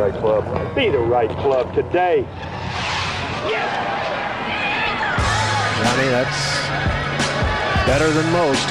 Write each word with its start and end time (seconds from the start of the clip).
right 0.00 0.14
club. 0.14 0.74
Be 0.74 0.88
the 0.88 0.98
right 0.98 1.28
club 1.28 1.74
today. 1.74 2.24
Johnny, 5.82 6.08
that's 6.08 6.40
better 7.86 8.10
than 8.10 8.32
most. 8.32 8.64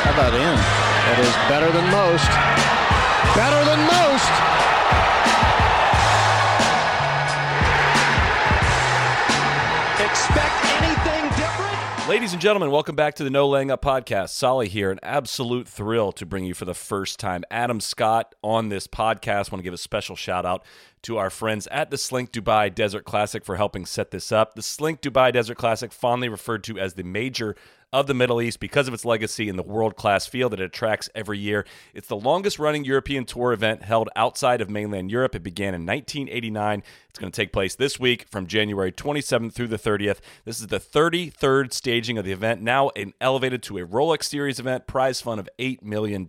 How 0.00 0.12
about 0.14 0.32
him? 0.32 0.56
That 1.04 1.18
is 1.20 1.34
better 1.52 1.70
than 1.70 1.84
most. 1.92 2.30
Better 3.36 3.62
than 3.68 3.80
most. 3.84 4.49
Ladies 12.10 12.32
and 12.32 12.42
gentlemen, 12.42 12.72
welcome 12.72 12.96
back 12.96 13.14
to 13.14 13.22
the 13.22 13.30
No 13.30 13.48
Laying 13.48 13.70
Up 13.70 13.82
podcast. 13.82 14.30
Soly 14.30 14.66
here, 14.66 14.90
an 14.90 14.98
absolute 15.00 15.68
thrill 15.68 16.10
to 16.10 16.26
bring 16.26 16.44
you 16.44 16.54
for 16.54 16.64
the 16.64 16.74
first 16.74 17.20
time 17.20 17.44
Adam 17.52 17.78
Scott 17.78 18.34
on 18.42 18.68
this 18.68 18.88
podcast. 18.88 19.52
want 19.52 19.60
to 19.60 19.62
give 19.62 19.72
a 19.72 19.78
special 19.78 20.16
shout 20.16 20.44
out 20.44 20.64
to 21.02 21.18
our 21.18 21.30
friends 21.30 21.68
at 21.68 21.92
the 21.92 21.96
Slync 21.96 22.30
Dubai 22.30 22.74
Desert 22.74 23.04
Classic 23.04 23.44
for 23.44 23.54
helping 23.54 23.86
set 23.86 24.10
this 24.10 24.32
up. 24.32 24.56
The 24.56 24.60
Slync 24.60 24.98
Dubai 24.98 25.32
Desert 25.32 25.56
Classic, 25.56 25.92
fondly 25.92 26.28
referred 26.28 26.64
to 26.64 26.80
as 26.80 26.94
the 26.94 27.04
major 27.04 27.54
of 27.92 28.06
the 28.06 28.14
Middle 28.14 28.40
East 28.40 28.60
because 28.60 28.86
of 28.86 28.94
its 28.94 29.04
legacy 29.04 29.48
and 29.48 29.58
the 29.58 29.64
world 29.64 29.96
class 29.96 30.26
field 30.26 30.52
that 30.52 30.60
it 30.60 30.64
attracts 30.64 31.08
every 31.14 31.38
year. 31.38 31.66
It's 31.92 32.06
the 32.06 32.16
longest 32.16 32.58
running 32.58 32.84
European 32.84 33.24
tour 33.24 33.52
event 33.52 33.82
held 33.82 34.08
outside 34.14 34.60
of 34.60 34.70
mainland 34.70 35.10
Europe. 35.10 35.34
It 35.34 35.42
began 35.42 35.74
in 35.74 35.84
1989. 35.84 36.82
It's 37.08 37.18
going 37.18 37.32
to 37.32 37.36
take 37.36 37.52
place 37.52 37.74
this 37.74 37.98
week 37.98 38.26
from 38.30 38.46
January 38.46 38.92
27th 38.92 39.52
through 39.52 39.66
the 39.66 39.78
30th. 39.78 40.18
This 40.44 40.60
is 40.60 40.68
the 40.68 40.78
33rd 40.78 41.72
staging 41.72 42.18
of 42.18 42.24
the 42.24 42.30
event, 42.30 42.62
now 42.62 42.90
elevated 43.20 43.62
to 43.64 43.78
a 43.78 43.86
Rolex 43.86 44.24
Series 44.24 44.60
event, 44.60 44.86
prize 44.86 45.20
fund 45.20 45.40
of 45.40 45.48
$8 45.58 45.82
million. 45.82 46.28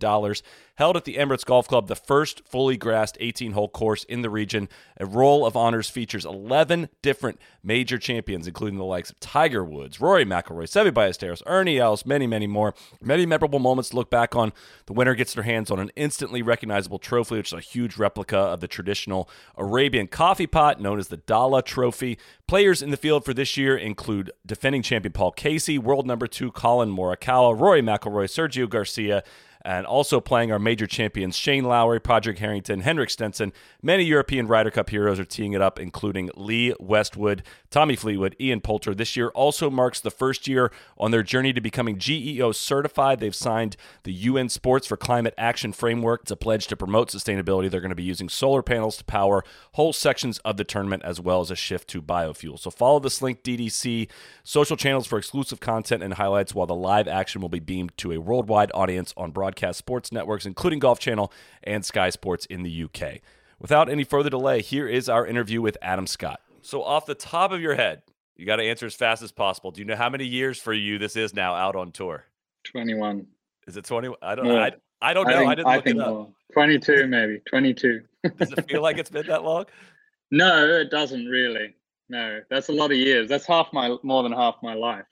Held 0.76 0.96
at 0.96 1.04
the 1.04 1.16
Emirates 1.16 1.44
Golf 1.44 1.68
Club, 1.68 1.88
the 1.88 1.94
first 1.94 2.42
fully 2.46 2.78
grassed 2.78 3.18
18 3.20 3.52
hole 3.52 3.68
course 3.68 4.04
in 4.04 4.22
the 4.22 4.30
region. 4.30 4.70
A 4.98 5.04
roll 5.04 5.44
of 5.44 5.54
honors 5.54 5.90
features 5.90 6.24
11 6.24 6.88
different 7.02 7.38
major 7.62 7.98
champions, 7.98 8.46
including 8.46 8.78
the 8.78 8.84
likes 8.84 9.10
of 9.10 9.20
Tiger 9.20 9.62
Woods, 9.62 10.00
Rory 10.00 10.24
McIlroy, 10.24 10.64
Seve 10.64 10.90
Ballesteros, 10.92 11.42
Ernie 11.44 11.78
Els, 11.78 12.06
many, 12.06 12.26
many 12.26 12.46
more. 12.46 12.74
Many 13.02 13.26
memorable 13.26 13.58
moments 13.58 13.90
to 13.90 13.96
look 13.96 14.10
back 14.10 14.34
on. 14.34 14.52
The 14.86 14.94
winner 14.94 15.14
gets 15.14 15.34
their 15.34 15.44
hands 15.44 15.70
on 15.70 15.78
an 15.78 15.90
instantly 15.94 16.40
recognizable 16.40 16.98
trophy, 16.98 17.36
which 17.36 17.48
is 17.48 17.58
a 17.58 17.60
huge 17.60 17.98
replica 17.98 18.38
of 18.38 18.60
the 18.60 18.68
traditional 18.68 19.28
Arabian 19.58 20.06
coffee 20.06 20.46
pot 20.46 20.80
known 20.80 20.98
as 20.98 21.08
the 21.08 21.18
Dallah 21.18 21.62
Trophy. 21.62 22.18
Players 22.48 22.80
in 22.80 22.90
the 22.90 22.96
field 22.96 23.26
for 23.26 23.34
this 23.34 23.58
year 23.58 23.76
include 23.76 24.30
defending 24.46 24.82
champion 24.82 25.12
Paul 25.12 25.32
Casey, 25.32 25.78
world 25.78 26.06
number 26.06 26.26
two 26.26 26.50
Collin 26.50 26.90
Morikawa, 26.90 27.58
Rory 27.58 27.82
McIlroy, 27.82 28.24
Sergio 28.24 28.68
Garcia, 28.68 29.22
and 29.64 29.86
also 29.86 30.20
playing 30.20 30.52
our 30.52 30.58
major 30.58 30.86
champions 30.86 31.36
Shane 31.36 31.64
Lowry, 31.64 32.00
Padraig 32.00 32.38
Harrington, 32.38 32.80
Henrik 32.80 33.10
Stenson. 33.10 33.52
Many 33.80 34.04
European 34.04 34.46
Ryder 34.46 34.70
Cup 34.70 34.90
heroes 34.90 35.18
are 35.18 35.24
teeing 35.24 35.52
it 35.52 35.62
up, 35.62 35.78
including 35.78 36.30
Lee 36.36 36.74
Westwood, 36.78 37.42
Tommy 37.70 37.96
Fleetwood, 37.96 38.36
Ian 38.40 38.60
Poulter. 38.60 38.94
This 38.94 39.16
year 39.16 39.28
also 39.28 39.70
marks 39.70 40.00
the 40.00 40.10
first 40.10 40.48
year 40.48 40.72
on 40.98 41.10
their 41.10 41.22
journey 41.22 41.52
to 41.52 41.60
becoming 41.60 41.98
GEO 41.98 42.52
certified. 42.52 43.20
They've 43.20 43.34
signed 43.34 43.76
the 44.02 44.12
UN 44.12 44.48
Sports 44.48 44.86
for 44.86 44.96
Climate 44.96 45.34
Action 45.38 45.72
Framework. 45.72 46.22
It's 46.22 46.30
a 46.30 46.36
pledge 46.36 46.66
to 46.66 46.76
promote 46.76 47.10
sustainability. 47.10 47.70
They're 47.70 47.80
going 47.80 47.90
to 47.90 47.94
be 47.94 48.02
using 48.02 48.28
solar 48.28 48.62
panels 48.62 48.96
to 48.98 49.04
power 49.04 49.44
whole 49.72 49.92
sections 49.92 50.38
of 50.38 50.56
the 50.56 50.64
tournament, 50.64 51.02
as 51.04 51.20
well 51.20 51.40
as 51.40 51.50
a 51.50 51.56
shift 51.56 51.88
to 51.88 52.02
biofuel. 52.02 52.58
So 52.58 52.70
follow 52.70 52.98
the 52.98 53.08
Slync 53.08 53.42
DDC 53.42 54.10
social 54.42 54.76
channels 54.76 55.06
for 55.06 55.18
exclusive 55.18 55.60
content 55.60 56.02
and 56.02 56.14
highlights, 56.14 56.54
while 56.54 56.66
the 56.66 56.74
live 56.74 57.08
action 57.08 57.40
will 57.40 57.48
be 57.48 57.60
beamed 57.60 57.96
to 57.98 58.12
a 58.12 58.18
worldwide 58.18 58.70
audience 58.74 59.14
on 59.16 59.30
broadcast 59.30 59.51
sports 59.72 60.12
networks, 60.12 60.46
including 60.46 60.78
Golf 60.78 60.98
Channel 60.98 61.32
and 61.62 61.84
Sky 61.84 62.10
Sports 62.10 62.46
in 62.46 62.62
the 62.62 62.84
UK. 62.84 63.20
Without 63.58 63.88
any 63.88 64.04
further 64.04 64.30
delay, 64.30 64.60
here 64.62 64.88
is 64.88 65.08
our 65.08 65.26
interview 65.26 65.62
with 65.62 65.78
Adam 65.80 66.06
Scott. 66.06 66.40
So, 66.62 66.82
off 66.82 67.06
the 67.06 67.14
top 67.14 67.52
of 67.52 67.60
your 67.60 67.74
head, 67.74 68.02
you 68.36 68.46
got 68.46 68.56
to 68.56 68.64
answer 68.64 68.86
as 68.86 68.94
fast 68.94 69.22
as 69.22 69.30
possible. 69.30 69.70
Do 69.70 69.80
you 69.80 69.84
know 69.84 69.96
how 69.96 70.08
many 70.08 70.24
years 70.24 70.58
for 70.58 70.72
you 70.72 70.98
this 70.98 71.16
is 71.16 71.34
now 71.34 71.54
out 71.54 71.76
on 71.76 71.92
tour? 71.92 72.24
21. 72.64 73.26
Is 73.66 73.76
it 73.76 73.84
20? 73.84 74.14
I 74.22 74.34
don't 74.34 74.46
Yeah. 74.46 74.54
I, 74.54 75.10
I 75.10 75.14
don't 75.14 75.26
know. 75.26 75.46
I, 75.46 75.54
think, 75.54 75.56
didn't 75.56 75.72
look 75.72 75.84
think 75.84 75.96
it 75.96 76.02
up. 76.02 76.08
more. 76.08 76.28
22 76.52 77.06
maybe. 77.06 77.40
22. 77.48 78.02
Does 78.36 78.52
it 78.52 78.70
feel 78.70 78.82
like 78.82 78.98
it's 78.98 79.10
been 79.10 79.26
that 79.26 79.44
long? 79.44 79.66
no, 80.30 80.66
it 80.66 80.90
doesn't 80.90 81.26
really. 81.26 81.74
No, 82.08 82.40
that's 82.50 82.68
a 82.68 82.72
lot 82.72 82.90
of 82.90 82.96
years. 82.96 83.28
That's 83.28 83.46
half 83.46 83.72
my 83.72 83.96
more 84.02 84.22
than 84.22 84.32
half 84.32 84.56
my 84.62 84.74
life. 84.74 85.06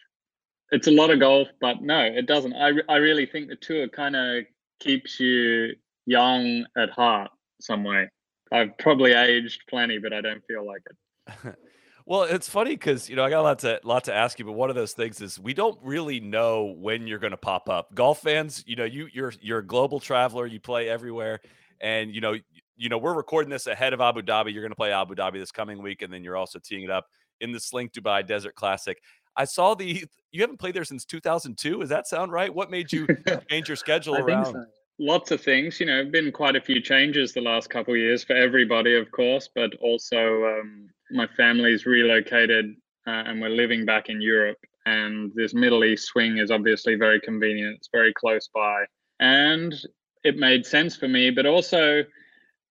It's 0.72 0.86
a 0.86 0.92
lot 0.92 1.10
of 1.10 1.20
golf, 1.20 1.48
but 1.60 1.82
no, 1.82 2.00
it 2.00 2.26
doesn't. 2.26 2.54
I 2.54 2.72
I 2.88 2.96
really 2.96 3.26
think 3.26 3.48
the 3.48 3.56
tour 3.56 3.88
kind 3.88 4.16
of 4.16 4.44
keeps 4.78 5.18
you 5.18 5.74
young 6.06 6.64
at 6.76 6.90
heart 6.90 7.30
some 7.60 7.84
way. 7.84 8.08
I've 8.52 8.76
probably 8.78 9.12
aged 9.12 9.62
plenty, 9.68 9.98
but 9.98 10.12
I 10.12 10.20
don't 10.20 10.44
feel 10.46 10.66
like 10.66 10.82
it. 10.90 11.56
Well, 12.06 12.22
it's 12.22 12.48
funny 12.48 12.72
because 12.72 13.08
you 13.08 13.14
know 13.14 13.24
I 13.24 13.30
got 13.30 13.40
a 13.40 13.42
lot 13.42 13.58
to 13.60 13.80
lot 13.84 14.04
to 14.04 14.12
ask 14.12 14.40
you, 14.40 14.44
but 14.44 14.52
one 14.52 14.68
of 14.68 14.74
those 14.74 14.94
things 14.94 15.20
is 15.20 15.38
we 15.38 15.54
don't 15.54 15.78
really 15.80 16.18
know 16.18 16.74
when 16.76 17.06
you're 17.06 17.20
going 17.20 17.30
to 17.30 17.36
pop 17.36 17.68
up. 17.68 17.94
Golf 17.94 18.22
fans, 18.22 18.64
you 18.66 18.74
know, 18.74 18.84
you 18.84 19.06
you're 19.12 19.32
you're 19.40 19.60
a 19.60 19.64
global 19.64 20.00
traveler, 20.00 20.44
you 20.44 20.58
play 20.58 20.88
everywhere, 20.88 21.38
and 21.80 22.12
you 22.12 22.20
know 22.20 22.34
you 22.76 22.88
know 22.88 22.98
we're 22.98 23.14
recording 23.14 23.48
this 23.48 23.68
ahead 23.68 23.92
of 23.92 24.00
Abu 24.00 24.22
Dhabi. 24.22 24.52
You're 24.52 24.62
going 24.62 24.72
to 24.72 24.76
play 24.76 24.92
Abu 24.92 25.14
Dhabi 25.14 25.34
this 25.34 25.52
coming 25.52 25.80
week, 25.80 26.02
and 26.02 26.12
then 26.12 26.24
you're 26.24 26.36
also 26.36 26.58
teeing 26.58 26.82
it 26.82 26.90
up 26.90 27.06
in 27.40 27.52
the 27.52 27.58
Slync 27.58 27.92
Dubai 27.92 28.26
Desert 28.26 28.56
Classic. 28.56 29.00
I 29.36 29.44
saw 29.44 29.74
the 29.74 30.04
you 30.32 30.40
haven't 30.40 30.58
played 30.58 30.74
there 30.74 30.84
since 30.84 31.04
2002. 31.04 31.80
Does 31.80 31.88
that 31.88 32.06
sound 32.06 32.32
right? 32.32 32.54
What 32.54 32.70
made 32.70 32.92
you 32.92 33.06
change 33.50 33.68
your 33.68 33.76
schedule 33.76 34.14
I 34.14 34.20
around? 34.20 34.44
think 34.44 34.56
so. 34.56 34.64
Lots 34.98 35.30
of 35.30 35.40
things, 35.40 35.80
you 35.80 35.86
know, 35.86 36.04
been 36.04 36.30
quite 36.30 36.56
a 36.56 36.60
few 36.60 36.80
changes 36.80 37.32
the 37.32 37.40
last 37.40 37.70
couple 37.70 37.94
of 37.94 37.98
years 37.98 38.22
for 38.22 38.36
everybody, 38.36 38.96
of 38.96 39.10
course, 39.10 39.48
but 39.54 39.74
also 39.80 40.44
um, 40.44 40.90
my 41.10 41.26
family's 41.38 41.86
relocated 41.86 42.74
uh, 43.06 43.22
and 43.26 43.40
we're 43.40 43.48
living 43.48 43.86
back 43.86 44.10
in 44.10 44.20
Europe. 44.20 44.58
And 44.84 45.32
this 45.34 45.54
Middle 45.54 45.84
East 45.84 46.06
swing 46.06 46.36
is 46.36 46.50
obviously 46.50 46.96
very 46.96 47.18
convenient. 47.18 47.76
It's 47.76 47.88
very 47.90 48.12
close 48.12 48.48
by. 48.54 48.84
And 49.20 49.74
it 50.22 50.36
made 50.36 50.66
sense 50.66 50.96
for 50.96 51.08
me. 51.08 51.30
But 51.30 51.46
also, 51.46 52.04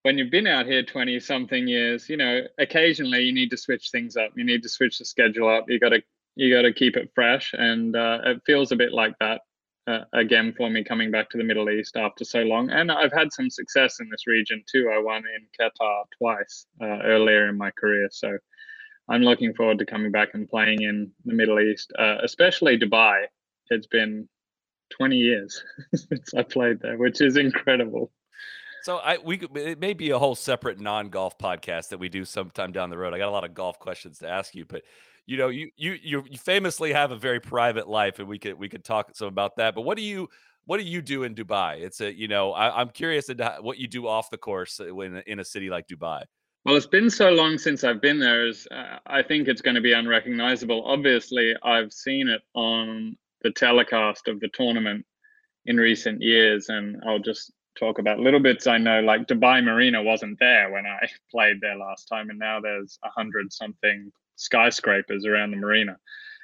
when 0.03 0.17
you've 0.17 0.31
been 0.31 0.47
out 0.47 0.65
here 0.65 0.83
20 0.83 1.19
something 1.19 1.67
years, 1.67 2.09
you 2.09 2.17
know, 2.17 2.41
occasionally 2.57 3.23
you 3.23 3.33
need 3.33 3.49
to 3.51 3.57
switch 3.57 3.89
things 3.91 4.15
up. 4.15 4.31
You 4.35 4.43
need 4.43 4.63
to 4.63 4.69
switch 4.69 4.99
the 4.99 5.05
schedule 5.05 5.49
up. 5.49 5.65
You 5.67 5.79
got 5.79 5.89
to 5.89 6.01
you 6.39 6.55
got 6.55 6.61
to 6.61 6.71
keep 6.71 6.95
it 6.95 7.11
fresh, 7.13 7.53
and 7.53 7.97
uh, 7.97 8.19
it 8.23 8.41
feels 8.45 8.71
a 8.71 8.77
bit 8.77 8.93
like 8.93 9.13
that 9.19 9.41
uh, 9.87 10.05
again 10.13 10.53
for 10.55 10.69
me 10.69 10.85
coming 10.85 11.11
back 11.11 11.29
to 11.29 11.37
the 11.37 11.43
Middle 11.43 11.69
East 11.69 11.97
after 11.97 12.23
so 12.23 12.39
long. 12.43 12.69
And 12.69 12.89
I've 12.89 13.11
had 13.11 13.33
some 13.33 13.49
success 13.49 13.99
in 13.99 14.07
this 14.09 14.25
region 14.25 14.63
too. 14.71 14.89
I 14.89 15.01
won 15.03 15.21
in 15.35 15.47
Qatar 15.59 16.03
twice 16.17 16.65
uh, 16.81 16.99
earlier 17.03 17.49
in 17.49 17.57
my 17.57 17.71
career, 17.71 18.07
so 18.09 18.37
I'm 19.09 19.21
looking 19.23 19.53
forward 19.53 19.79
to 19.79 19.85
coming 19.85 20.11
back 20.13 20.29
and 20.33 20.47
playing 20.47 20.83
in 20.83 21.11
the 21.25 21.33
Middle 21.33 21.59
East, 21.59 21.91
uh, 21.99 22.19
especially 22.23 22.79
Dubai. 22.79 23.25
It's 23.69 23.87
been 23.87 24.29
20 24.91 25.17
years 25.17 25.61
since 25.93 26.33
I 26.33 26.43
played 26.43 26.79
there, 26.79 26.97
which 26.97 27.19
is 27.19 27.35
incredible. 27.35 28.13
So 28.83 28.95
I 28.95 29.17
we 29.17 29.41
it 29.55 29.79
may 29.81 29.93
be 29.93 30.11
a 30.11 30.17
whole 30.17 30.35
separate 30.35 30.79
non-golf 30.79 31.37
podcast 31.37 31.89
that 31.89 31.97
we 31.97 32.07
do 32.07 32.23
sometime 32.23 32.71
down 32.71 32.89
the 32.89 32.97
road. 32.97 33.13
I 33.13 33.17
got 33.17 33.27
a 33.27 33.31
lot 33.31 33.43
of 33.43 33.53
golf 33.53 33.77
questions 33.77 34.19
to 34.19 34.29
ask 34.29 34.55
you, 34.55 34.63
but 34.63 34.83
you 35.29 35.37
know, 35.37 35.49
you 35.49 35.69
you 35.77 35.93
you 36.03 36.23
famously 36.39 36.91
have 36.91 37.11
a 37.11 37.15
very 37.15 37.39
private 37.39 37.87
life, 37.87 38.17
and 38.17 38.27
we 38.27 38.39
could 38.39 38.55
we 38.55 38.67
could 38.67 38.83
talk 38.83 39.11
some 39.13 39.27
about 39.27 39.57
that. 39.57 39.75
But 39.75 39.83
what 39.83 39.95
do 39.95 40.03
you 40.03 40.27
what 40.65 40.77
do 40.77 40.83
you 40.83 41.03
do 41.03 41.21
in 41.21 41.35
Dubai? 41.35 41.81
It's 41.81 42.01
a 42.01 42.11
you 42.11 42.27
know 42.27 42.51
I, 42.51 42.81
I'm 42.81 42.89
curious 42.89 43.29
into 43.29 43.57
what 43.61 43.77
you 43.77 43.87
do 43.87 44.07
off 44.07 44.31
the 44.31 44.39
course 44.39 44.79
uh, 44.79 44.93
when 44.93 45.21
in 45.27 45.39
a 45.39 45.45
city 45.45 45.69
like 45.69 45.87
Dubai. 45.87 46.23
Well, 46.65 46.75
it's 46.75 46.87
been 46.87 47.11
so 47.11 47.29
long 47.29 47.59
since 47.59 47.83
I've 47.83 48.01
been 48.01 48.19
there. 48.19 48.47
Is 48.47 48.67
uh, 48.71 48.97
I 49.05 49.21
think 49.21 49.47
it's 49.47 49.61
going 49.61 49.75
to 49.75 49.81
be 49.81 49.93
unrecognizable. 49.93 50.83
Obviously, 50.83 51.55
I've 51.61 51.93
seen 51.93 52.27
it 52.27 52.41
on 52.55 53.15
the 53.43 53.51
telecast 53.51 54.27
of 54.27 54.39
the 54.39 54.49
tournament 54.49 55.05
in 55.65 55.77
recent 55.77 56.23
years, 56.23 56.69
and 56.69 56.99
I'll 57.05 57.19
just 57.19 57.53
talk 57.77 57.99
about 57.99 58.17
little 58.17 58.39
bits 58.39 58.65
I 58.65 58.79
know. 58.79 58.99
Like 59.01 59.27
Dubai 59.27 59.63
Marina 59.63 60.01
wasn't 60.01 60.39
there 60.39 60.71
when 60.71 60.87
I 60.87 61.07
played 61.31 61.61
there 61.61 61.77
last 61.77 62.07
time, 62.07 62.31
and 62.31 62.39
now 62.39 62.59
there's 62.59 62.97
a 63.03 63.09
hundred 63.09 63.53
something 63.53 64.11
skyscrapers 64.39 65.25
around 65.25 65.51
the 65.51 65.57
marina. 65.57 65.97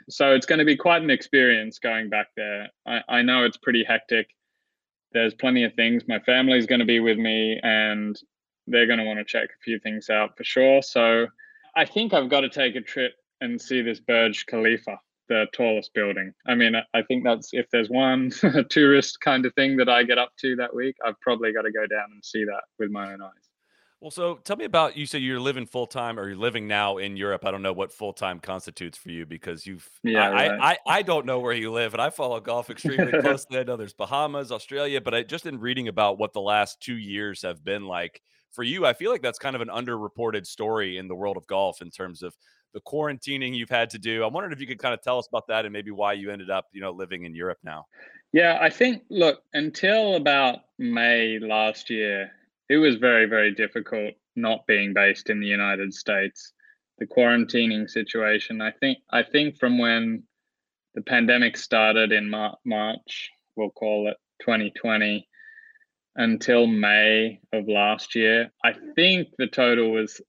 So 0.10 0.34
it's 0.34 0.46
going 0.46 0.60
to 0.60 0.66
be 0.66 0.76
quite 0.78 1.02
an 1.02 1.10
experience 1.10 1.80
going 1.80 2.10
back 2.10 2.28
there. 2.38 2.68
I, 2.86 3.02
I 3.10 3.22
know 3.24 3.44
it's 3.44 3.58
pretty 3.58 3.84
hectic. 3.84 4.28
There's 5.14 5.34
plenty 5.34 5.64
of 5.64 5.74
things. 5.74 6.04
My 6.08 6.20
family's 6.20 6.66
going 6.68 6.80
to 6.80 6.86
be 6.86 7.00
with 7.00 7.18
me, 7.18 7.60
and 7.64 8.16
they're 8.68 8.86
going 8.86 9.00
to 9.00 9.06
want 9.06 9.20
to 9.20 9.26
check 9.26 9.50
a 9.50 9.64
few 9.64 9.80
things 9.80 10.10
out 10.10 10.38
for 10.38 10.44
sure. 10.44 10.82
So 10.82 11.28
I 11.76 11.86
think 11.86 12.14
I've 12.14 12.30
got 12.30 12.42
to 12.42 12.50
take 12.50 12.76
a 12.76 12.82
trip 12.82 13.14
and 13.42 13.60
see 13.60 13.82
this 13.82 14.00
Burj 14.00 14.46
Khalifa, 14.46 15.00
the 15.30 15.48
tallest 15.54 15.94
building. 15.94 16.34
I 16.46 16.54
mean, 16.56 16.76
I- 16.76 16.86
I 16.94 17.02
think 17.04 17.24
that's 17.24 17.50
if 17.54 17.66
there's 17.72 17.90
one 17.90 18.32
tourist 18.70 19.22
kind 19.22 19.46
of 19.46 19.54
thing 19.56 19.78
that 19.78 19.90
I 19.90 20.04
get 20.04 20.18
up 20.18 20.34
to 20.42 20.56
that 20.58 20.76
week, 20.76 20.98
I've 21.06 21.20
probably 21.22 21.52
got 21.54 21.64
to 21.64 21.72
go 21.72 21.88
down 21.88 22.10
and 22.12 22.24
see 22.24 22.44
that 22.44 22.64
with 22.78 22.92
my 22.92 23.14
own 23.14 23.22
eyes. 23.22 23.45
Well, 24.06 24.12
so 24.12 24.36
tell 24.36 24.56
me 24.56 24.66
about 24.66 24.96
you 24.96 25.08
said 25.08 25.24
you're 25.24 25.40
living 25.40 25.66
full 25.66 25.88
time 25.88 26.20
or 26.20 26.28
you're 26.28 26.38
living 26.38 26.68
now 26.68 26.98
in 26.98 27.18
Europe. 27.18 27.44
I 27.44 27.50
don't 27.50 27.64
know 27.64 27.74
what 27.74 27.92
full 27.92 28.14
time 28.14 28.40
constitutes 28.40 29.00
for 29.00 29.10
you 29.10 29.26
because 29.26 29.66
you've 29.66 29.90
Yeah, 30.04 30.30
I, 30.30 30.30
right. 30.30 30.52
I 30.52 30.72
I 30.74 30.78
I 30.98 31.02
don't 31.02 31.26
know 31.26 31.40
where 31.40 31.56
you 31.56 31.72
live 31.72 31.96
and 31.96 32.00
I 32.00 32.12
follow 32.12 32.40
golf 32.40 32.70
extremely 32.70 33.14
closely. 33.20 33.58
I 33.58 33.64
know 33.64 33.78
there's 33.78 33.96
Bahamas, 33.96 34.52
Australia, 34.52 35.02
but 35.02 35.16
I 35.16 35.24
just 35.24 35.48
in 35.48 35.60
reading 35.60 35.88
about 35.88 36.20
what 36.20 36.34
the 36.34 36.40
last 36.40 36.80
two 36.82 36.98
years 36.98 37.42
have 37.42 37.64
been 37.64 37.88
like 37.88 38.22
for 38.52 38.62
you, 38.62 38.86
I 38.86 38.94
feel 38.94 39.10
like 39.10 39.24
that's 39.24 39.40
kind 39.40 39.56
of 39.56 39.64
an 39.64 39.70
underreported 39.70 40.46
story 40.46 40.98
in 40.98 41.08
the 41.08 41.16
world 41.16 41.36
of 41.36 41.48
golf 41.48 41.82
in 41.82 41.90
terms 41.90 42.22
of 42.22 42.38
the 42.76 42.82
quarantining 42.82 43.56
you've 43.56 43.72
had 43.72 43.90
to 43.90 43.98
do. 43.98 44.24
I'm 44.24 44.34
wondering 44.34 44.54
if 44.54 44.62
you 44.62 44.68
could 44.68 44.78
kind 44.78 44.94
of 44.94 45.02
tell 45.02 45.18
us 45.18 45.28
about 45.28 45.48
that 45.48 45.66
and 45.66 45.74
maybe 45.74 45.90
why 45.90 46.14
you 46.14 46.30
ended 46.30 46.52
up, 46.52 46.68
you 46.74 46.80
know, 46.80 46.92
living 46.92 47.24
in 47.24 47.34
Europe 47.34 47.58
now. 47.64 47.88
Yeah, 48.34 48.60
I 48.62 48.70
think, 48.70 49.02
look, 49.10 49.42
until 49.54 50.16
about 50.16 50.60
May 50.78 51.40
last 51.40 51.90
year, 51.90 52.32
it 52.70 52.78
was 52.78 52.96
very, 52.96 53.26
very 53.26 53.54
difficult 53.54 54.14
not 54.36 54.66
being 54.68 54.94
based 54.94 55.30
in 55.30 55.40
the 55.40 55.48
United 55.48 55.94
States. 55.94 56.54
The 56.98 57.08
quarantining 57.08 57.90
situation, 57.90 58.62
I 58.62 58.72
think, 58.72 59.00
I 59.12 59.24
think 59.24 59.58
from 59.58 59.78
when 59.78 60.24
the 60.94 61.02
pandemic 61.02 61.58
started 61.58 62.12
in 62.12 62.30
Mar- 62.30 62.58
March, 62.66 63.30
we'll 63.56 63.70
call 63.70 64.08
it 64.08 64.18
2020, 64.42 65.28
until 66.16 66.66
May 66.66 67.40
of 67.52 67.68
last 67.68 68.16
year, 68.16 68.50
I 68.64 68.74
think 68.96 69.30
the 69.38 69.48
total 69.48 69.92
was 69.92 70.22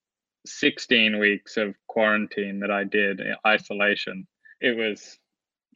16 0.45 1.19
weeks 1.19 1.57
of 1.57 1.75
quarantine 1.87 2.61
that 2.61 2.71
I 2.71 2.85
did 2.85 3.21
isolation. 3.47 4.27
It 4.61 4.77
was 4.77 5.19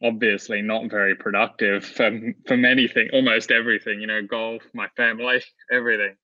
obviously 0.03 0.61
not 0.61 0.89
very 0.89 1.15
productive 1.15 1.85
for, 1.97 2.11
for 2.45 2.57
many 2.57 2.87
things, 2.87 3.11
almost 3.13 3.51
everything, 3.51 4.01
you 4.01 4.07
know, 4.07 4.21
golf, 4.21 4.63
my 4.73 4.87
family, 4.97 5.41
everything. 5.71 6.15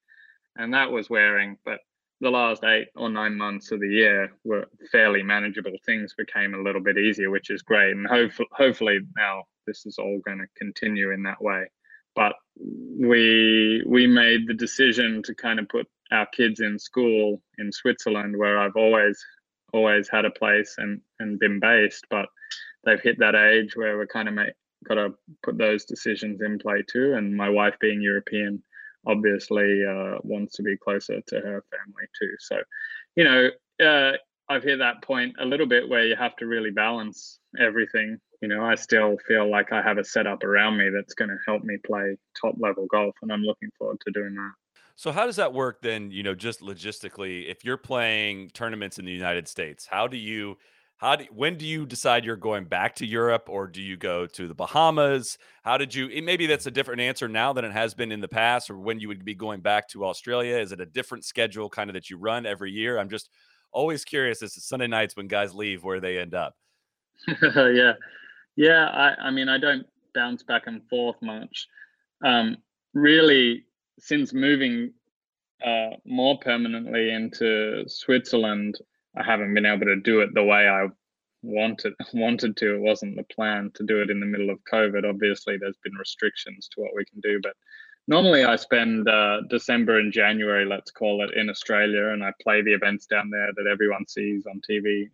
And 0.57 0.74
that 0.74 0.92
was 0.92 1.09
wearing, 1.09 1.57
but 1.65 1.80
the 2.19 2.30
last 2.31 2.63
eight 2.63 2.88
or 2.95 3.09
nine 3.09 3.38
months 3.38 3.71
of 3.71 3.80
the 3.80 3.88
year 3.88 4.31
were 4.44 4.65
fairly 4.92 5.21
manageable. 5.21 5.74
Things 5.86 6.15
became 6.18 6.54
a 6.56 6.62
little 6.62 6.81
bit 6.81 6.98
easier, 6.98 7.30
which 7.30 7.51
is 7.51 7.62
great. 7.62 7.92
And 7.92 8.07
hopefully, 8.07 8.50
hopefully 8.51 9.00
now 9.15 9.44
this 9.68 9.86
is 9.86 10.00
all 10.00 10.19
going 10.25 10.39
to 10.39 10.48
continue 10.57 11.12
in 11.12 11.24
that 11.24 11.42
way. 11.42 11.68
But 12.15 12.33
we 12.59 13.83
we 13.86 14.07
made 14.07 14.48
the 14.48 14.56
decision 14.56 15.21
to 15.24 15.36
kind 15.36 15.59
of 15.59 15.69
put 15.69 15.88
our 16.12 16.25
kids 16.25 16.62
in 16.62 16.80
school 16.80 17.42
in 17.60 17.71
Switzerland, 17.71 18.36
where 18.36 18.57
I've 18.57 18.75
always 18.75 19.24
always 19.74 20.10
had 20.10 20.25
a 20.25 20.31
place 20.31 20.74
and 20.80 21.01
and 21.19 21.38
been 21.38 21.60
based. 21.60 22.06
But 22.10 22.25
they've 22.83 23.01
hit 23.01 23.19
that 23.19 23.36
age 23.36 23.75
where 23.75 23.98
we're 23.98 24.07
kind 24.07 24.27
of 24.27 24.33
make, 24.33 24.53
got 24.88 24.95
to 24.95 25.13
put 25.44 25.60
those 25.60 25.86
decisions 25.86 26.42
in 26.42 26.57
play 26.57 26.83
too. 26.92 27.13
And 27.13 27.36
my 27.36 27.50
wife, 27.50 27.75
being 27.80 28.01
European, 28.01 28.63
obviously 29.07 29.83
uh, 29.86 30.18
wants 30.24 30.56
to 30.56 30.63
be 30.63 30.77
closer 30.77 31.21
to 31.21 31.36
her 31.36 31.63
family 31.71 32.06
too. 32.19 32.36
So, 32.39 32.57
you 33.15 33.24
know, 33.24 33.50
uh, 33.83 34.18
I've 34.50 34.63
hit 34.63 34.80
that 34.80 35.01
point 35.01 35.36
a 35.39 35.45
little 35.45 35.65
bit 35.65 35.89
where 35.89 36.06
you 36.06 36.15
have 36.15 36.36
to 36.38 36.45
really 36.45 36.71
balance 36.71 37.39
everything. 37.59 38.19
You 38.42 38.50
know, 38.50 38.63
I 38.63 38.75
still 38.75 39.18
feel 39.27 39.50
like 39.50 39.71
I 39.71 39.81
have 39.81 39.98
a 39.98 40.04
setup 40.04 40.44
around 40.44 40.77
me 40.77 40.89
that's 40.89 41.13
going 41.13 41.30
to 41.30 41.38
help 41.48 41.63
me 41.63 41.77
play 41.86 42.18
top 42.39 42.56
level 42.59 42.86
golf, 42.86 43.15
and 43.21 43.31
I'm 43.31 43.42
looking 43.42 43.69
forward 43.77 43.98
to 44.06 44.12
doing 44.12 44.36
that. 44.36 44.51
So 44.95 45.12
how 45.12 45.25
does 45.25 45.36
that 45.36 45.53
work 45.53 45.81
then, 45.81 46.12
you 46.12 46.24
know, 46.24 46.33
just 46.33 46.62
logistically, 46.62 47.50
if 47.50 47.63
you're 47.63 47.77
playing 47.77 48.50
tournaments 48.50 48.98
in 48.98 49.06
the 49.06 49.12
United 49.12 49.48
States, 49.48 49.86
how 49.86 50.07
do 50.07 50.18
you 50.18 50.57
how 50.98 51.16
do 51.16 51.26
when 51.32 51.58
do 51.58 51.66
you 51.66 51.86
decide 51.86 52.26
you're 52.26 52.36
going 52.36 52.66
back 52.66 52.96
to 52.96 53.06
Europe 53.06 53.48
or 53.50 53.68
do 53.68 53.82
you 53.82 53.98
go 53.98 54.26
to 54.26 54.48
the 54.48 54.54
Bahamas? 54.54 55.38
How 55.64 55.78
did 55.78 55.94
you 55.94 56.10
maybe 56.24 56.48
that's 56.48 56.66
a 56.66 56.72
different 56.72 57.02
answer 57.02 57.28
now 57.28 57.54
than 57.54 57.66
it 57.66 57.72
has 57.72 57.94
been 57.94 58.12
in 58.12 58.20
the 58.20 58.28
past 58.28 58.70
or 58.70 58.78
when 58.78 59.00
you 59.00 59.08
would 59.08 59.24
be 59.24 59.36
going 59.36 59.62
back 59.62 59.88
to 59.90 60.06
Australia? 60.06 60.58
Is 60.58 60.72
it 60.72 60.82
a 60.82 60.86
different 60.86 61.24
schedule 61.24 61.70
kind 61.70 61.90
of 61.90 61.94
that 61.94 62.10
you 62.10 62.18
run 62.18 62.46
every 62.48 62.72
year? 62.72 62.98
I'm 62.98 63.10
just 63.10 63.30
always 63.72 64.04
curious 64.04 64.42
as 64.42 64.54
to 64.54 64.62
Sunday 64.62 64.88
nights 64.88 65.16
when 65.16 65.28
guys 65.28 65.54
leave 65.54 65.84
where 65.84 66.00
they 66.00 66.18
end 66.18 66.34
up. 66.34 66.56
yeah, 67.44 67.94
yeah. 68.56 68.90
I, 68.90 69.28
I 69.28 69.32
mean, 69.32 69.50
I 69.50 69.60
don't 69.60 69.86
bounce 70.16 70.42
back 70.42 70.64
and 70.66 70.82
forth 70.90 71.18
much. 71.22 71.68
Um, 72.26 72.58
really, 72.96 73.66
since 74.00 74.34
moving 74.34 74.94
uh, 75.64 75.92
more 76.06 76.40
permanently 76.40 77.12
into 77.12 77.84
Switzerland, 77.88 78.80
I 79.18 79.24
haven't 79.24 79.54
been 79.54 79.66
able 79.66 79.86
to 79.86 79.96
do 79.96 80.22
it 80.22 80.34
the 80.34 80.44
way 80.44 80.68
I 80.68 80.88
wanted 81.44 81.94
wanted 82.14 82.58
to. 82.58 82.75
It 82.75 82.81
wasn't 82.81 83.16
the 83.16 83.24
plan 83.24 83.72
to 83.75 83.84
do 83.84 84.02
it 84.02 84.10
in 84.10 84.19
the 84.19 84.25
middle 84.25 84.50
of 84.50 84.60
COVID. 84.72 85.08
Obviously, 85.08 85.58
there's 85.58 85.78
been 85.84 85.96
restrictions 85.96 86.69
to 86.74 86.81
what 86.81 86.96
we 86.96 87.06
can 87.06 87.19
do, 87.22 87.40
but 87.42 87.54
normally 88.08 88.44
I 88.44 88.56
spend 88.56 89.08
uh, 89.08 89.42
December 89.50 90.00
and 90.00 90.12
January, 90.12 90.66
let's 90.66 90.92
call 90.92 91.24
it, 91.24 91.36
in 91.36 91.50
Australia, 91.50 92.10
and 92.10 92.24
I 92.24 92.31
play 92.42 92.62
the 92.62 92.74
events 92.74 93.06
down 93.06 93.30
there 93.30 93.50
that 93.56 93.68
everyone 93.68 94.08
sees 94.08 94.46
on 94.46 94.62
TV. 94.69 95.10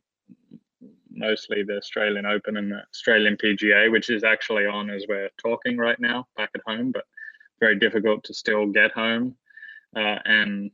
Mostly 1.16 1.62
the 1.62 1.78
Australian 1.78 2.26
Open 2.26 2.58
and 2.58 2.72
the 2.72 2.82
Australian 2.92 3.38
PGA, 3.38 3.92
which 3.92 4.10
is 4.10 4.24
actually 4.24 4.66
on 4.66 4.90
as 4.90 5.06
we're 5.08 5.30
talking 5.38 5.78
right 5.78 6.00
now 6.00 6.28
back 6.36 6.50
at 6.56 6.62
home, 6.66 6.92
but 6.92 7.06
very 7.60 7.78
difficult 7.78 8.24
to 8.24 8.34
still 8.34 8.66
get 8.66 8.92
home 8.92 9.36
uh, 9.96 10.18
and 10.26 10.72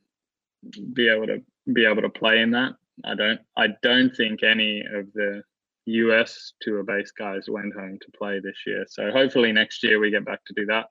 be 0.94 1.10
able 1.10 1.28
to 1.28 1.42
be 1.72 1.86
able 1.86 2.02
to 2.02 2.10
play 2.10 2.42
in 2.42 2.52
that. 2.52 2.74
I 3.06 3.16
don't 3.16 3.42
I 3.58 3.68
don't 3.84 4.16
think 4.16 4.44
any 4.44 4.82
of 4.82 5.12
the 5.14 5.44
US 5.86 6.54
tour 6.62 6.84
base 6.84 7.12
guys 7.12 7.46
went 7.50 7.74
home 7.74 7.98
to 8.02 8.18
play 8.18 8.40
this 8.40 8.58
year. 8.68 8.86
So 8.90 9.12
hopefully 9.12 9.52
next 9.52 9.84
year 9.84 10.00
we 10.00 10.12
get 10.12 10.26
back 10.26 10.42
to 10.46 10.54
do 10.56 10.66
that. 10.68 10.88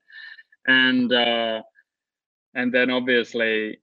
And 0.67 1.13
uh, 1.13 1.63
and 2.55 2.73
then 2.73 2.91
obviously 2.91 3.79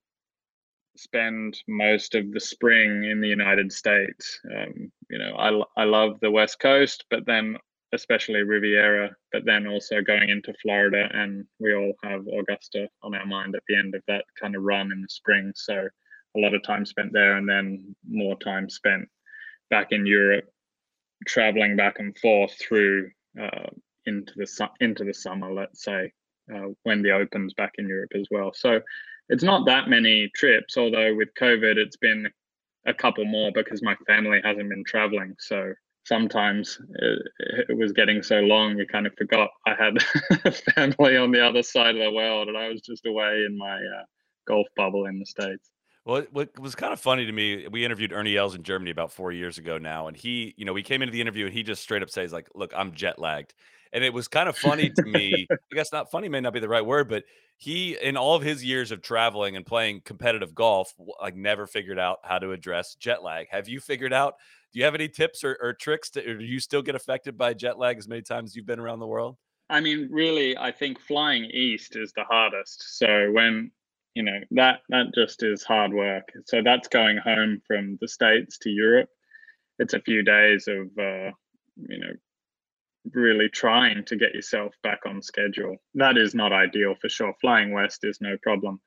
spend 0.98 1.57
most 1.68 2.16
of 2.16 2.31
the 2.31 2.39
spring 2.39 3.06
in 3.06 3.22
the 3.22 3.27
United 3.27 3.72
States. 3.72 4.39
Um, 4.56 4.92
you 5.10 5.19
know, 5.19 5.36
I, 5.38 5.81
I 5.81 5.86
love 5.86 6.19
the 6.22 6.31
West 6.31 6.60
Coast, 6.60 7.06
but 7.10 7.25
then 7.25 7.57
especially 7.94 8.44
Riviera, 8.44 9.12
but 9.31 9.45
then 9.45 9.68
also 9.68 10.01
going 10.01 10.30
into 10.30 10.54
Florida, 10.62 11.10
and 11.13 11.45
we 11.60 11.75
all 11.75 11.94
have 12.04 12.25
Augusta 12.27 12.89
on 13.04 13.16
our 13.16 13.25
mind 13.25 13.56
at 13.56 13.63
the 13.69 13.77
end 13.77 13.95
of 13.95 14.04
that 14.07 14.25
kind 14.42 14.56
of 14.56 14.63
run 14.63 14.92
in 14.92 15.01
the 15.01 15.10
spring. 15.10 15.51
So 15.56 15.88
a 16.36 16.40
lot 16.40 16.54
of 16.54 16.64
time 16.64 16.86
spent 16.86 17.14
there, 17.14 17.38
and 17.38 17.48
then 17.48 17.96
more 18.08 18.38
time 18.38 18.70
spent 18.70 19.08
back 19.70 19.92
in 19.92 20.06
Europe, 20.06 20.46
traveling 21.28 21.76
back 21.76 22.00
and 22.00 22.18
forth 22.18 22.54
through 22.60 23.10
uh, 23.42 23.70
into 24.06 24.34
the 24.36 24.48
su- 24.48 24.66
into 24.80 25.04
the 25.04 25.14
summer, 25.14 25.52
let's 25.52 25.84
say, 25.84 26.12
uh, 26.54 26.68
when 26.84 27.02
the 27.02 27.12
Open's 27.12 27.54
back 27.54 27.74
in 27.78 27.88
Europe 27.88 28.12
as 28.16 28.28
well. 28.32 28.52
So 28.54 28.82
it's 29.30 29.44
not 29.44 29.66
that 29.66 29.90
many 29.90 30.30
trips, 30.36 30.78
although 30.78 31.16
with 31.16 31.30
COVID, 31.40 31.78
it's 31.78 31.98
been 31.98 32.30
a 32.86 32.94
couple 32.94 33.26
more 33.26 33.52
because 33.54 33.82
my 33.82 33.96
family 34.08 34.40
hasn't 34.44 34.70
been 34.70 34.84
traveling. 34.86 35.36
So 35.40 35.74
sometimes 36.06 36.80
it, 37.00 37.66
it 37.70 37.78
was 37.78 37.92
getting 37.92 38.22
so 38.22 38.42
long, 38.42 38.78
you 38.78 38.86
kind 38.86 39.08
of 39.08 39.14
forgot 39.18 39.50
I 39.66 39.74
had 39.74 40.54
family 40.76 41.18
on 41.18 41.32
the 41.32 41.46
other 41.46 41.64
side 41.64 41.96
of 41.96 42.04
the 42.04 42.12
world, 42.12 42.48
and 42.48 42.58
I 42.58 42.70
was 42.70 42.82
just 42.82 43.06
away 43.06 43.44
in 43.48 43.58
my 43.58 43.77
uh, 43.77 44.04
golf 44.48 44.68
bubble 44.75 45.06
in 45.06 45.20
the 45.20 45.25
states. 45.25 45.70
Well, 46.05 46.17
it- 46.17 46.31
what 46.31 46.57
was 46.59 46.75
kind 46.75 46.93
of 46.93 47.00
funny 47.00 47.25
to 47.25 47.31
me, 47.31 47.67
we 47.67 47.83
interviewed 47.83 48.13
Ernie 48.13 48.38
Els 48.38 48.53
in 48.55 48.63
Germany 48.63 48.91
about 48.91 49.12
four 49.12 49.31
years 49.31 49.57
ago 49.57 49.77
now, 49.77 50.07
and 50.07 50.15
he, 50.15 50.53
you 50.57 50.63
know, 50.65 50.74
we 50.74 50.83
came 50.83 51.01
into 51.01 51.12
the 51.12 51.21
interview 51.21 51.45
and 51.45 51.53
he 51.53 51.63
just 51.63 51.81
straight 51.81 52.03
up 52.03 52.09
says, 52.09 52.31
like, 52.31 52.47
look, 52.53 52.71
I'm 52.75 52.93
jet 52.93 53.17
lagged. 53.19 53.53
And 53.91 54.03
it 54.03 54.13
was 54.13 54.27
kind 54.27 54.47
of 54.50 54.57
funny 54.57 54.89
to 54.91 55.05
me. 55.05 55.47
I 55.71 55.75
guess 55.75 55.91
not 55.91 56.12
funny 56.12 56.29
may 56.29 56.41
not 56.41 56.53
be 56.53 56.59
the 56.59 56.69
right 56.69 56.85
word, 56.85 57.09
but 57.09 57.24
he, 57.57 57.97
in 57.97 58.17
all 58.17 58.35
of 58.35 58.43
his 58.43 58.63
years 58.63 58.91
of 58.91 59.01
traveling 59.01 59.55
and 59.55 59.65
playing 59.65 60.01
competitive 60.01 60.53
golf, 60.53 60.93
like 61.21 61.35
never 61.35 61.65
figured 61.65 61.97
out 61.97 62.19
how 62.24 62.38
to 62.39 62.51
address 62.51 62.95
jet 62.95 63.24
lag. 63.24 63.47
Have 63.50 63.67
you 63.67 63.79
figured 63.79 64.13
out? 64.13 64.35
Do 64.74 64.79
you 64.79 64.85
have 64.85 64.95
any 64.95 65.07
tips 65.07 65.43
or, 65.43 65.57
or 65.62 65.74
tricks 65.74 66.09
to, 66.12 66.29
or 66.29 66.38
do 66.38 66.43
you 66.45 66.59
still 66.59 66.81
get 66.81 66.95
affected 66.95 67.38
by 67.38 67.53
jet 67.53 67.77
lag 67.79 67.97
as 67.97 68.07
many 68.07 68.21
times 68.21 68.51
as 68.51 68.55
you've 68.57 68.65
been 68.65 68.79
around 68.79 69.00
the 69.00 69.07
world? 69.07 69.38
I 69.69 69.79
mean, 69.79 70.09
really, 70.12 70.55
I 70.57 70.71
think 70.71 71.00
flying 71.00 71.45
east 71.45 71.95
is 71.95 72.12
the 72.13 72.25
hardest. 72.25 72.97
So 73.00 73.31
when 73.31 73.71
you 74.15 74.24
know 74.24 74.39
that 74.51 74.79
that 74.89 75.13
just 75.13 75.43
is 75.43 75.63
hard 75.63 75.93
work. 75.93 76.31
So 76.45 76.62
that's 76.63 76.88
going 76.88 77.17
home 77.17 77.62
from 77.67 77.98
the 78.01 78.07
states 78.07 78.57
to 78.60 78.69
Europe. 78.69 79.10
It's 79.77 79.93
a 79.93 80.01
few 80.01 80.24
days 80.24 80.67
of 80.67 80.88
uh, 80.98 81.31
you 81.75 82.00
know 82.00 82.13
really 83.13 83.50
trying 83.50 84.03
to 84.05 84.15
get 84.15 84.34
yourself 84.34 84.74
back 84.81 85.01
on 85.05 85.22
schedule. 85.22 85.77
That 85.93 86.17
is 86.17 86.34
not 86.34 86.51
ideal 86.51 86.95
for 87.00 87.10
sure. 87.10 87.36
Flying 87.39 87.72
west 87.72 88.00
is 88.03 88.19
no 88.22 88.38
problem. 88.41 88.81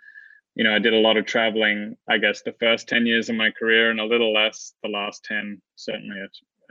You 0.56 0.64
know, 0.64 0.74
I 0.74 0.80
did 0.80 0.92
a 0.92 0.98
lot 0.98 1.16
of 1.16 1.24
traveling, 1.24 1.96
I 2.08 2.18
guess, 2.18 2.42
the 2.42 2.54
first 2.58 2.88
10 2.88 3.06
years 3.06 3.28
of 3.28 3.36
my 3.36 3.52
career 3.52 3.90
and 3.90 4.00
a 4.00 4.04
little 4.04 4.32
less 4.32 4.72
the 4.82 4.88
last 4.88 5.24
10. 5.24 5.62
Certainly 5.76 6.16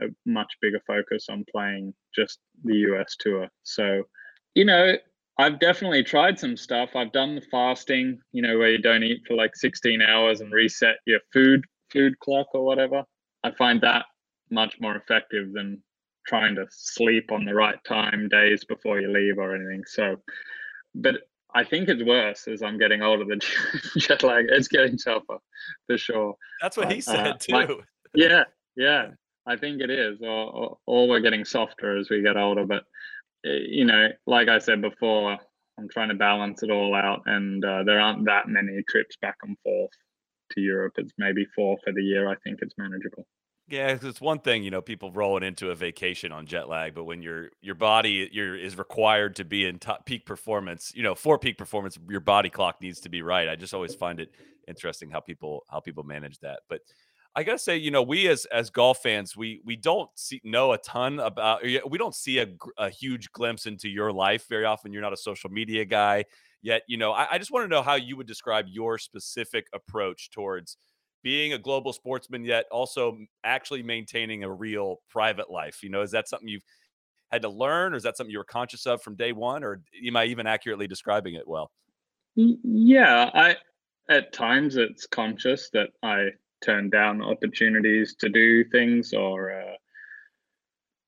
a, 0.01 0.05
a 0.05 0.09
much 0.25 0.51
bigger 0.61 0.81
focus 0.85 1.27
on 1.29 1.45
playing 1.49 1.93
just 2.13 2.39
the 2.65 2.75
US 2.91 3.15
tour. 3.17 3.47
So, 3.63 4.03
you 4.55 4.65
know, 4.65 4.95
I've 5.39 5.59
definitely 5.59 6.03
tried 6.03 6.39
some 6.39 6.57
stuff. 6.57 6.95
I've 6.95 7.11
done 7.11 7.35
the 7.35 7.41
fasting, 7.41 8.19
you 8.31 8.41
know, 8.41 8.57
where 8.57 8.71
you 8.71 8.79
don't 8.79 9.03
eat 9.03 9.21
for 9.27 9.35
like 9.35 9.55
16 9.55 10.01
hours 10.01 10.41
and 10.41 10.51
reset 10.51 10.97
your 11.05 11.19
food 11.31 11.63
food 11.91 12.19
clock 12.19 12.47
or 12.53 12.65
whatever. 12.65 13.03
I 13.43 13.51
find 13.51 13.79
that 13.81 14.05
much 14.49 14.75
more 14.79 14.95
effective 14.95 15.53
than 15.53 15.81
trying 16.27 16.55
to 16.55 16.65
sleep 16.69 17.31
on 17.31 17.45
the 17.45 17.53
right 17.53 17.81
time 17.87 18.27
days 18.29 18.65
before 18.65 18.99
you 18.99 19.11
leave 19.11 19.37
or 19.37 19.55
anything. 19.55 19.83
So, 19.85 20.17
but 20.95 21.15
I 21.53 21.63
think 21.63 21.87
it's 21.87 22.03
worse 22.03 22.47
as 22.47 22.61
I'm 22.61 22.77
getting 22.77 23.01
older. 23.01 23.23
The 23.23 23.39
jet 23.97 24.23
lag, 24.23 24.45
it's 24.49 24.67
getting 24.67 24.97
tougher 24.97 25.37
for 25.85 25.97
sure. 25.97 26.35
That's 26.61 26.77
what 26.77 26.91
he 26.91 26.99
said 26.99 27.27
uh, 27.27 27.33
too. 27.39 27.53
My, 27.53 27.67
yeah, 28.13 28.43
yeah, 28.75 29.09
I 29.45 29.55
think 29.55 29.81
it 29.81 29.89
is. 29.89 30.19
Or, 30.21 30.27
or, 30.27 30.77
or 30.85 31.07
we're 31.07 31.19
getting 31.21 31.45
softer 31.45 31.97
as 31.97 32.09
we 32.09 32.21
get 32.21 32.37
older. 32.37 32.65
But 32.65 32.83
you 33.43 33.85
know, 33.85 34.07
like 34.25 34.47
I 34.47 34.59
said 34.59 34.81
before, 34.81 35.37
I'm 35.77 35.89
trying 35.89 36.09
to 36.09 36.15
balance 36.15 36.63
it 36.63 36.71
all 36.71 36.95
out, 36.95 37.21
and 37.25 37.63
uh, 37.63 37.83
there 37.83 37.99
aren't 37.99 38.25
that 38.25 38.47
many 38.47 38.81
trips 38.89 39.15
back 39.21 39.37
and 39.43 39.57
forth 39.63 39.91
to 40.51 40.61
Europe. 40.61 40.93
It's 40.97 41.13
maybe 41.17 41.45
four 41.55 41.77
for 41.83 41.93
the 41.93 42.01
year. 42.01 42.29
I 42.29 42.35
think 42.43 42.59
it's 42.61 42.73
manageable. 42.77 43.25
Yeah, 43.69 43.97
it's 44.01 44.21
one 44.21 44.39
thing, 44.39 44.63
you 44.63 44.71
know, 44.71 44.81
people 44.81 45.11
rolling 45.11 45.43
into 45.43 45.71
a 45.71 45.75
vacation 45.75 46.31
on 46.31 46.45
jet 46.45 46.69
lag, 46.69 46.95
but 46.95 47.03
when 47.03 47.21
your 47.21 47.49
your 47.61 47.75
body 47.75 48.29
your 48.31 48.55
is 48.55 48.77
required 48.77 49.35
to 49.35 49.45
be 49.45 49.65
in 49.65 49.77
top 49.77 50.05
peak 50.05 50.25
performance, 50.25 50.93
you 50.95 51.03
know, 51.03 51.15
for 51.15 51.37
peak 51.37 51.57
performance, 51.57 51.99
your 52.09 52.21
body 52.21 52.49
clock 52.49 52.81
needs 52.81 53.01
to 53.01 53.09
be 53.09 53.21
right. 53.21 53.49
I 53.49 53.57
just 53.57 53.73
always 53.73 53.93
find 53.93 54.21
it 54.21 54.31
interesting 54.69 55.11
how 55.11 55.19
people 55.19 55.65
how 55.69 55.81
people 55.81 56.03
manage 56.03 56.39
that. 56.39 56.61
But 56.69 56.79
I 57.37 57.43
gotta 57.43 57.59
say, 57.59 57.77
you 57.77 57.91
know, 57.91 58.01
we 58.01 58.27
as 58.29 58.45
as 58.45 58.71
golf 58.71 59.03
fans, 59.03 59.37
we 59.37 59.61
we 59.63 59.75
don't 59.75 60.09
see 60.15 60.41
know 60.43 60.71
a 60.73 60.79
ton 60.79 61.19
about. 61.19 61.61
We 61.63 61.97
don't 61.99 62.15
see 62.15 62.39
a, 62.39 62.47
a 62.79 62.89
huge 62.89 63.31
glimpse 63.31 63.67
into 63.67 63.87
your 63.87 64.11
life 64.11 64.47
very 64.49 64.65
often. 64.65 64.91
You're 64.91 65.03
not 65.03 65.13
a 65.13 65.17
social 65.17 65.51
media 65.51 65.85
guy 65.85 66.25
yet. 66.63 66.81
You 66.87 66.97
know, 66.97 67.11
I, 67.11 67.27
I 67.33 67.37
just 67.37 67.51
want 67.51 67.63
to 67.63 67.67
know 67.67 67.83
how 67.83 67.93
you 67.93 68.17
would 68.17 68.25
describe 68.25 68.65
your 68.67 68.97
specific 68.97 69.67
approach 69.71 70.31
towards 70.31 70.77
being 71.21 71.53
a 71.53 71.59
global 71.59 71.93
sportsman, 71.93 72.43
yet 72.43 72.65
also 72.71 73.19
actually 73.43 73.83
maintaining 73.83 74.43
a 74.43 74.51
real 74.51 74.97
private 75.07 75.51
life? 75.51 75.83
You 75.83 75.89
know, 75.89 76.01
is 76.01 76.11
that 76.11 76.27
something 76.27 76.47
you've 76.47 76.63
had 77.31 77.43
to 77.43 77.49
learn, 77.49 77.93
or 77.93 77.97
is 77.97 78.03
that 78.03 78.17
something 78.17 78.31
you 78.31 78.39
were 78.39 78.45
conscious 78.45 78.87
of 78.87 79.03
from 79.03 79.15
day 79.15 79.31
one, 79.31 79.63
or 79.63 79.83
am 80.07 80.15
I 80.15 80.25
even 80.25 80.47
accurately 80.47 80.87
describing 80.87 81.35
it 81.35 81.47
well? 81.47 81.69
Yeah, 82.33 83.29
I 83.31 83.57
at 84.09 84.33
times 84.33 84.75
it's 84.75 85.05
conscious 85.05 85.69
that 85.73 85.89
I 86.01 86.29
turn 86.63 86.89
down 86.89 87.21
opportunities 87.21 88.15
to 88.19 88.29
do 88.29 88.63
things 88.65 89.13
or 89.13 89.51
uh, 89.51 89.75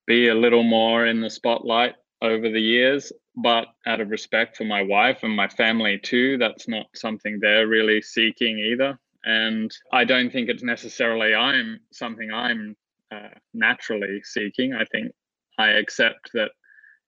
be 0.07 0.27
a 0.27 0.35
little 0.35 0.63
more 0.63 1.05
in 1.05 1.21
the 1.21 1.29
spotlight 1.29 1.95
over 2.21 2.49
the 2.49 2.61
years. 2.61 3.11
But 3.35 3.67
out 3.87 4.01
of 4.01 4.09
respect 4.09 4.57
for 4.57 4.65
my 4.65 4.81
wife 4.81 5.19
and 5.23 5.35
my 5.35 5.47
family 5.47 5.99
too, 5.99 6.37
that's 6.37 6.67
not 6.67 6.87
something 6.95 7.39
they're 7.39 7.67
really 7.67 8.01
seeking 8.01 8.59
either 8.59 8.99
and 9.23 9.71
I 9.91 10.05
don't 10.05 10.31
think 10.31 10.49
it's 10.49 10.63
necessarily 10.63 11.35
I'm 11.35 11.79
something 11.91 12.31
I'm 12.31 12.75
uh, 13.11 13.29
naturally 13.53 14.21
seeking. 14.23 14.73
I 14.73 14.85
think 14.85 15.11
I 15.57 15.69
accept 15.69 16.31
that 16.33 16.51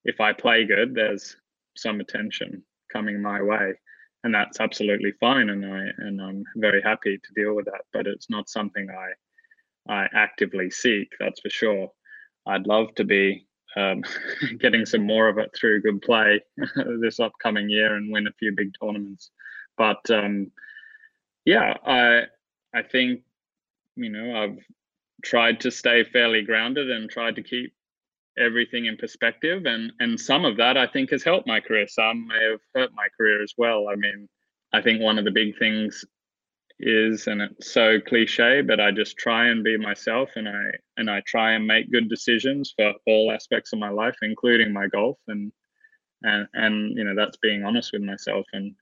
if 0.04 0.20
I 0.20 0.34
play 0.34 0.66
good, 0.66 0.94
there's 0.94 1.36
some 1.78 2.00
attention 2.00 2.64
coming 2.92 3.22
my 3.22 3.42
way, 3.42 3.74
and 4.24 4.34
that's 4.34 4.60
absolutely 4.60 5.14
fine. 5.20 5.50
And 5.50 5.66
I 5.66 5.88
and 5.98 6.22
I'm 6.22 6.44
very 6.56 6.82
happy 6.82 7.18
to 7.18 7.34
deal 7.34 7.56
with 7.56 7.66
that. 7.66 7.82
But 7.94 8.08
it's 8.08 8.30
not 8.30 8.50
something 8.50 8.88
I 8.90 9.94
I 9.94 10.08
actively 10.14 10.70
seek. 10.70 11.12
That's 11.20 11.40
for 11.42 11.50
sure. 11.50 11.92
I'd 12.46 12.68
love 12.68 12.94
to 12.96 13.04
be 13.04 13.48
um, 13.76 14.04
getting 14.60 14.86
some 14.86 15.06
more 15.06 15.28
of 15.28 15.38
it 15.38 15.52
through 15.56 15.82
good 15.82 16.02
play 16.02 16.42
this 17.02 17.20
upcoming 17.20 17.70
year 17.70 17.96
and 17.96 18.12
win 18.12 18.28
a 18.28 18.34
few 18.34 18.54
big 18.56 18.72
tournaments. 18.82 19.32
But 19.78 20.10
um, 20.10 20.52
yeah, 21.46 21.76
I 21.86 22.24
I 22.74 22.84
think 22.84 23.22
you 23.96 24.10
know 24.10 24.44
I've 24.44 24.60
tried 25.24 25.60
to 25.62 25.72
stay 25.72 26.04
fairly 26.04 26.44
grounded 26.44 26.90
and 26.90 27.10
tried 27.10 27.36
to 27.36 27.44
keep 27.44 27.74
everything 28.38 28.86
in 28.86 28.98
perspective 28.98 29.66
and 29.66 29.92
and 30.00 30.20
some 30.20 30.46
of 30.46 30.58
that 30.58 30.78
I 30.78 30.88
think 30.88 31.12
has 31.12 31.24
helped 31.24 31.48
my 31.48 31.60
career. 31.60 31.88
Some 31.88 32.28
may 32.28 32.52
have 32.52 32.62
hurt 32.74 32.92
my 32.96 33.08
career 33.18 33.44
as 33.44 33.54
well. 33.58 33.88
I 33.90 33.96
mean 33.96 34.30
I 34.74 34.82
think 34.82 35.02
one 35.02 35.20
of 35.20 35.26
the 35.26 35.32
big 35.32 35.58
things 35.60 36.06
is 36.80 37.28
and 37.28 37.42
it's 37.42 37.72
so 37.72 38.00
cliche 38.00 38.62
but 38.62 38.80
I 38.80 38.92
just 38.92 39.18
try 39.18 39.50
and 39.50 39.64
be 39.64 39.78
myself 39.78 40.30
and 40.36 40.48
I 40.48 40.64
and 40.98 41.10
I 41.10 41.22
try 41.28 41.52
and 41.52 41.68
make 41.68 41.92
good 41.92 42.10
decisions 42.10 42.74
for 42.76 42.94
all 43.06 43.32
aspects 43.32 43.74
of 43.74 43.80
my 43.80 43.90
life 43.90 44.16
including 44.22 44.74
my 44.74 44.88
golf. 44.88 45.18
And 45.28 45.52
and 46.24 46.48
and 46.54 46.98
you 46.98 47.04
know 47.04 47.16
that's 47.16 47.38
being 47.38 47.64
honest 47.64 47.92
with 47.94 48.02
myself. 48.02 48.46
And 48.54 48.76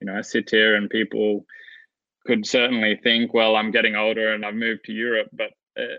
you 0.00 0.06
know 0.06 0.16
I 0.16 0.22
sit 0.22 0.50
here 0.50 0.76
and 0.76 0.88
people 0.88 1.44
could 2.26 2.46
certainly 2.46 3.00
think, 3.02 3.34
well, 3.34 3.56
I'm 3.56 3.70
getting 3.70 3.96
older 3.96 4.32
and 4.32 4.44
I've 4.44 4.54
moved 4.54 4.84
to 4.84 4.92
Europe, 4.92 5.28
but 5.32 5.50
uh, 5.76 5.96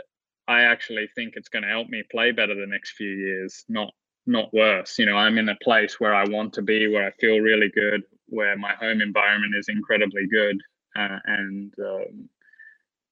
I 0.47 0.63
actually 0.63 1.07
think 1.15 1.33
it's 1.35 1.49
going 1.49 1.63
to 1.63 1.69
help 1.69 1.89
me 1.89 2.03
play 2.11 2.31
better 2.31 2.55
the 2.55 2.67
next 2.67 2.91
few 2.91 3.09
years, 3.09 3.63
not 3.69 3.93
not 4.25 4.53
worse. 4.53 4.97
You 4.99 5.05
know, 5.05 5.17
I'm 5.17 5.37
in 5.37 5.49
a 5.49 5.55
place 5.63 5.99
where 5.99 6.13
I 6.13 6.23
want 6.27 6.53
to 6.53 6.61
be, 6.61 6.87
where 6.87 7.05
I 7.05 7.11
feel 7.11 7.39
really 7.39 7.69
good, 7.69 8.03
where 8.27 8.57
my 8.57 8.73
home 8.73 9.01
environment 9.01 9.53
is 9.55 9.67
incredibly 9.69 10.27
good, 10.27 10.57
uh, 10.95 11.19
and 11.25 11.73
um, 11.79 12.29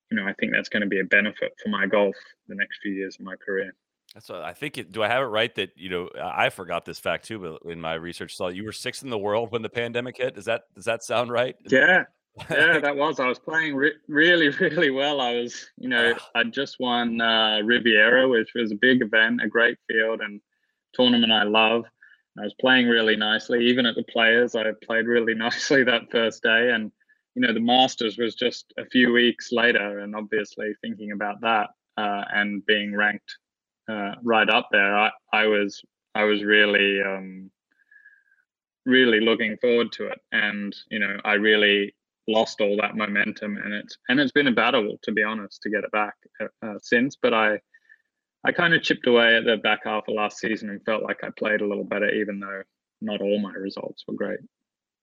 you 0.10 0.18
know, 0.18 0.28
I 0.28 0.34
think 0.34 0.52
that's 0.54 0.70
going 0.70 0.82
to 0.82 0.88
be 0.88 1.00
a 1.00 1.06
benefit 1.06 1.54
for 1.62 1.70
my 1.70 1.88
golf 1.88 2.16
the 2.48 2.56
next 2.56 2.80
few 2.82 2.92
years 2.92 3.16
of 3.20 3.26
my 3.26 3.36
career. 3.36 3.74
That's 4.14 4.28
what 4.28 4.42
I 4.42 4.54
think. 4.54 4.78
It, 4.78 4.92
do 4.92 5.02
I 5.04 5.08
have 5.08 5.22
it 5.24 5.28
right 5.28 5.54
that 5.56 5.70
you 5.76 5.90
know 5.90 6.10
I 6.22 6.50
forgot 6.50 6.86
this 6.86 7.00
fact 7.00 7.26
too, 7.26 7.40
but 7.40 7.72
in 7.72 7.80
my 7.80 7.94
research 7.94 8.36
saw 8.36 8.50
you 8.50 8.66
were 8.66 8.74
sixth 8.74 9.04
in 9.04 9.10
the 9.10 9.18
world 9.18 9.52
when 9.52 9.62
the 9.62 9.70
pandemic 9.70 10.18
hit. 10.18 10.36
Does 10.36 10.46
that 10.46 10.64
does 10.76 10.86
that 10.86 11.04
sound 11.04 11.32
right? 11.32 11.56
Yeah, 11.70 12.04
yeah, 12.50 12.80
that 12.84 12.96
was. 12.96 13.20
I 13.20 13.28
was 13.28 13.40
playing 13.40 13.76
re- 13.76 13.94
really, 14.08 14.50
really 14.60 14.90
well. 14.90 15.22
I 15.22 15.36
was, 15.36 15.70
you 15.78 15.90
know, 15.90 16.14
ah. 16.18 16.30
I 16.36 16.44
just 16.46 16.78
won 16.80 17.20
uh, 17.22 17.62
Riviera, 17.64 18.28
which 18.28 18.52
was 18.56 18.72
a 18.72 18.76
big 18.76 19.02
event, 19.02 19.42
a 19.44 19.48
great 19.48 19.78
field 19.90 20.22
and 20.22 20.42
tournament 20.94 21.32
I 21.32 21.44
love. 21.44 21.86
I 22.38 22.44
was 22.44 22.56
playing 22.60 22.88
really 22.88 23.18
nicely, 23.18 23.68
even 23.68 23.86
at 23.86 23.96
the 23.96 24.04
players. 24.04 24.56
I 24.56 24.72
played 24.84 25.06
really 25.06 25.34
nicely 25.36 25.84
that 25.84 26.12
first 26.12 26.44
day, 26.44 26.72
and 26.72 26.92
you 27.36 27.42
know, 27.42 27.54
the 27.54 27.60
Masters 27.60 28.18
was 28.18 28.36
just 28.36 28.74
a 28.78 28.86
few 28.86 29.12
weeks 29.12 29.52
later, 29.52 30.00
and 30.00 30.16
obviously 30.16 30.74
thinking 30.82 31.12
about 31.12 31.42
that 31.42 31.70
uh, 31.98 32.24
and 32.34 32.66
being 32.66 32.96
ranked 32.96 33.38
uh, 33.90 34.16
right 34.24 34.50
up 34.50 34.68
there, 34.72 34.98
I, 34.98 35.12
I 35.32 35.46
was, 35.46 35.82
I 36.14 36.24
was 36.26 36.44
really, 36.44 37.02
um, 37.02 37.52
really 38.86 39.22
looking 39.22 39.58
forward 39.58 39.92
to 39.94 40.08
it, 40.08 40.20
and 40.32 40.76
you 40.90 41.00
know, 41.00 41.18
I 41.24 41.34
really 41.34 41.94
lost 42.28 42.62
all 42.62 42.78
that 42.78 42.96
momentum 42.96 43.58
and 43.58 43.74
it's 43.74 43.98
and 44.10 44.20
it's 44.20 44.32
been 44.32 44.48
a 44.48 44.52
battle 44.52 44.96
to 45.02 45.12
be 45.12 45.24
honest 45.24 45.62
to 45.62 45.70
get 45.70 45.84
it 45.84 45.92
back 45.92 46.14
uh, 46.42 46.66
uh, 46.66 46.76
since 46.82 47.18
but 47.22 47.34
i 47.34 47.60
i 48.46 48.52
kind 48.52 48.74
of 48.74 48.82
chipped 48.84 49.08
away 49.08 49.36
at 49.36 49.44
the 49.44 49.58
back 49.58 49.80
half 49.84 50.04
of 50.08 50.16
last 50.16 50.38
season 50.38 50.70
and 50.70 50.84
felt 50.86 51.04
like 51.04 51.24
i 51.24 51.30
played 51.38 51.62
a 51.62 51.68
little 51.68 51.84
better 51.84 52.10
even 52.10 52.40
though 52.40 52.62
not 53.02 53.22
all 53.22 53.40
my 53.40 53.54
results 53.54 54.04
were 54.08 54.14
great. 54.14 54.40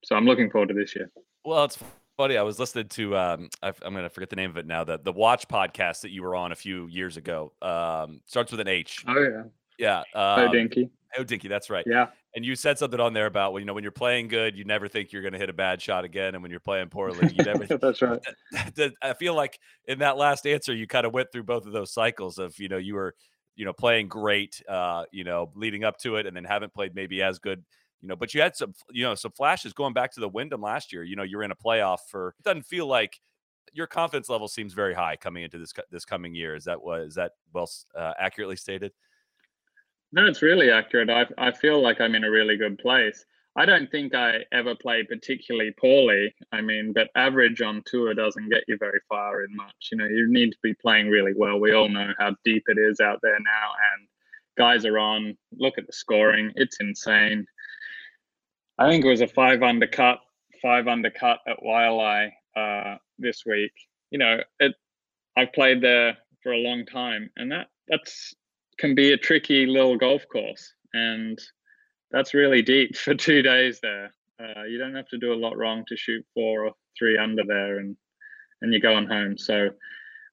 So 0.04 0.14
i'm 0.14 0.24
looking 0.24 0.50
forward 0.50 0.68
to 0.68 0.74
this 0.74 0.94
year. 0.94 1.10
Well 1.44 1.64
it's 1.64 1.78
funny 2.16 2.36
i 2.36 2.42
was 2.42 2.58
listening 2.58 2.88
to 2.88 3.16
um 3.16 3.48
I, 3.62 3.68
am 3.68 3.94
gonna 3.94 4.08
forget 4.08 4.28
the 4.28 4.36
name 4.36 4.50
of 4.50 4.56
it 4.56 4.66
now 4.66 4.82
the 4.82 4.98
the 4.98 5.12
watch 5.12 5.46
podcast 5.46 6.00
that 6.00 6.10
you 6.10 6.24
were 6.24 6.34
on 6.34 6.50
a 6.50 6.56
few 6.56 6.88
years 6.88 7.16
ago 7.16 7.52
um 7.62 8.20
starts 8.26 8.50
with 8.50 8.60
an 8.60 8.68
h. 8.68 9.04
Oh 9.06 9.20
yeah 9.20 9.42
yeah 9.78 10.00
um, 10.14 10.40
oh 10.40 10.52
dinky 10.52 10.90
oh 11.16 11.24
dinky 11.24 11.48
that's 11.48 11.70
right 11.70 11.84
yeah 11.86 12.08
and 12.34 12.44
you 12.44 12.54
said 12.54 12.78
something 12.78 13.00
on 13.00 13.14
there 13.14 13.26
about 13.26 13.54
you 13.54 13.64
know 13.64 13.74
when 13.74 13.82
you're 13.82 13.90
playing 13.90 14.28
good, 14.28 14.56
you 14.56 14.64
never 14.64 14.86
think 14.86 15.12
you're 15.12 15.22
going 15.22 15.32
to 15.32 15.38
hit 15.38 15.48
a 15.48 15.54
bad 15.54 15.80
shot 15.80 16.04
again, 16.04 16.34
and 16.34 16.42
when 16.42 16.50
you're 16.50 16.60
playing 16.60 16.88
poorly, 16.88 17.34
you 17.34 17.44
never. 17.44 17.64
That's 17.78 18.02
right. 18.02 18.20
I 19.02 19.14
feel 19.14 19.34
like 19.34 19.58
in 19.86 20.00
that 20.00 20.16
last 20.16 20.46
answer, 20.46 20.74
you 20.74 20.86
kind 20.86 21.06
of 21.06 21.12
went 21.12 21.32
through 21.32 21.44
both 21.44 21.66
of 21.66 21.72
those 21.72 21.92
cycles 21.92 22.38
of 22.38 22.58
you 22.58 22.68
know 22.68 22.76
you 22.76 22.94
were 22.94 23.14
you 23.56 23.64
know 23.64 23.72
playing 23.72 24.08
great, 24.08 24.62
uh, 24.68 25.04
you 25.10 25.24
know 25.24 25.50
leading 25.54 25.84
up 25.84 25.98
to 25.98 26.16
it, 26.16 26.26
and 26.26 26.36
then 26.36 26.44
haven't 26.44 26.74
played 26.74 26.94
maybe 26.94 27.22
as 27.22 27.38
good, 27.38 27.64
you 28.02 28.08
know, 28.08 28.16
but 28.16 28.34
you 28.34 28.42
had 28.42 28.54
some 28.54 28.74
you 28.90 29.04
know 29.04 29.14
some 29.14 29.32
flashes 29.32 29.72
going 29.72 29.94
back 29.94 30.12
to 30.12 30.20
the 30.20 30.28
Wyndham 30.28 30.60
last 30.60 30.92
year. 30.92 31.02
You 31.02 31.16
know, 31.16 31.24
you're 31.24 31.42
in 31.42 31.50
a 31.50 31.56
playoff 31.56 31.98
for. 32.10 32.34
It 32.38 32.44
doesn't 32.44 32.66
feel 32.66 32.86
like 32.86 33.18
your 33.72 33.86
confidence 33.86 34.28
level 34.28 34.48
seems 34.48 34.74
very 34.74 34.94
high 34.94 35.16
coming 35.16 35.44
into 35.44 35.58
this 35.58 35.72
this 35.90 36.04
coming 36.04 36.34
year. 36.34 36.54
Is 36.54 36.64
that 36.64 36.82
what 36.82 37.00
is 37.00 37.14
that 37.14 37.32
well 37.52 37.70
uh, 37.96 38.12
accurately 38.18 38.56
stated? 38.56 38.92
No, 40.12 40.26
it's 40.26 40.42
really 40.42 40.70
accurate. 40.70 41.10
I, 41.10 41.26
I 41.36 41.52
feel 41.52 41.82
like 41.82 42.00
I'm 42.00 42.14
in 42.14 42.24
a 42.24 42.30
really 42.30 42.56
good 42.56 42.78
place. 42.78 43.24
I 43.56 43.66
don't 43.66 43.90
think 43.90 44.14
I 44.14 44.44
ever 44.52 44.74
played 44.74 45.08
particularly 45.08 45.74
poorly. 45.80 46.32
I 46.52 46.60
mean, 46.60 46.92
but 46.92 47.10
average 47.16 47.60
on 47.60 47.82
tour 47.86 48.14
doesn't 48.14 48.48
get 48.48 48.62
you 48.68 48.78
very 48.78 49.00
far 49.08 49.42
in 49.42 49.54
much. 49.54 49.88
You 49.90 49.98
know, 49.98 50.06
you 50.06 50.28
need 50.30 50.52
to 50.52 50.58
be 50.62 50.74
playing 50.74 51.08
really 51.08 51.32
well. 51.36 51.58
We 51.58 51.72
all 51.72 51.88
know 51.88 52.12
how 52.18 52.36
deep 52.44 52.64
it 52.68 52.78
is 52.78 53.00
out 53.00 53.18
there 53.20 53.38
now, 53.38 53.72
and 53.94 54.08
guys 54.56 54.84
are 54.84 54.98
on. 54.98 55.36
Look 55.58 55.76
at 55.76 55.86
the 55.86 55.92
scoring; 55.92 56.52
it's 56.54 56.76
insane. 56.80 57.46
I 58.78 58.88
think 58.88 59.04
it 59.04 59.08
was 59.08 59.22
a 59.22 59.28
five 59.28 59.62
undercut, 59.62 60.20
five 60.62 60.86
undercut 60.86 61.40
at 61.48 61.58
Waialae 61.60 62.30
uh, 62.56 62.96
this 63.18 63.42
week. 63.44 63.72
You 64.10 64.18
know, 64.18 64.38
it. 64.60 64.72
I've 65.36 65.52
played 65.52 65.80
there 65.80 66.16
for 66.44 66.52
a 66.52 66.58
long 66.58 66.86
time, 66.86 67.28
and 67.36 67.50
that 67.50 67.66
that's 67.88 68.34
can 68.78 68.94
be 68.94 69.12
a 69.12 69.16
tricky 69.16 69.66
little 69.66 69.96
golf 69.96 70.26
course, 70.30 70.72
and 70.92 71.38
that's 72.10 72.34
really 72.34 72.62
deep 72.62 72.96
for 73.04 73.14
two 73.14 73.42
days 73.42 73.80
there. 73.82 74.12
Uh, 74.40 74.64
you 74.64 74.78
don't 74.78 74.94
have 74.94 75.08
to 75.08 75.18
do 75.18 75.32
a 75.32 75.42
lot 75.42 75.56
wrong 75.56 75.84
to 75.88 75.96
shoot 75.96 76.24
four 76.34 76.66
or 76.66 76.72
three 76.98 77.18
under 77.18 77.42
there, 77.46 77.78
and 77.78 77.96
and 78.62 78.72
you're 78.72 78.80
going 78.80 79.06
home. 79.06 79.36
So 79.38 79.70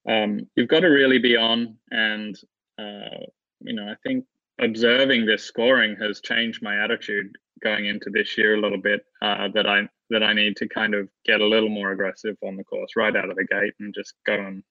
um, 0.08 0.40
you've 0.56 0.68
got 0.68 0.80
to 0.80 0.88
really 0.88 1.18
be 1.18 1.36
on, 1.36 1.76
and 1.90 2.36
uh, 2.78 3.24
you 3.60 3.74
know 3.74 3.88
I 3.88 3.96
think 4.06 4.24
observing 4.60 5.26
this 5.26 5.44
scoring 5.44 5.96
has 6.00 6.20
changed 6.20 6.62
my 6.62 6.82
attitude 6.82 7.36
going 7.62 7.86
into 7.86 8.10
this 8.10 8.36
year 8.36 8.54
a 8.54 8.60
little 8.60 8.80
bit 8.80 9.04
uh, 9.22 9.48
that 9.54 9.66
I 9.66 9.88
that 10.10 10.22
I 10.22 10.32
need 10.32 10.56
to 10.56 10.68
kind 10.68 10.94
of 10.94 11.08
get 11.24 11.40
a 11.40 11.46
little 11.46 11.68
more 11.68 11.90
aggressive 11.90 12.36
on 12.42 12.56
the 12.56 12.64
course 12.64 12.90
right 12.96 13.14
out 13.16 13.28
of 13.28 13.36
the 13.36 13.44
gate 13.44 13.74
and 13.80 13.94
just 13.94 14.14
go 14.24 14.34
and 14.34 14.62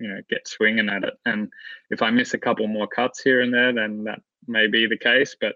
you 0.00 0.08
know 0.08 0.20
get 0.28 0.48
swinging 0.48 0.88
at 0.88 1.04
it. 1.04 1.14
And 1.26 1.48
if 1.90 2.02
I 2.02 2.10
miss 2.10 2.34
a 2.34 2.38
couple 2.38 2.66
more 2.66 2.88
cuts 2.88 3.22
here 3.22 3.42
and 3.42 3.52
there, 3.52 3.72
then 3.72 4.04
that 4.04 4.20
may 4.46 4.66
be 4.66 4.86
the 4.86 4.98
case. 4.98 5.36
But 5.40 5.54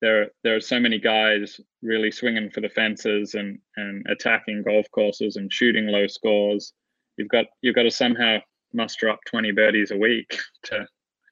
there 0.00 0.28
there 0.44 0.54
are 0.54 0.60
so 0.60 0.78
many 0.78 0.98
guys 0.98 1.60
really 1.82 2.10
swinging 2.10 2.50
for 2.50 2.60
the 2.60 2.68
fences 2.68 3.34
and 3.34 3.58
and 3.76 4.06
attacking 4.08 4.62
golf 4.62 4.86
courses 4.92 5.36
and 5.36 5.52
shooting 5.52 5.86
low 5.86 6.06
scores. 6.06 6.72
You've 7.16 7.28
got 7.28 7.46
you've 7.62 7.74
got 7.74 7.84
to 7.84 7.90
somehow 7.90 8.38
muster 8.74 9.08
up 9.08 9.20
20 9.26 9.52
birdies 9.52 9.90
a 9.90 9.96
week 9.96 10.38
to 10.64 10.86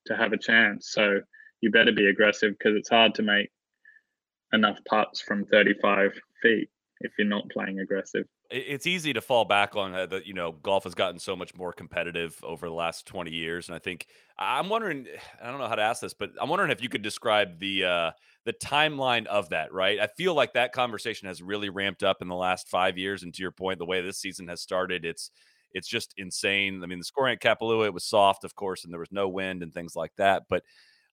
to 0.06 0.16
have 0.16 0.32
a 0.32 0.38
chance. 0.38 0.90
So 0.90 1.20
you 1.60 1.70
better 1.70 1.92
be 1.92 2.06
aggressive 2.06 2.52
because 2.58 2.76
it's 2.76 2.88
hard 2.88 3.14
to 3.16 3.22
make 3.22 3.50
enough 4.52 4.78
putts 4.88 5.20
from 5.20 5.44
35 5.46 6.12
feet 6.42 6.70
if 7.00 7.12
you're 7.18 7.26
not 7.26 7.48
playing 7.50 7.80
aggressive. 7.80 8.24
It's 8.50 8.86
easy 8.86 9.12
to 9.12 9.20
fall 9.20 9.44
back 9.44 9.74
on 9.76 9.94
uh, 9.94 10.06
that. 10.06 10.26
You 10.26 10.34
know, 10.34 10.52
golf 10.52 10.84
has 10.84 10.94
gotten 10.94 11.18
so 11.18 11.34
much 11.34 11.54
more 11.54 11.72
competitive 11.72 12.38
over 12.42 12.68
the 12.68 12.74
last 12.74 13.06
20 13.06 13.30
years, 13.32 13.68
and 13.68 13.74
I 13.74 13.78
think 13.78 14.06
I'm 14.38 14.68
wondering. 14.68 15.06
I 15.42 15.50
don't 15.50 15.58
know 15.58 15.68
how 15.68 15.74
to 15.74 15.82
ask 15.82 16.00
this, 16.00 16.14
but 16.14 16.30
I'm 16.40 16.48
wondering 16.48 16.70
if 16.70 16.82
you 16.82 16.88
could 16.88 17.02
describe 17.02 17.58
the 17.58 17.84
uh, 17.84 18.10
the 18.44 18.52
timeline 18.52 19.26
of 19.26 19.48
that. 19.50 19.72
Right, 19.72 19.98
I 20.00 20.06
feel 20.06 20.34
like 20.34 20.52
that 20.54 20.72
conversation 20.72 21.28
has 21.28 21.42
really 21.42 21.70
ramped 21.70 22.02
up 22.02 22.22
in 22.22 22.28
the 22.28 22.34
last 22.36 22.68
five 22.68 22.96
years, 22.98 23.22
and 23.22 23.34
to 23.34 23.42
your 23.42 23.52
point, 23.52 23.78
the 23.78 23.86
way 23.86 24.00
this 24.00 24.18
season 24.18 24.48
has 24.48 24.60
started, 24.60 25.04
it's 25.04 25.30
it's 25.72 25.88
just 25.88 26.14
insane. 26.16 26.82
I 26.82 26.86
mean, 26.86 26.98
the 26.98 27.04
scoring 27.04 27.34
at 27.34 27.40
Kapalua 27.40 27.86
it 27.86 27.94
was 27.94 28.04
soft, 28.04 28.44
of 28.44 28.54
course, 28.54 28.84
and 28.84 28.92
there 28.92 29.00
was 29.00 29.12
no 29.12 29.28
wind 29.28 29.62
and 29.62 29.72
things 29.74 29.96
like 29.96 30.12
that, 30.16 30.44
but 30.48 30.62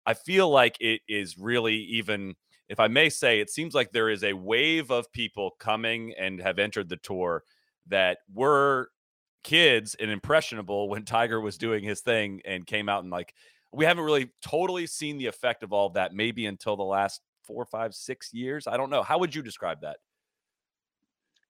I 0.06 0.14
feel 0.14 0.50
like 0.50 0.78
it 0.80 1.02
is 1.08 1.38
really 1.38 1.76
even 1.76 2.36
if 2.70 2.80
I 2.80 2.88
may 2.88 3.10
say, 3.10 3.40
it 3.40 3.50
seems 3.50 3.74
like 3.74 3.92
there 3.92 4.10
is 4.10 4.24
a 4.24 4.34
wave 4.34 4.92
of 4.92 5.12
people 5.12 5.52
coming 5.60 6.14
and 6.18 6.40
have 6.42 6.60
entered 6.60 6.90
the 6.90 6.98
tour 6.98 7.44
that 7.88 8.20
were 8.34 8.90
kids 9.44 9.96
and 10.00 10.10
impressionable 10.10 10.90
when 10.90 11.04
Tiger 11.06 11.42
was 11.42 11.58
doing 11.58 11.84
his 11.84 12.02
thing 12.02 12.42
and 12.46 12.66
came 12.66 12.88
out 12.88 13.04
and 13.04 13.12
like 13.12 13.34
we 13.74 13.86
haven't 13.86 14.04
really 14.04 14.30
totally 14.42 14.86
seen 14.86 15.18
the 15.18 15.26
effect 15.26 15.64
of 15.64 15.74
all 15.74 15.88
of 15.88 15.94
that 15.94 16.14
maybe 16.14 16.46
until 16.46 16.78
the 16.78 16.84
last 16.84 17.22
four, 17.44 17.66
five, 17.66 17.94
six 17.94 18.34
years. 18.34 18.68
I 18.68 18.78
don't 18.78 18.90
know. 18.90 19.04
How 19.04 19.18
would 19.18 19.34
you 19.34 19.42
describe 19.42 19.82
that? 19.82 19.98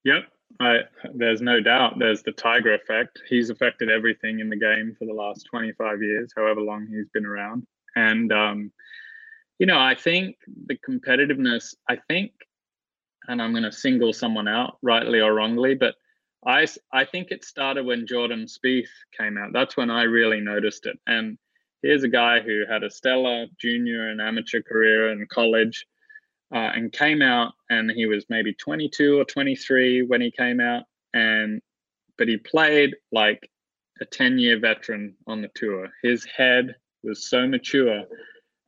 Yep. 0.04 0.24
I, 0.60 0.78
there's 1.14 1.40
no 1.40 1.60
doubt 1.60 1.98
there's 1.98 2.22
the 2.22 2.32
Tiger 2.32 2.74
effect. 2.74 3.20
He's 3.28 3.50
affected 3.50 3.90
everything 3.90 4.40
in 4.40 4.48
the 4.48 4.56
game 4.56 4.96
for 4.98 5.04
the 5.04 5.12
last 5.12 5.46
25 5.50 6.02
years, 6.02 6.32
however 6.34 6.60
long 6.60 6.86
he's 6.86 7.08
been 7.12 7.26
around. 7.26 7.66
And 7.96 8.32
um, 8.32 8.72
you 9.58 9.66
know, 9.66 9.78
I 9.78 9.94
think 9.94 10.36
the 10.66 10.76
competitiveness, 10.76 11.74
I 11.88 11.98
think, 12.08 12.32
and 13.28 13.40
I'm 13.40 13.52
going 13.52 13.64
to 13.64 13.72
single 13.72 14.12
someone 14.12 14.48
out, 14.48 14.78
rightly 14.82 15.20
or 15.20 15.34
wrongly, 15.34 15.74
but 15.74 15.94
I, 16.46 16.66
I 16.92 17.04
think 17.04 17.30
it 17.30 17.44
started 17.44 17.86
when 17.86 18.06
Jordan 18.06 18.46
Spieth 18.46 18.88
came 19.16 19.38
out. 19.38 19.52
That's 19.52 19.76
when 19.76 19.90
I 19.90 20.02
really 20.02 20.40
noticed 20.40 20.86
it. 20.86 20.98
And 21.06 21.38
here's 21.82 22.02
a 22.02 22.08
guy 22.08 22.40
who 22.40 22.64
had 22.68 22.82
a 22.82 22.90
stellar 22.90 23.46
junior 23.58 24.10
and 24.10 24.20
amateur 24.20 24.60
career 24.60 25.10
in 25.10 25.26
college 25.30 25.86
uh, 26.54 26.72
and 26.74 26.92
came 26.92 27.22
out 27.22 27.52
and 27.70 27.90
he 27.90 28.06
was 28.06 28.26
maybe 28.28 28.52
22 28.54 29.18
or 29.18 29.24
23 29.24 30.02
when 30.02 30.20
he 30.20 30.30
came 30.30 30.60
out. 30.60 30.84
And, 31.14 31.62
but 32.18 32.28
he 32.28 32.36
played 32.36 32.94
like 33.10 33.48
a 34.00 34.04
10 34.04 34.38
year 34.38 34.58
veteran 34.58 35.14
on 35.26 35.40
the 35.40 35.50
tour. 35.54 35.88
His 36.02 36.26
head 36.36 36.74
was 37.02 37.30
so 37.30 37.46
mature. 37.46 38.02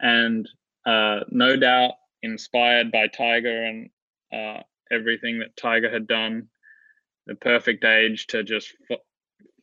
And 0.00 0.48
uh, 0.86 1.20
no 1.30 1.56
doubt 1.56 1.94
inspired 2.22 2.90
by 2.92 3.08
Tiger 3.08 3.64
and 3.64 3.90
uh, 4.32 4.62
everything 4.90 5.38
that 5.40 5.56
Tiger 5.56 5.90
had 5.90 6.06
done, 6.06 6.48
the 7.26 7.34
perfect 7.34 7.84
age 7.84 8.26
to 8.28 8.42
just 8.42 8.72
fo- 8.88 8.96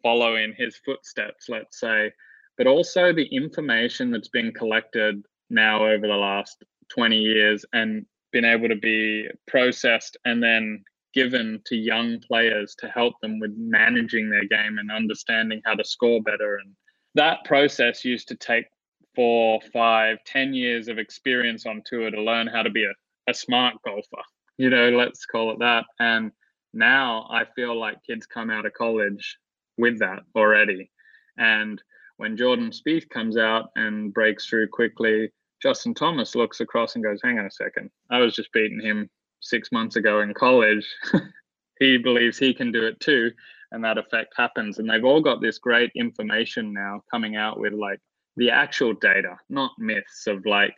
follow 0.02 0.36
in 0.36 0.54
his 0.54 0.78
footsteps, 0.86 1.48
let's 1.50 1.80
say, 1.80 2.12
but 2.58 2.68
also 2.68 3.14
the 3.14 3.26
information 3.26 4.12
that's 4.12 4.30
been 4.30 4.52
collected 4.52 5.24
now 5.50 5.86
over 5.86 6.08
the 6.08 6.14
last 6.14 6.64
20 6.94 7.18
years 7.18 7.66
and 7.74 8.06
been 8.32 8.46
able 8.46 8.68
to 8.68 8.76
be 8.76 9.28
processed 9.48 10.18
and 10.26 10.44
then 10.44 10.84
given 11.14 11.62
to 11.66 11.76
young 11.76 12.20
players 12.20 12.76
to 12.80 12.88
help 12.88 13.14
them 13.22 13.40
with 13.40 13.54
managing 13.56 14.30
their 14.30 14.46
game 14.46 14.80
and 14.80 14.92
understanding 14.92 15.62
how 15.64 15.76
to 15.76 15.86
score 15.86 16.22
better. 16.22 16.58
And 16.58 16.74
that 17.16 17.46
process 17.46 18.04
used 18.04 18.28
to 18.30 18.36
take 18.36 18.66
four, 19.16 19.60
five, 19.72 20.18
ten 20.26 20.54
years 20.54 20.88
of 20.88 20.98
experience 20.98 21.66
on 21.66 21.82
tour 21.86 22.10
to 22.10 22.22
learn 22.22 22.48
how 22.48 22.64
to 22.64 22.70
be 22.70 22.86
a, 22.86 22.94
a 23.30 23.34
smart 23.34 23.76
golfer. 23.86 24.24
You 24.58 24.70
know, 24.70 24.90
let's 24.92 25.26
call 25.26 25.52
it 25.52 25.60
that. 25.60 25.86
And 26.00 26.32
now 26.74 27.28
I 27.30 27.46
feel 27.56 27.80
like 27.80 28.04
kids 28.04 28.26
come 28.26 28.50
out 28.50 28.66
of 28.66 28.74
college 28.74 29.38
with 29.78 30.00
that 30.00 30.24
already. 30.36 30.92
And 31.38 31.82
when 32.18 32.38
Jordan 32.38 32.72
Spieth 32.72 33.10
comes 33.10 33.38
out 33.38 33.70
and 33.76 34.14
breaks 34.14 34.46
through 34.46 34.70
quickly, 34.70 35.32
Justin 35.62 35.94
Thomas 35.94 36.36
looks 36.36 36.60
across 36.60 36.96
and 36.96 37.04
goes, 37.04 37.22
"Hang 37.24 37.40
on 37.40 37.46
a 37.46 37.52
second, 37.52 37.90
I 38.10 38.20
was 38.20 38.36
just 38.36 38.52
beating 38.52 38.82
him 38.82 39.10
six 39.40 39.72
months 39.72 39.96
ago 39.96 40.22
in 40.22 40.34
college." 40.34 40.86
he 41.80 41.98
believes 41.98 42.38
he 42.38 42.54
can 42.54 42.72
do 42.72 42.86
it 42.86 43.00
too, 43.00 43.32
and 43.72 43.84
that 43.84 43.98
effect 43.98 44.34
happens. 44.36 44.78
And 44.78 44.90
they've 44.90 45.06
all 45.06 45.22
got 45.22 45.42
this 45.42 45.58
great 45.58 45.92
information 45.96 46.74
now 46.74 47.02
coming 47.10 47.36
out 47.36 47.60
with 47.60 47.74
like 47.74 48.00
the 48.38 48.50
actual 48.50 48.94
data, 48.94 49.38
not 49.50 49.72
myths 49.78 50.28
of 50.28 50.46
like 50.46 50.76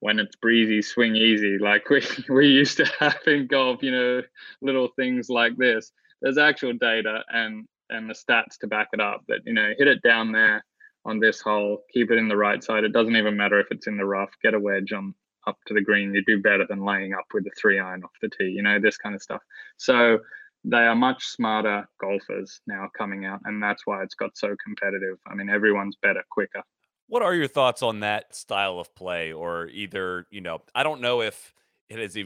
when 0.00 0.18
it's 0.18 0.36
breezy, 0.36 0.82
swing 0.82 1.14
easy, 1.14 1.58
like 1.58 1.88
we, 1.88 2.02
we 2.28 2.48
used 2.48 2.76
to 2.78 2.84
have 2.98 3.18
in 3.26 3.46
golf, 3.46 3.82
you 3.82 3.92
know, 3.92 4.22
little 4.60 4.88
things 4.96 5.28
like 5.30 5.56
this. 5.56 5.92
There's 6.20 6.38
actual 6.38 6.72
data 6.74 7.22
and 7.28 7.66
and 7.90 8.08
the 8.08 8.14
stats 8.14 8.58
to 8.60 8.66
back 8.66 8.88
it 8.92 9.00
up 9.00 9.22
that, 9.28 9.40
you 9.44 9.52
know, 9.52 9.70
hit 9.76 9.86
it 9.86 10.02
down 10.02 10.32
there 10.32 10.64
on 11.04 11.20
this 11.20 11.40
hole, 11.40 11.82
keep 11.92 12.10
it 12.10 12.18
in 12.18 12.28
the 12.28 12.36
right 12.36 12.62
side. 12.62 12.84
It 12.84 12.92
doesn't 12.92 13.16
even 13.16 13.36
matter 13.36 13.60
if 13.60 13.66
it's 13.70 13.86
in 13.86 13.96
the 13.96 14.04
rough, 14.04 14.30
get 14.42 14.54
a 14.54 14.60
wedge 14.60 14.92
on 14.92 15.14
up 15.46 15.58
to 15.66 15.74
the 15.74 15.80
green. 15.80 16.14
You 16.14 16.24
do 16.24 16.40
better 16.40 16.66
than 16.66 16.84
laying 16.84 17.12
up 17.12 17.26
with 17.34 17.46
a 17.46 17.50
three 17.60 17.78
iron 17.78 18.04
off 18.04 18.10
the 18.22 18.30
tee, 18.30 18.50
you 18.50 18.62
know, 18.62 18.78
this 18.80 18.96
kind 18.96 19.14
of 19.14 19.22
stuff. 19.22 19.42
So 19.76 20.20
they 20.64 20.78
are 20.78 20.94
much 20.94 21.24
smarter 21.26 21.88
golfers 22.00 22.60
now 22.66 22.88
coming 22.96 23.24
out, 23.24 23.40
and 23.44 23.62
that's 23.62 23.82
why 23.84 24.02
it's 24.02 24.14
got 24.14 24.36
so 24.36 24.54
competitive. 24.64 25.18
I 25.26 25.34
mean, 25.34 25.50
everyone's 25.50 25.96
better 26.00 26.22
quicker. 26.30 26.62
What 27.12 27.20
are 27.20 27.34
your 27.34 27.46
thoughts 27.46 27.82
on 27.82 28.00
that 28.00 28.34
style 28.34 28.78
of 28.78 28.94
play, 28.94 29.34
or 29.34 29.68
either 29.68 30.26
you 30.30 30.40
know, 30.40 30.62
I 30.74 30.82
don't 30.82 31.02
know 31.02 31.20
if 31.20 31.52
it 31.90 31.98
is. 31.98 32.16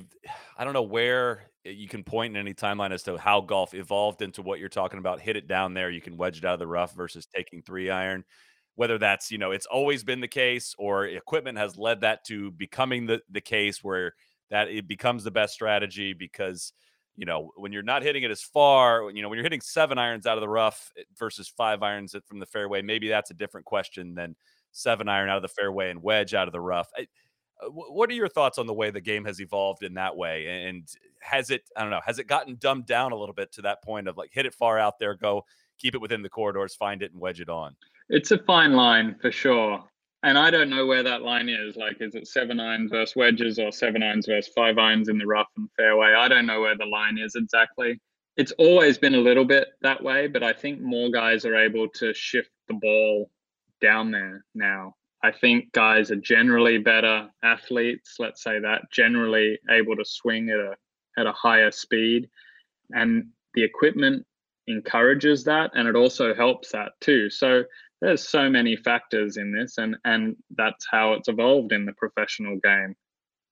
I 0.56 0.62
don't 0.62 0.74
know 0.74 0.82
where 0.82 1.50
you 1.64 1.88
can 1.88 2.04
point 2.04 2.36
in 2.36 2.40
any 2.40 2.54
timeline 2.54 2.92
as 2.92 3.02
to 3.02 3.18
how 3.18 3.40
golf 3.40 3.74
evolved 3.74 4.22
into 4.22 4.42
what 4.42 4.60
you're 4.60 4.68
talking 4.68 5.00
about. 5.00 5.20
Hit 5.20 5.36
it 5.36 5.48
down 5.48 5.74
there, 5.74 5.90
you 5.90 6.00
can 6.00 6.16
wedge 6.16 6.38
it 6.38 6.44
out 6.44 6.52
of 6.52 6.60
the 6.60 6.68
rough 6.68 6.94
versus 6.94 7.26
taking 7.26 7.62
three 7.62 7.90
iron. 7.90 8.24
Whether 8.76 8.96
that's 8.96 9.32
you 9.32 9.38
know 9.38 9.50
it's 9.50 9.66
always 9.66 10.04
been 10.04 10.20
the 10.20 10.28
case, 10.28 10.72
or 10.78 11.06
equipment 11.06 11.58
has 11.58 11.76
led 11.76 12.02
that 12.02 12.24
to 12.26 12.52
becoming 12.52 13.06
the 13.06 13.20
the 13.28 13.40
case 13.40 13.82
where 13.82 14.14
that 14.52 14.68
it 14.68 14.86
becomes 14.86 15.24
the 15.24 15.32
best 15.32 15.52
strategy 15.52 16.12
because 16.12 16.72
you 17.16 17.26
know 17.26 17.50
when 17.56 17.72
you're 17.72 17.82
not 17.82 18.04
hitting 18.04 18.22
it 18.22 18.30
as 18.30 18.42
far 18.42 19.10
you 19.10 19.20
know 19.20 19.28
when 19.28 19.36
you're 19.36 19.42
hitting 19.42 19.60
seven 19.60 19.98
irons 19.98 20.26
out 20.26 20.36
of 20.38 20.42
the 20.42 20.48
rough 20.48 20.92
eh, 20.96 21.02
versus 21.18 21.48
five 21.48 21.82
irons 21.82 22.14
from 22.26 22.38
the 22.38 22.46
fairway 22.46 22.82
maybe 22.82 23.08
that's 23.08 23.32
a 23.32 23.34
different 23.34 23.64
question 23.64 24.14
than 24.14 24.36
seven 24.76 25.08
iron 25.08 25.28
out 25.28 25.36
of 25.36 25.42
the 25.42 25.48
fairway 25.48 25.90
and 25.90 26.02
wedge 26.02 26.34
out 26.34 26.48
of 26.48 26.52
the 26.52 26.60
rough. 26.60 26.90
I, 26.96 27.06
uh, 27.62 27.68
what 27.68 28.10
are 28.10 28.14
your 28.14 28.28
thoughts 28.28 28.58
on 28.58 28.66
the 28.66 28.74
way 28.74 28.90
the 28.90 29.00
game 29.00 29.24
has 29.24 29.40
evolved 29.40 29.82
in 29.82 29.94
that 29.94 30.16
way? 30.16 30.66
And 30.66 30.86
has 31.20 31.50
it, 31.50 31.62
I 31.76 31.80
don't 31.80 31.90
know, 31.90 32.00
has 32.04 32.18
it 32.18 32.26
gotten 32.26 32.56
dumbed 32.56 32.86
down 32.86 33.12
a 33.12 33.16
little 33.16 33.34
bit 33.34 33.52
to 33.52 33.62
that 33.62 33.82
point 33.82 34.08
of 34.08 34.16
like 34.16 34.30
hit 34.32 34.46
it 34.46 34.54
far 34.54 34.78
out 34.78 34.98
there, 34.98 35.14
go 35.14 35.44
keep 35.78 35.94
it 35.94 36.00
within 36.00 36.22
the 36.22 36.28
corridors, 36.28 36.74
find 36.74 37.02
it 37.02 37.12
and 37.12 37.20
wedge 37.20 37.40
it 37.40 37.48
on? 37.48 37.74
It's 38.08 38.30
a 38.30 38.38
fine 38.38 38.74
line 38.74 39.16
for 39.20 39.32
sure. 39.32 39.82
And 40.22 40.36
I 40.36 40.50
don't 40.50 40.70
know 40.70 40.86
where 40.86 41.02
that 41.02 41.22
line 41.22 41.48
is. 41.48 41.76
Like, 41.76 41.96
is 42.00 42.14
it 42.14 42.26
seven 42.26 42.58
irons 42.58 42.90
versus 42.90 43.14
wedges 43.16 43.58
or 43.58 43.70
seven 43.70 44.02
irons 44.02 44.26
versus 44.26 44.52
five 44.54 44.76
irons 44.76 45.08
in 45.08 45.18
the 45.18 45.26
rough 45.26 45.48
and 45.56 45.68
fairway? 45.76 46.14
I 46.14 46.28
don't 46.28 46.46
know 46.46 46.60
where 46.60 46.76
the 46.76 46.86
line 46.86 47.16
is 47.18 47.34
exactly. 47.36 48.00
It's 48.36 48.52
always 48.58 48.98
been 48.98 49.14
a 49.14 49.20
little 49.20 49.44
bit 49.44 49.68
that 49.82 50.02
way, 50.02 50.26
but 50.26 50.42
I 50.42 50.52
think 50.52 50.80
more 50.80 51.10
guys 51.10 51.44
are 51.44 51.56
able 51.56 51.88
to 51.90 52.12
shift 52.12 52.50
the 52.68 52.74
ball 52.74 53.30
down 53.80 54.10
there 54.10 54.44
now. 54.54 54.94
I 55.22 55.32
think 55.32 55.72
guys 55.72 56.10
are 56.10 56.16
generally 56.16 56.78
better 56.78 57.28
athletes, 57.42 58.16
let's 58.18 58.42
say 58.42 58.60
that, 58.60 58.82
generally 58.92 59.58
able 59.70 59.96
to 59.96 60.04
swing 60.04 60.50
at 60.50 60.58
a 60.58 60.76
at 61.18 61.26
a 61.26 61.32
higher 61.32 61.70
speed 61.70 62.28
and 62.90 63.28
the 63.54 63.64
equipment 63.64 64.24
encourages 64.68 65.44
that 65.44 65.70
and 65.74 65.88
it 65.88 65.96
also 65.96 66.34
helps 66.34 66.72
that 66.72 66.92
too. 67.00 67.30
So 67.30 67.64
there's 68.00 68.28
so 68.28 68.50
many 68.50 68.76
factors 68.76 69.36
in 69.36 69.52
this 69.52 69.78
and 69.78 69.96
and 70.04 70.36
that's 70.56 70.86
how 70.90 71.14
it's 71.14 71.28
evolved 71.28 71.72
in 71.72 71.86
the 71.86 71.92
professional 71.94 72.58
game. 72.62 72.94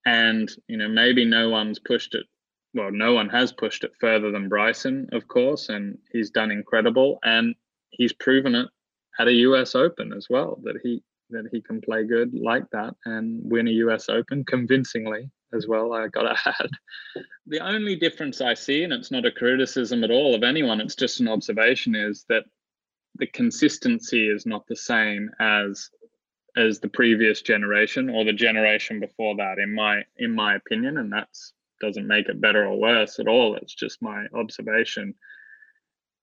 And 0.07 0.51
you 0.69 0.77
know 0.77 0.89
maybe 0.89 1.25
no 1.25 1.49
one's 1.49 1.79
pushed 1.79 2.15
it 2.15 2.27
well 2.75 2.91
no 2.91 3.15
one 3.15 3.29
has 3.31 3.53
pushed 3.53 3.85
it 3.85 3.93
further 4.01 4.31
than 4.31 4.49
Bryson 4.49 5.09
of 5.13 5.27
course 5.29 5.71
and 5.71 5.99
he's 6.13 6.31
done 6.31 6.51
incredible 6.51 7.19
and 7.25 7.55
he's 7.91 8.13
proven 8.13 8.55
it 8.55 8.69
at 9.18 9.29
a 9.29 9.33
US 9.33 9.74
Open 9.74 10.12
as 10.12 10.27
well 10.29 10.61
that 10.64 10.77
he 10.83 11.03
that 11.31 11.48
he 11.50 11.61
can 11.61 11.81
play 11.81 12.05
good 12.05 12.35
like 12.35 12.68
that 12.70 12.94
and 13.07 13.40
win 13.50 13.68
a 13.68 13.72
US 13.72 14.09
Open 14.09 14.44
convincingly 14.44 15.31
as 15.55 15.66
well. 15.66 15.92
I 15.92 16.09
got 16.09 16.22
to 16.22 16.37
add. 16.61 16.70
The 17.46 17.61
only 17.61 17.96
difference 17.96 18.40
I 18.40 18.55
see, 18.55 18.85
and 18.85 18.92
it's 18.92 19.11
not 19.11 19.27
a 19.27 19.33
criticism 19.33 20.05
at 20.05 20.11
all 20.11 20.35
of 20.35 20.42
anyone, 20.42 20.81
it's 20.81 20.94
just 20.94 21.20
an 21.20 21.29
observation, 21.29 21.94
is 21.94 22.24
that 22.29 22.44
the 23.16 23.27
consistency 23.29 24.29
is 24.29 24.46
not 24.46 24.66
the 24.66 24.77
same 24.77 25.31
as 25.40 25.88
as 26.57 26.79
the 26.79 26.88
previous 26.88 27.42
generation 27.42 28.09
or 28.09 28.24
the 28.24 28.33
generation 28.33 29.00
before 29.00 29.37
that 29.37 29.59
in 29.59 29.74
my 29.74 30.03
in 30.18 30.33
my 30.33 30.55
opinion 30.55 30.98
and 30.98 31.12
that's 31.12 31.53
doesn't 31.81 32.07
make 32.07 32.29
it 32.29 32.40
better 32.40 32.64
or 32.66 32.79
worse 32.79 33.18
at 33.18 33.27
all 33.27 33.57
it's 33.57 33.74
just 33.74 34.00
my 34.00 34.27
observation 34.35 35.14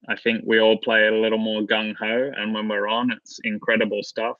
i 0.10 0.16
think 0.16 0.44
we 0.46 0.60
all 0.60 0.78
play 0.78 1.08
a 1.08 1.12
little 1.12 1.38
more 1.38 1.62
gung-ho 1.62 2.32
and 2.36 2.54
when 2.54 2.68
we're 2.68 2.88
on 2.88 3.12
it's 3.12 3.40
incredible 3.44 4.04
stuff. 4.04 4.38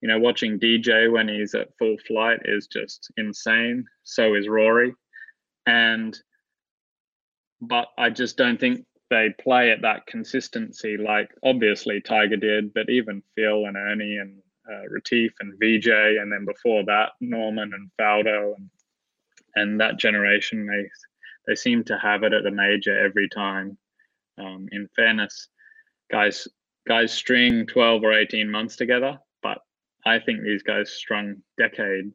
You 0.00 0.08
know 0.08 0.18
watching 0.18 0.58
dj 0.58 1.10
when 1.12 1.28
he's 1.28 1.54
at 1.54 1.76
full 1.78 1.96
flight 2.06 2.40
is 2.44 2.66
just 2.66 3.10
insane. 3.16 3.84
So 4.04 4.34
is 4.34 4.48
rory. 4.48 4.94
And 5.66 6.18
but 7.60 7.88
i 7.98 8.08
just 8.08 8.36
don't 8.36 8.58
think 8.58 8.86
they 9.10 9.34
play 9.42 9.70
at 9.70 9.82
that 9.82 10.06
consistency 10.06 10.96
like 10.96 11.30
obviously 11.42 12.00
tiger 12.00 12.36
did 12.36 12.72
but 12.72 12.88
even 12.88 13.22
phil 13.34 13.66
and 13.66 13.76
ernie 13.76 14.16
and 14.16 14.40
uh, 14.70 14.88
Retief 14.88 15.32
and 15.40 15.54
VJ, 15.54 15.88
and 16.20 16.32
then 16.32 16.44
before 16.44 16.84
that 16.84 17.12
Norman 17.20 17.72
and 17.74 17.90
Faldo, 18.00 18.54
and 18.56 18.70
and 19.56 19.80
that 19.80 19.98
generation 19.98 20.66
they 20.66 20.88
they 21.46 21.54
seem 21.54 21.82
to 21.84 21.98
have 21.98 22.22
it 22.22 22.32
at 22.32 22.44
the 22.44 22.50
major 22.50 22.98
every 22.98 23.28
time. 23.28 23.76
Um, 24.40 24.66
in 24.72 24.88
fairness, 24.96 25.48
guys 26.10 26.48
guys 26.88 27.12
string 27.12 27.66
twelve 27.66 28.02
or 28.02 28.12
eighteen 28.12 28.50
months 28.50 28.76
together, 28.76 29.18
but 29.42 29.58
I 30.06 30.18
think 30.18 30.42
these 30.42 30.62
guys 30.62 30.90
strung 30.90 31.36
decade 31.58 32.12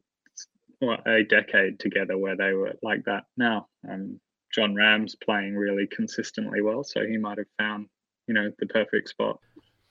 well, 0.80 0.98
a 1.06 1.22
decade 1.22 1.78
together 1.80 2.18
where 2.18 2.36
they 2.36 2.52
were 2.52 2.74
like 2.82 3.04
that 3.04 3.24
now. 3.36 3.68
Um, 3.88 4.20
Jon 4.52 4.74
Rahm's 4.74 5.16
playing 5.16 5.56
really 5.56 5.86
consistently 5.86 6.60
well, 6.62 6.84
so 6.84 7.04
he 7.06 7.16
might 7.16 7.38
have 7.38 7.46
found 7.58 7.86
you 8.26 8.34
know 8.34 8.50
the 8.58 8.66
perfect 8.66 9.08
spot. 9.08 9.38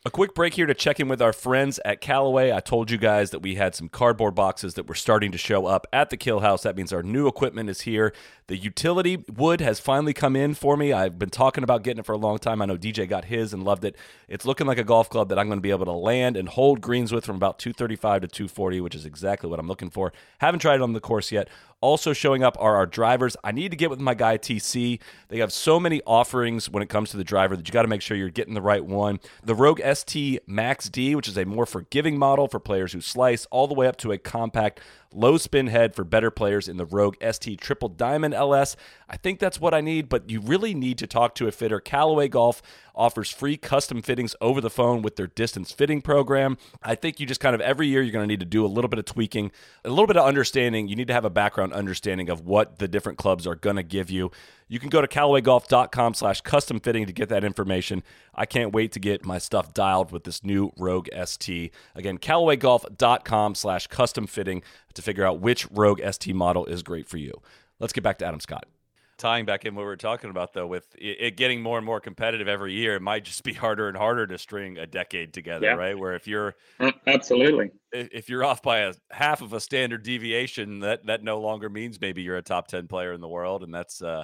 A 0.07 0.11
quick 0.11 0.35
break 0.35 0.53
here 0.53 0.67
to 0.67 0.75
check 0.75 0.99
in 0.99 1.07
with 1.07 1.19
our 1.19 1.33
friends 1.33 1.79
at 1.83 1.99
Callaway. 1.99 2.51
I 2.51 2.59
told 2.59 2.91
you 2.91 2.97
guys 2.99 3.31
that 3.31 3.39
we 3.39 3.55
had 3.55 3.73
some 3.73 3.89
cardboard 3.89 4.35
boxes 4.35 4.75
that 4.75 4.87
were 4.87 4.93
starting 4.93 5.31
to 5.31 5.37
show 5.39 5.65
up 5.65 5.87
at 5.91 6.11
the 6.11 6.15
Kill 6.15 6.41
House. 6.41 6.61
That 6.61 6.77
means 6.77 6.93
our 6.93 7.01
new 7.01 7.27
equipment 7.27 7.71
is 7.71 7.81
here. 7.81 8.13
The 8.45 8.55
utility 8.55 9.25
wood 9.35 9.61
has 9.61 9.79
finally 9.79 10.13
come 10.13 10.35
in 10.35 10.53
for 10.53 10.77
me. 10.77 10.93
I've 10.93 11.17
been 11.17 11.31
talking 11.31 11.63
about 11.63 11.81
getting 11.81 12.01
it 12.01 12.05
for 12.05 12.11
a 12.11 12.19
long 12.19 12.37
time. 12.37 12.61
I 12.61 12.65
know 12.67 12.77
DJ 12.77 13.09
got 13.09 13.25
his 13.25 13.51
and 13.51 13.63
loved 13.63 13.83
it. 13.83 13.95
It's 14.27 14.45
looking 14.45 14.67
like 14.67 14.77
a 14.77 14.83
golf 14.83 15.09
club 15.09 15.29
that 15.29 15.39
I'm 15.39 15.47
going 15.47 15.57
to 15.57 15.63
be 15.63 15.71
able 15.71 15.85
to 15.85 15.91
land 15.91 16.37
and 16.37 16.49
hold 16.49 16.81
greens 16.81 17.11
with 17.11 17.25
from 17.25 17.37
about 17.37 17.57
235 17.57 18.21
to 18.21 18.27
240, 18.27 18.81
which 18.81 18.93
is 18.93 19.07
exactly 19.07 19.49
what 19.49 19.57
I'm 19.57 19.67
looking 19.67 19.89
for. 19.89 20.13
Haven't 20.37 20.59
tried 20.59 20.75
it 20.75 20.81
on 20.83 20.93
the 20.93 20.99
course 20.99 21.31
yet. 21.31 21.49
Also 21.85 22.13
showing 22.13 22.43
up 22.43 22.57
are 22.59 22.75
our 22.75 22.87
drivers. 22.87 23.37
I 23.43 23.51
need 23.51 23.69
to 23.69 23.77
get 23.77 23.91
with 23.91 23.99
my 23.99 24.15
guy 24.15 24.39
TC. 24.39 24.99
They 25.27 25.37
have 25.37 25.53
so 25.53 25.79
many 25.79 26.01
offerings 26.07 26.67
when 26.67 26.81
it 26.81 26.89
comes 26.89 27.11
to 27.11 27.17
the 27.17 27.23
driver 27.23 27.55
that 27.55 27.67
you 27.67 27.71
got 27.71 27.83
to 27.83 27.87
make 27.87 28.01
sure 28.01 28.17
you're 28.17 28.31
getting 28.31 28.55
the 28.55 28.61
right 28.61 28.83
one. 28.83 29.19
The 29.43 29.53
Rogue 29.53 29.79
ST 29.93 30.39
Max 30.47 30.89
D, 30.89 31.13
which 31.13 31.27
is 31.27 31.37
a 31.37 31.45
more 31.45 31.67
forgiving 31.67 32.17
model 32.17 32.47
for 32.47 32.59
players 32.59 32.93
who 32.93 33.01
slice, 33.01 33.45
all 33.51 33.67
the 33.67 33.75
way 33.75 33.85
up 33.85 33.97
to 33.97 34.11
a 34.11 34.17
compact 34.17 34.79
low 35.15 35.37
spin 35.37 35.67
head 35.67 35.95
for 35.95 36.03
better 36.03 36.29
players 36.29 36.67
in 36.67 36.77
the 36.77 36.85
Rogue 36.85 37.15
ST 37.21 37.59
Triple 37.59 37.89
Diamond 37.89 38.33
LS. 38.33 38.75
I 39.09 39.17
think 39.17 39.39
that's 39.39 39.59
what 39.59 39.73
I 39.73 39.81
need, 39.81 40.09
but 40.09 40.29
you 40.29 40.41
really 40.41 40.73
need 40.73 40.97
to 40.99 41.07
talk 41.07 41.35
to 41.35 41.47
a 41.47 41.51
fitter. 41.51 41.79
Callaway 41.79 42.27
Golf 42.27 42.61
offers 42.93 43.29
free 43.29 43.57
custom 43.57 44.01
fittings 44.01 44.35
over 44.41 44.61
the 44.61 44.69
phone 44.69 45.01
with 45.01 45.15
their 45.15 45.27
distance 45.27 45.71
fitting 45.71 46.01
program. 46.01 46.57
I 46.81 46.95
think 46.95 47.19
you 47.19 47.25
just 47.25 47.41
kind 47.41 47.55
of 47.55 47.61
every 47.61 47.87
year 47.87 48.01
you're 48.01 48.11
going 48.11 48.23
to 48.23 48.31
need 48.31 48.39
to 48.39 48.45
do 48.45 48.65
a 48.65 48.67
little 48.67 48.87
bit 48.87 48.99
of 48.99 49.05
tweaking, 49.05 49.51
a 49.83 49.89
little 49.89 50.07
bit 50.07 50.17
of 50.17 50.25
understanding. 50.25 50.87
You 50.87 50.95
need 50.95 51.07
to 51.07 51.13
have 51.13 51.25
a 51.25 51.29
background 51.29 51.73
understanding 51.73 52.29
of 52.29 52.41
what 52.41 52.79
the 52.79 52.87
different 52.87 53.17
clubs 53.17 53.45
are 53.45 53.55
going 53.55 53.75
to 53.75 53.83
give 53.83 54.09
you. 54.09 54.31
You 54.67 54.79
can 54.79 54.89
go 54.89 55.01
to 55.01 55.07
callawaygolf.com 55.07 56.13
slash 56.15 56.41
custom 56.41 56.79
fitting 56.79 57.05
to 57.05 57.13
get 57.13 57.29
that 57.29 57.43
information. 57.43 58.03
I 58.33 58.45
can't 58.45 58.73
wait 58.73 58.91
to 58.93 58.99
get 58.99 59.25
my 59.25 59.37
stuff 59.37 59.73
dialed 59.73 60.11
with 60.11 60.23
this 60.23 60.43
new 60.43 60.71
Rogue 60.77 61.07
ST. 61.25 61.71
Again, 61.93 62.17
callawaygolf.com 62.17 63.55
slash 63.55 63.87
custom 63.87 64.27
fitting 64.27 64.63
to 64.93 65.01
figure 65.01 65.25
out 65.25 65.39
which 65.39 65.69
Rogue 65.71 66.01
ST 66.09 66.35
model 66.35 66.65
is 66.65 66.81
great 66.81 67.07
for 67.07 67.17
you. 67.17 67.33
Let's 67.79 67.93
get 67.93 68.03
back 68.03 68.17
to 68.19 68.25
Adam 68.25 68.39
Scott 68.39 68.65
tying 69.17 69.45
back 69.45 69.65
in 69.65 69.75
what 69.75 69.83
we 69.83 69.85
were 69.85 69.95
talking 69.95 70.29
about 70.29 70.53
though 70.53 70.67
with 70.67 70.87
it, 70.97 71.37
getting 71.37 71.61
more 71.61 71.77
and 71.77 71.85
more 71.85 72.01
competitive 72.01 72.47
every 72.47 72.73
year 72.73 72.95
it 72.95 73.01
might 73.01 73.23
just 73.23 73.43
be 73.43 73.53
harder 73.53 73.87
and 73.87 73.95
harder 73.95 74.27
to 74.27 74.37
string 74.37 74.77
a 74.77 74.85
decade 74.85 75.33
together 75.33 75.67
yeah. 75.67 75.73
right 75.73 75.97
where 75.97 76.15
if 76.15 76.27
you're 76.27 76.55
absolutely 77.07 77.71
if 77.93 78.27
you're 78.29 78.43
off 78.43 78.61
by 78.61 78.79
a 78.79 78.93
half 79.11 79.41
of 79.41 79.53
a 79.53 79.59
standard 79.59 80.03
deviation 80.03 80.79
that 80.79 81.05
that 81.05 81.23
no 81.23 81.39
longer 81.39 81.69
means 81.69 81.99
maybe 82.01 82.21
you're 82.21 82.37
a 82.37 82.41
top 82.41 82.67
10 82.67 82.87
player 82.87 83.13
in 83.13 83.21
the 83.21 83.27
world 83.27 83.63
and 83.63 83.73
that's 83.73 84.01
uh 84.01 84.23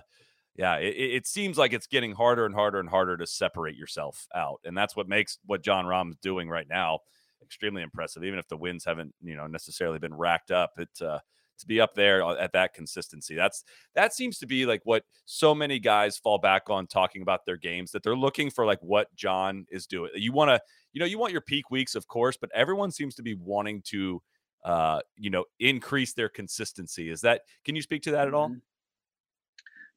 yeah 0.55 0.75
it, 0.75 0.95
it 0.95 1.27
seems 1.27 1.57
like 1.57 1.73
it's 1.73 1.87
getting 1.87 2.13
harder 2.13 2.45
and 2.45 2.55
harder 2.55 2.79
and 2.79 2.89
harder 2.89 3.17
to 3.17 3.27
separate 3.27 3.75
yourself 3.75 4.27
out 4.35 4.59
and 4.65 4.77
that's 4.77 4.95
what 4.95 5.07
makes 5.07 5.37
what 5.45 5.63
jon 5.63 5.85
rahm's 5.85 6.17
doing 6.17 6.49
right 6.49 6.67
now 6.69 6.99
extremely 7.41 7.81
impressive 7.81 8.23
even 8.23 8.39
if 8.39 8.47
the 8.47 8.57
wins 8.57 8.85
haven't 8.85 9.13
you 9.21 9.35
know 9.35 9.47
necessarily 9.47 9.99
been 9.99 10.13
racked 10.13 10.51
up 10.51 10.71
it 10.77 10.89
uh 11.01 11.19
to 11.61 11.67
be 11.67 11.79
up 11.79 11.95
there 11.95 12.21
at 12.23 12.51
that 12.51 12.73
consistency. 12.73 13.35
That's 13.35 13.63
that 13.95 14.13
seems 14.13 14.37
to 14.39 14.45
be 14.45 14.65
like 14.65 14.81
what 14.83 15.03
so 15.25 15.55
many 15.55 15.79
guys 15.79 16.17
fall 16.17 16.37
back 16.37 16.69
on 16.69 16.87
talking 16.87 17.21
about 17.21 17.45
their 17.45 17.57
games 17.57 17.91
that 17.91 18.03
they're 18.03 18.15
looking 18.15 18.49
for 18.49 18.65
like 18.65 18.79
what 18.81 19.13
Jon 19.15 19.65
is 19.71 19.87
doing. 19.87 20.11
You 20.15 20.33
want 20.33 20.49
to, 20.49 20.59
you 20.91 20.99
know, 20.99 21.05
you 21.05 21.17
want 21.17 21.31
your 21.31 21.41
peak 21.41 21.71
weeks, 21.71 21.95
of 21.95 22.07
course, 22.07 22.37
but 22.37 22.51
everyone 22.53 22.91
seems 22.91 23.15
to 23.15 23.23
be 23.23 23.35
wanting 23.35 23.81
to 23.85 24.21
uh, 24.63 24.99
you 25.15 25.31
know, 25.31 25.45
increase 25.59 26.13
their 26.13 26.29
consistency. 26.29 27.09
Is 27.09 27.21
that 27.21 27.41
can 27.65 27.75
you 27.75 27.81
speak 27.81 28.03
to 28.03 28.11
that 28.11 28.27
at 28.27 28.33
all? 28.33 28.49
Mm-hmm. 28.49 28.59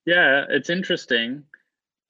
Yeah, 0.06 0.44
it's 0.48 0.70
interesting. 0.70 1.44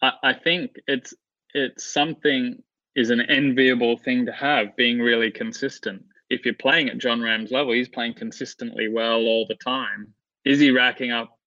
I, 0.02 0.12
I 0.22 0.32
think 0.34 0.76
it's 0.86 1.14
it's 1.52 1.84
something 1.84 2.62
is 2.96 3.10
an 3.10 3.20
enviable 3.22 3.96
thing 3.96 4.26
to 4.26 4.32
have, 4.32 4.76
being 4.76 5.00
really 5.00 5.30
consistent 5.30 6.04
if 6.30 6.44
you're 6.44 6.54
playing 6.54 6.88
at 6.88 6.98
Jon 6.98 7.20
Rahm's 7.20 7.50
level, 7.50 7.72
he's 7.72 7.88
playing 7.88 8.14
consistently 8.14 8.88
well 8.88 9.20
all 9.20 9.46
the 9.46 9.56
time. 9.56 10.12
Is 10.44 10.60
he 10.60 10.70
racking 10.70 11.10
up 11.10 11.38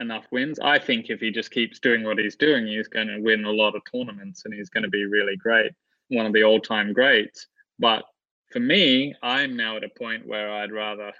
enough 0.00 0.26
wins? 0.30 0.58
I 0.60 0.78
think 0.78 1.06
if 1.08 1.20
he 1.20 1.30
just 1.30 1.50
keeps 1.50 1.78
doing 1.80 2.04
what 2.04 2.18
he's 2.18 2.36
doing, 2.36 2.66
he's 2.66 2.88
going 2.88 3.08
to 3.08 3.20
win 3.20 3.44
a 3.44 3.50
lot 3.50 3.74
of 3.74 3.82
tournaments 3.90 4.42
and 4.44 4.54
he's 4.54 4.70
going 4.70 4.84
to 4.84 4.90
be 4.90 5.04
really 5.04 5.36
great, 5.36 5.72
one 6.08 6.26
of 6.26 6.32
the 6.32 6.44
all 6.44 6.60
time 6.60 6.92
greats. 6.92 7.46
But 7.78 8.04
for 8.52 8.60
me, 8.60 9.14
I'm 9.22 9.56
now 9.56 9.76
at 9.76 9.84
a 9.84 9.98
point 9.98 10.26
where 10.26 10.50
I'd 10.52 10.72
rather 10.72 11.12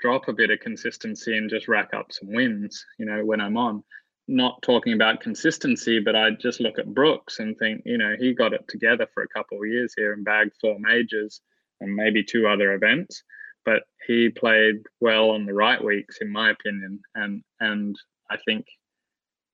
drop 0.00 0.28
a 0.28 0.32
bit 0.32 0.50
of 0.50 0.60
consistency 0.60 1.36
and 1.36 1.50
just 1.50 1.68
rack 1.68 1.90
up 1.94 2.12
some 2.12 2.32
wins, 2.32 2.84
you 2.98 3.06
know, 3.06 3.24
when 3.24 3.40
I'm 3.40 3.56
on. 3.56 3.82
Not 4.28 4.60
talking 4.62 4.92
about 4.92 5.20
consistency, 5.20 6.00
but 6.00 6.16
I 6.16 6.30
just 6.30 6.60
look 6.60 6.78
at 6.78 6.92
Brooks 6.92 7.38
and 7.38 7.56
think, 7.58 7.82
you 7.84 7.96
know, 7.96 8.16
he 8.18 8.34
got 8.34 8.52
it 8.52 8.66
together 8.68 9.06
for 9.14 9.22
a 9.22 9.28
couple 9.28 9.58
of 9.58 9.68
years 9.68 9.94
here 9.96 10.12
and 10.12 10.24
bagged 10.24 10.52
four 10.60 10.78
majors 10.80 11.40
and 11.80 11.94
maybe 11.94 12.24
two 12.24 12.48
other 12.48 12.74
events. 12.74 13.22
But 13.64 13.82
he 14.06 14.28
played 14.30 14.76
well 15.00 15.30
on 15.30 15.46
the 15.46 15.54
right 15.54 15.82
weeks, 15.82 16.18
in 16.20 16.30
my 16.30 16.50
opinion, 16.50 17.00
and 17.14 17.42
and 17.60 17.96
I 18.30 18.36
think 18.44 18.66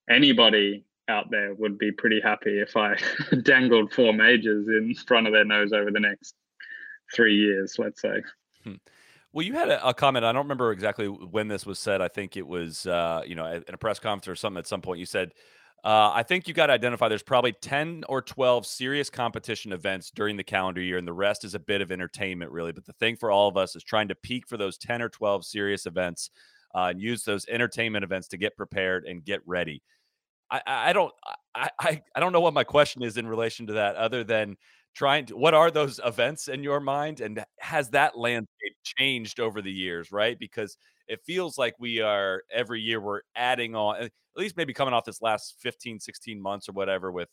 anybody 0.08 0.84
out 1.08 1.30
there 1.30 1.54
would 1.54 1.78
be 1.78 1.92
pretty 1.92 2.20
happy 2.20 2.60
if 2.60 2.76
I 2.76 2.96
dangled 3.42 3.92
four 3.92 4.12
majors 4.12 4.68
in 4.68 4.94
front 4.94 5.26
of 5.26 5.32
their 5.32 5.44
nose 5.44 5.72
over 5.72 5.90
the 5.90 6.00
next 6.00 6.34
three 7.14 7.36
years, 7.36 7.76
let's 7.78 8.00
say. 8.00 8.22
Hmm. 8.64 8.74
Well, 9.32 9.46
you 9.46 9.54
had 9.54 9.70
a, 9.70 9.88
a, 9.88 9.94
comment. 9.94 10.24
I 10.24 10.32
don't 10.32 10.44
remember 10.44 10.72
exactly 10.72 11.06
when 11.06 11.48
this 11.48 11.64
was 11.64 11.78
said. 11.78 12.02
I 12.02 12.08
think 12.08 12.36
it 12.36 12.46
was, 12.46 12.86
uh, 12.86 13.22
you 13.26 13.34
know, 13.34 13.46
in 13.46 13.74
a 13.74 13.78
press 13.78 13.98
conference 13.98 14.28
or 14.28 14.36
something 14.36 14.58
at 14.58 14.66
some 14.66 14.82
point. 14.82 15.00
You 15.00 15.06
said 15.06 15.32
uh, 15.84 16.12
I 16.14 16.22
think 16.22 16.46
you 16.46 16.54
got 16.54 16.66
to 16.66 16.72
identify 16.72 17.08
there's 17.08 17.24
probably 17.24 17.52
10 17.52 18.04
or 18.08 18.22
12 18.22 18.66
serious 18.66 19.10
competition 19.10 19.72
events 19.72 20.12
during 20.12 20.36
the 20.36 20.44
calendar 20.44 20.80
year, 20.80 20.96
and 20.96 21.08
the 21.08 21.12
rest 21.12 21.44
is 21.44 21.56
a 21.56 21.58
bit 21.58 21.80
of 21.80 21.90
entertainment, 21.90 22.52
really. 22.52 22.70
But 22.70 22.86
the 22.86 22.92
thing 22.92 23.16
for 23.16 23.32
all 23.32 23.48
of 23.48 23.56
us 23.56 23.74
is 23.74 23.82
trying 23.82 24.06
to 24.08 24.14
peak 24.14 24.46
for 24.46 24.56
those 24.56 24.78
10 24.78 25.02
or 25.02 25.08
12 25.08 25.44
serious 25.44 25.86
events 25.86 26.30
uh, 26.72 26.90
and 26.90 27.00
use 27.00 27.24
those 27.24 27.46
entertainment 27.48 28.04
events 28.04 28.28
to 28.28 28.36
get 28.36 28.56
prepared 28.56 29.06
and 29.06 29.24
get 29.24 29.40
ready. 29.44 29.82
I, 30.52 30.60
I 30.66 30.92
don't 30.92 31.12
I, 31.54 31.70
I, 31.80 32.02
I 32.14 32.20
don't 32.20 32.32
know 32.32 32.40
what 32.40 32.54
my 32.54 32.64
question 32.64 33.02
is 33.02 33.16
in 33.16 33.26
relation 33.26 33.66
to 33.66 33.72
that, 33.74 33.96
other 33.96 34.22
than 34.22 34.56
trying 34.94 35.26
to 35.26 35.36
what 35.36 35.54
are 35.54 35.70
those 35.70 35.98
events 36.04 36.46
in 36.46 36.62
your 36.62 36.78
mind 36.78 37.20
and 37.20 37.44
has 37.58 37.90
that 37.90 38.16
landscape 38.16 38.71
changed 38.82 39.40
over 39.40 39.62
the 39.62 39.72
years 39.72 40.12
right 40.12 40.38
because 40.38 40.76
it 41.08 41.20
feels 41.24 41.58
like 41.58 41.74
we 41.78 42.00
are 42.00 42.42
every 42.52 42.80
year 42.80 43.00
we're 43.00 43.20
adding 43.36 43.74
on 43.74 43.96
at 43.96 44.10
least 44.36 44.56
maybe 44.56 44.72
coming 44.72 44.94
off 44.94 45.04
this 45.04 45.22
last 45.22 45.56
15 45.60 46.00
16 46.00 46.40
months 46.40 46.68
or 46.68 46.72
whatever 46.72 47.10
with 47.10 47.28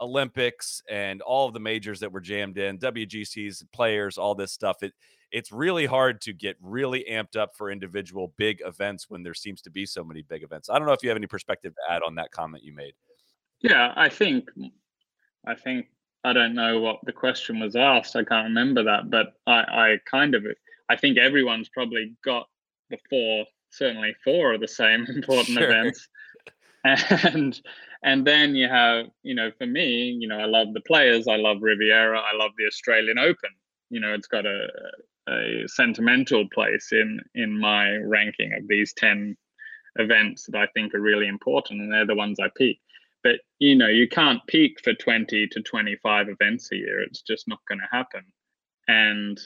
olympics 0.00 0.82
and 0.88 1.20
all 1.22 1.46
of 1.46 1.54
the 1.54 1.60
majors 1.60 2.00
that 2.00 2.10
were 2.10 2.20
jammed 2.20 2.58
in 2.58 2.78
wgcs 2.78 3.62
players 3.72 4.18
all 4.18 4.34
this 4.34 4.52
stuff 4.52 4.82
it 4.82 4.92
it's 5.30 5.52
really 5.52 5.86
hard 5.86 6.20
to 6.20 6.32
get 6.32 6.56
really 6.60 7.04
amped 7.08 7.36
up 7.36 7.54
for 7.54 7.70
individual 7.70 8.32
big 8.36 8.60
events 8.64 9.08
when 9.08 9.22
there 9.22 9.34
seems 9.34 9.60
to 9.62 9.70
be 9.70 9.84
so 9.84 10.02
many 10.02 10.22
big 10.22 10.42
events 10.42 10.70
i 10.70 10.78
don't 10.78 10.86
know 10.86 10.92
if 10.94 11.02
you 11.02 11.10
have 11.10 11.16
any 11.16 11.26
perspective 11.26 11.74
to 11.74 11.92
add 11.92 12.02
on 12.02 12.14
that 12.14 12.30
comment 12.30 12.64
you 12.64 12.72
made 12.72 12.94
yeah 13.60 13.92
i 13.96 14.08
think 14.08 14.48
i 15.46 15.54
think 15.54 15.86
I 16.24 16.32
don't 16.32 16.54
know 16.54 16.80
what 16.80 17.00
the 17.04 17.12
question 17.12 17.60
was 17.60 17.76
asked. 17.76 18.14
I 18.14 18.24
can't 18.24 18.48
remember 18.48 18.82
that, 18.84 19.10
but 19.10 19.34
I, 19.46 19.60
I 19.60 19.96
kind 20.10 20.34
of, 20.34 20.44
I 20.90 20.96
think 20.96 21.18
everyone's 21.18 21.68
probably 21.68 22.14
got 22.24 22.46
the 22.90 22.98
four 23.08 23.46
certainly 23.70 24.14
four 24.24 24.52
of 24.52 24.60
the 24.60 24.68
same 24.68 25.06
important 25.16 25.58
Sure. 25.58 25.70
events. 25.70 26.08
And 26.84 27.60
and 28.02 28.26
then 28.26 28.56
you 28.56 28.66
have, 28.68 29.06
you 29.22 29.34
know, 29.34 29.50
for 29.58 29.66
me, 29.66 30.16
you 30.18 30.26
know, 30.26 30.38
I 30.38 30.46
love 30.46 30.68
the 30.72 30.80
players, 30.80 31.28
I 31.28 31.36
love 31.36 31.58
Riviera, 31.60 32.18
I 32.18 32.34
love 32.34 32.52
the 32.56 32.66
Australian 32.66 33.18
Open. 33.18 33.50
You 33.90 34.00
know, 34.00 34.14
it's 34.14 34.26
got 34.26 34.46
a 34.46 34.66
a 35.28 35.64
sentimental 35.66 36.48
place 36.52 36.88
in 36.92 37.20
in 37.34 37.58
my 37.58 37.96
ranking 37.98 38.54
of 38.54 38.66
these 38.68 38.92
10 38.94 39.36
events 39.96 40.46
that 40.46 40.56
I 40.58 40.66
think 40.74 40.94
are 40.94 41.00
really 41.00 41.28
important 41.28 41.80
and 41.80 41.92
they're 41.92 42.06
the 42.06 42.14
ones 42.14 42.40
I 42.40 42.48
peak. 42.56 42.80
But 43.22 43.40
you 43.58 43.76
know, 43.76 43.88
you 43.88 44.08
can't 44.08 44.44
peak 44.46 44.80
for 44.82 44.94
20 44.94 45.46
to 45.48 45.62
25 45.62 46.28
events 46.30 46.70
a 46.72 46.76
year. 46.76 47.02
It's 47.02 47.20
just 47.22 47.46
not 47.46 47.60
going 47.68 47.80
to 47.80 47.96
happen. 47.96 48.24
And 48.88 49.38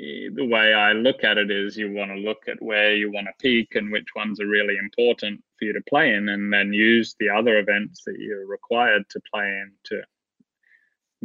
the 0.00 0.46
way 0.46 0.72
I 0.72 0.92
look 0.92 1.24
at 1.24 1.38
it 1.38 1.50
is 1.50 1.76
you 1.76 1.92
want 1.92 2.10
to 2.10 2.16
look 2.16 2.44
at 2.48 2.62
where 2.62 2.94
you 2.94 3.12
want 3.12 3.26
to 3.26 3.32
peak 3.40 3.74
and 3.74 3.92
which 3.92 4.08
ones 4.16 4.40
are 4.40 4.46
really 4.46 4.76
important 4.76 5.42
for 5.58 5.66
you 5.66 5.72
to 5.72 5.82
play 5.82 6.14
in, 6.14 6.28
and 6.28 6.52
then 6.52 6.72
use 6.72 7.16
the 7.18 7.30
other 7.30 7.58
events 7.58 8.02
that 8.06 8.16
you're 8.18 8.46
required 8.46 9.08
to 9.10 9.20
play 9.32 9.46
in 9.46 9.72
to 9.84 10.02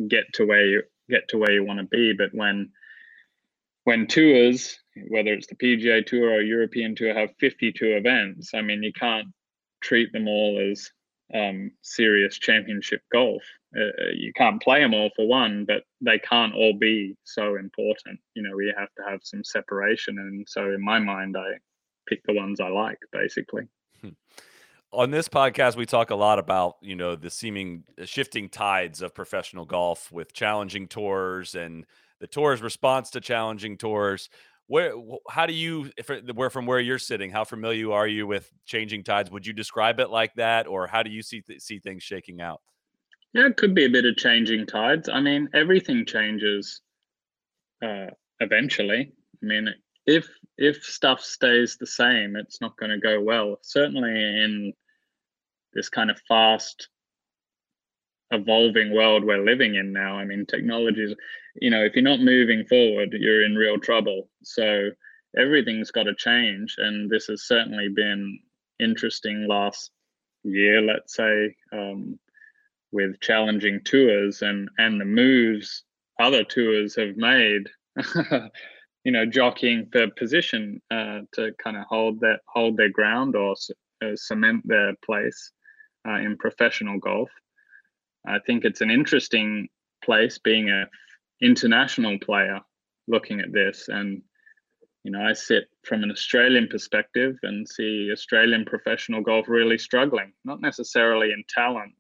get 0.08 0.26
to 0.34 0.46
where 0.46 0.66
you 0.66 0.84
get 1.10 1.28
to 1.30 1.38
where 1.38 1.52
you 1.52 1.64
want 1.64 1.80
to 1.80 1.86
be. 1.86 2.14
But 2.14 2.34
when 2.34 2.72
when 3.86 4.08
tours, 4.08 4.80
whether 5.10 5.32
it's 5.32 5.48
the 5.48 5.56
PGA 5.56 6.06
Tour 6.06 6.34
or 6.34 6.42
European 6.42 6.96
Tour, 6.96 7.14
have 7.14 7.36
52 7.40 7.86
events, 7.96 8.54
I 8.54 8.62
mean, 8.62 8.82
you 8.82 8.92
can't 8.92 9.28
treat 9.80 10.12
them 10.12 10.28
all 10.28 10.60
as 10.72 10.90
um, 11.34 11.72
serious 11.82 12.40
championship 12.40 13.02
golf. 13.12 13.44
Uh, 13.78 13.84
uh, 13.84 14.12
you 14.16 14.32
can't 14.34 14.62
play 14.62 14.80
them 14.80 14.94
all 14.94 15.10
for 15.16 15.28
one, 15.28 15.66
but 15.66 15.84
they 16.02 16.20
can't 16.20 16.54
all 16.54 16.74
be 16.74 17.16
so 17.24 17.56
important. 17.56 18.20
You 18.34 18.44
know, 18.44 18.56
we 18.56 18.74
have 18.78 18.90
to 18.98 19.04
have 19.10 19.20
some 19.24 19.44
separation. 19.44 20.18
And 20.18 20.48
so, 20.48 20.74
in 20.74 20.84
my 20.84 21.00
mind, 21.00 21.36
I 21.38 21.58
pick 22.08 22.22
the 22.26 22.34
ones 22.34 22.60
I 22.60 22.70
like, 22.70 23.00
basically. 23.12 23.64
on 24.92 25.12
this 25.12 25.28
podcast 25.28 25.76
we 25.76 25.86
talk 25.86 26.10
a 26.10 26.16
lot 26.16 26.40
about 26.40 26.76
you 26.82 26.96
know 26.96 27.16
the 27.16 27.30
seeming 27.30 27.84
uh, 28.02 28.06
shifting 28.06 28.48
tides 28.48 29.02
of 29.02 29.14
professional 29.14 29.66
golf 29.66 30.12
with 30.12 30.32
challenging 30.32 30.88
tours 30.88 31.56
and 31.56 31.86
the 32.20 32.28
tour's 32.28 32.62
response 32.62 33.10
to 33.10 33.20
challenging 33.20 33.78
tours 33.78 34.30
where 34.68 34.94
how 35.30 35.46
do 35.46 35.54
you 35.54 35.92
if 35.98 36.10
where 36.34 36.50
from 36.50 36.66
where 36.66 36.80
you're 36.80 37.00
sitting 37.00 37.30
how 37.30 37.44
familiar 37.44 37.92
are 37.92 38.08
you 38.08 38.26
with 38.26 38.50
changing 38.66 39.04
tides 39.04 39.30
would 39.30 39.46
you 39.46 39.54
describe 39.54 40.00
it 40.00 40.10
like 40.10 40.34
that 40.36 40.66
or 40.66 40.88
how 40.88 41.04
do 41.04 41.10
you 41.10 41.22
see 41.22 41.44
see 41.58 41.80
things 41.80 42.02
shaking 42.02 42.40
out 42.42 42.62
Yeah, 43.36 43.48
it 43.48 43.58
could 43.58 43.76
be 43.76 43.84
a 43.84 43.90
bit 43.90 44.06
of 44.06 44.16
changing 44.16 44.66
tides. 44.66 45.10
I 45.10 45.20
mean, 45.20 45.50
everything 45.54 46.06
changes 46.06 46.80
uh, 47.84 48.08
eventually. 48.40 49.12
I 49.44 49.46
mean, 49.46 49.68
if 50.06 50.30
if 50.58 50.82
stuff 50.86 51.20
stays 51.20 51.76
the 51.76 51.86
same, 51.86 52.38
it's 52.38 52.62
not 52.62 52.78
going 52.78 52.92
to 52.92 52.98
go 52.98 53.20
well. 53.20 53.58
Certainly 53.62 54.10
in 54.10 54.72
this 55.74 55.90
kind 55.90 56.10
of 56.10 56.18
fast 56.30 56.88
evolving 58.32 58.94
world 58.94 59.26
we're 59.26 59.44
living 59.44 59.76
in 59.76 59.92
now. 59.92 60.18
I 60.18 60.24
mean, 60.24 60.46
technologies, 60.46 61.14
you 61.56 61.72
know, 61.72 61.84
if 61.84 61.94
you're 61.94 62.06
not 62.06 62.22
moving 62.22 62.64
forward, 62.64 63.10
you're 63.12 63.44
in 63.44 63.56
real 63.58 63.78
trouble. 63.78 64.30
So 64.44 64.92
everything's 65.38 65.92
got 65.92 66.04
to 66.04 66.16
change. 66.16 66.76
And 66.78 67.10
this 67.10 67.26
has 67.26 67.44
certainly 67.44 67.90
been 67.90 68.40
interesting 68.80 69.46
last 69.46 69.92
year, 70.44 70.82
let's 70.82 71.14
say, 71.14 71.54
um, 71.74 72.18
with 72.96 73.20
challenging 73.20 73.82
tours 73.84 74.42
and, 74.42 74.70
and 74.78 75.00
the 75.00 75.06
moves 75.06 75.84
other 76.20 76.44
tours 76.44 76.96
have 76.96 77.18
made. 77.18 77.70
you 79.04 79.12
know, 79.12 79.26
jockeying 79.26 79.88
for 79.92 80.10
position 80.18 80.82
uh, 80.90 81.20
to 81.34 81.52
kind 81.64 81.78
of 81.78 81.84
hold 81.88 82.20
that 82.22 82.40
hold 82.48 82.76
their 82.76 82.90
ground 82.90 83.36
or 83.36 83.56
uh, 84.04 84.16
cement 84.16 84.68
their 84.68 84.94
place 85.06 85.52
uh, 86.08 86.16
in 86.16 86.36
professional 86.38 87.00
golf. 87.00 87.30
I 88.26 88.40
think 88.40 88.66
it's 88.66 88.82
an 88.82 88.90
interesting 88.90 89.68
place 90.04 90.40
being 90.40 90.70
a 90.70 90.86
international 91.42 92.18
player 92.20 92.60
looking 93.08 93.40
at 93.40 93.52
this 93.52 93.88
and 93.90 94.22
you 95.04 95.12
know 95.12 95.22
I 95.22 95.34
sit 95.34 95.66
from 95.84 96.02
an 96.02 96.12
Australian 96.12 96.68
perspective 96.68 97.36
and 97.44 97.68
see 97.68 98.10
Australian 98.12 98.66
professional 98.66 99.22
golf 99.22 99.48
really 99.48 99.78
struggling 99.78 100.32
not 100.46 100.62
necessarily 100.62 101.32
in 101.32 101.44
talent 101.50 101.96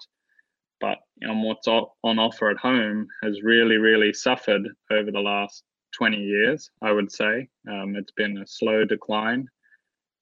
but 0.79 0.99
on 1.27 1.41
what's 1.41 1.67
on 1.67 2.19
offer 2.19 2.49
at 2.49 2.57
home 2.57 3.07
has 3.23 3.41
really 3.41 3.77
really 3.77 4.13
suffered 4.13 4.67
over 4.91 5.11
the 5.11 5.19
last 5.19 5.63
20 5.97 6.17
years 6.17 6.69
I 6.81 6.91
would 6.91 7.11
say. 7.11 7.47
Um, 7.69 7.95
it's 7.95 8.11
been 8.11 8.37
a 8.37 8.47
slow 8.47 8.85
decline 8.85 9.47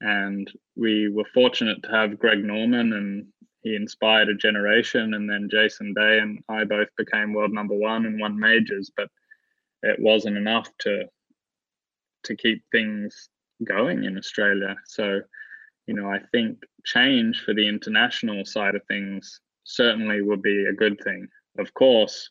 and 0.01 0.51
we 0.75 1.09
were 1.09 1.25
fortunate 1.33 1.81
to 1.83 1.89
have 1.89 2.19
Greg 2.19 2.43
Norman 2.43 2.93
and 2.93 3.25
he 3.61 3.75
inspired 3.75 4.27
a 4.27 4.35
generation 4.35 5.13
and 5.13 5.29
then 5.29 5.49
Jason 5.49 5.93
Day 5.93 6.19
and 6.19 6.43
I 6.49 6.65
both 6.65 6.89
became 6.97 7.33
world 7.33 7.53
number 7.53 7.75
one 7.75 8.05
and 8.05 8.19
won 8.19 8.37
majors 8.37 8.91
but 8.95 9.07
it 9.81 9.99
wasn't 9.99 10.37
enough 10.37 10.69
to 10.79 11.05
to 12.23 12.35
keep 12.35 12.63
things 12.71 13.29
going 13.65 14.05
in 14.05 14.17
Australia. 14.17 14.75
So 14.85 15.21
you 15.87 15.93
know 15.93 16.09
I 16.09 16.19
think 16.31 16.59
change 16.85 17.41
for 17.45 17.53
the 17.53 17.67
international 17.67 18.45
side 18.45 18.75
of 18.75 18.81
things 18.87 19.39
certainly 19.63 20.21
would 20.21 20.41
be 20.41 20.65
a 20.65 20.73
good 20.73 20.99
thing 21.03 21.27
of 21.57 21.73
course 21.73 22.29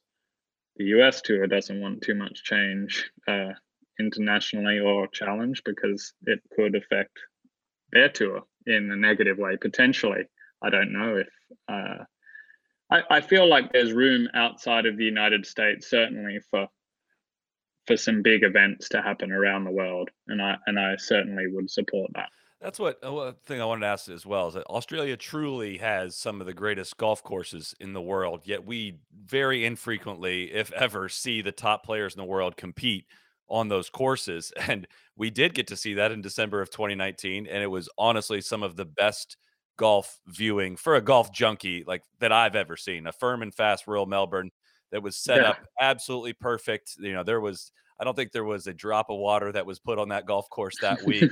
the 0.77 0.85
US 0.97 1.21
tour 1.21 1.47
doesn't 1.47 1.81
want 1.81 2.03
too 2.03 2.15
much 2.15 2.43
change 2.45 3.11
uh, 3.29 3.53
internationally 4.01 4.79
or 4.79 5.07
challenge 5.09 5.63
because 5.65 6.15
it 6.27 6.41
could 6.57 6.75
affect 6.75 7.19
their 7.93 8.09
tour 8.09 8.43
in 8.67 8.91
a 8.91 8.97
negative 8.97 9.39
way 9.39 9.57
potentially 9.57 10.25
I 10.63 10.71
don't 10.71 10.93
know 10.93 11.17
if 11.17 11.29
uh, 11.69 12.05
I, 12.91 13.03
I 13.11 13.21
feel 13.21 13.49
like 13.49 13.73
there's 13.73 13.93
room 13.93 14.29
outside 14.35 14.87
of 14.87 14.97
the 14.97 15.05
United 15.05 15.47
States 15.47 15.89
certainly 15.89 16.41
for 16.51 16.69
for 17.87 17.97
some 17.97 18.23
big 18.23 18.45
events 18.45 18.89
to 18.91 19.03
happen 19.03 19.33
around 19.33 19.65
the 19.65 19.71
world, 19.71 20.11
and 20.29 20.41
I 20.41 20.57
and 20.67 20.79
I 20.79 20.97
certainly 20.97 21.47
would 21.49 21.71
support 21.71 22.11
that. 22.15 22.29
That's 22.63 22.79
what 22.79 23.05
uh, 23.05 23.13
one 23.13 23.35
thing 23.45 23.61
I 23.61 23.65
wanted 23.65 23.81
to 23.81 23.87
ask 23.89 24.09
as 24.09 24.25
well 24.25 24.47
is 24.49 24.55
that 24.55 24.67
Australia 24.67 25.17
truly 25.17 25.79
has 25.79 26.17
some 26.17 26.41
of 26.41 26.47
the 26.47 26.55
greatest 26.55 26.97
golf 26.97 27.23
courses 27.25 27.75
in 27.81 27.93
the 27.93 28.01
world, 28.01 28.43
yet 28.47 28.65
we 28.65 29.01
very 29.13 29.65
infrequently, 29.65 30.53
if 30.53 30.73
ever, 30.73 31.09
see 31.09 31.43
the 31.43 31.51
top 31.51 31.85
players 31.85 32.15
in 32.15 32.19
the 32.21 32.25
world 32.25 32.57
compete 32.57 33.07
on 33.49 33.69
those 33.69 33.91
courses. 33.91 34.53
And 34.69 34.87
we 35.17 35.29
did 35.31 35.55
get 35.55 35.67
to 35.69 35.77
see 35.77 35.95
that 35.95 36.13
in 36.13 36.23
December 36.23 36.63
of 36.63 36.71
2019, 36.71 37.49
and 37.49 37.63
it 37.65 37.67
was 37.67 37.89
honestly 37.99 38.41
some 38.41 38.63
of 38.63 38.77
the 38.77 38.87
best 38.87 39.37
golf 39.77 40.21
viewing 40.29 40.77
for 40.77 40.95
a 40.95 41.01
golf 41.03 41.33
junkie 41.33 41.83
like 41.85 42.05
that 42.21 42.31
I've 42.33 42.55
ever 42.57 42.77
seen. 42.77 43.09
A 43.09 43.13
firm 43.13 43.43
and 43.43 43.53
fast 43.55 43.89
Royal 43.89 44.07
Melbourne 44.07 44.51
that 44.93 45.03
was 45.03 45.17
set 45.17 45.43
Yeah. 45.43 45.51
up 45.51 45.67
absolutely 45.81 46.35
perfect. 46.35 46.95
You 46.99 47.13
know, 47.13 47.25
there 47.25 47.41
was 47.41 47.73
I 48.03 48.05
don't 48.05 48.17
think 48.17 48.33
there 48.33 48.43
was 48.43 48.67
a 48.67 48.75
drop 48.75 49.11
of 49.11 49.19
water 49.19 49.53
that 49.53 49.65
was 49.65 49.79
put 49.79 49.97
on 49.97 50.09
that 50.09 50.27
golf 50.27 50.51
course 50.51 50.75
that 50.81 51.05
week 51.05 51.31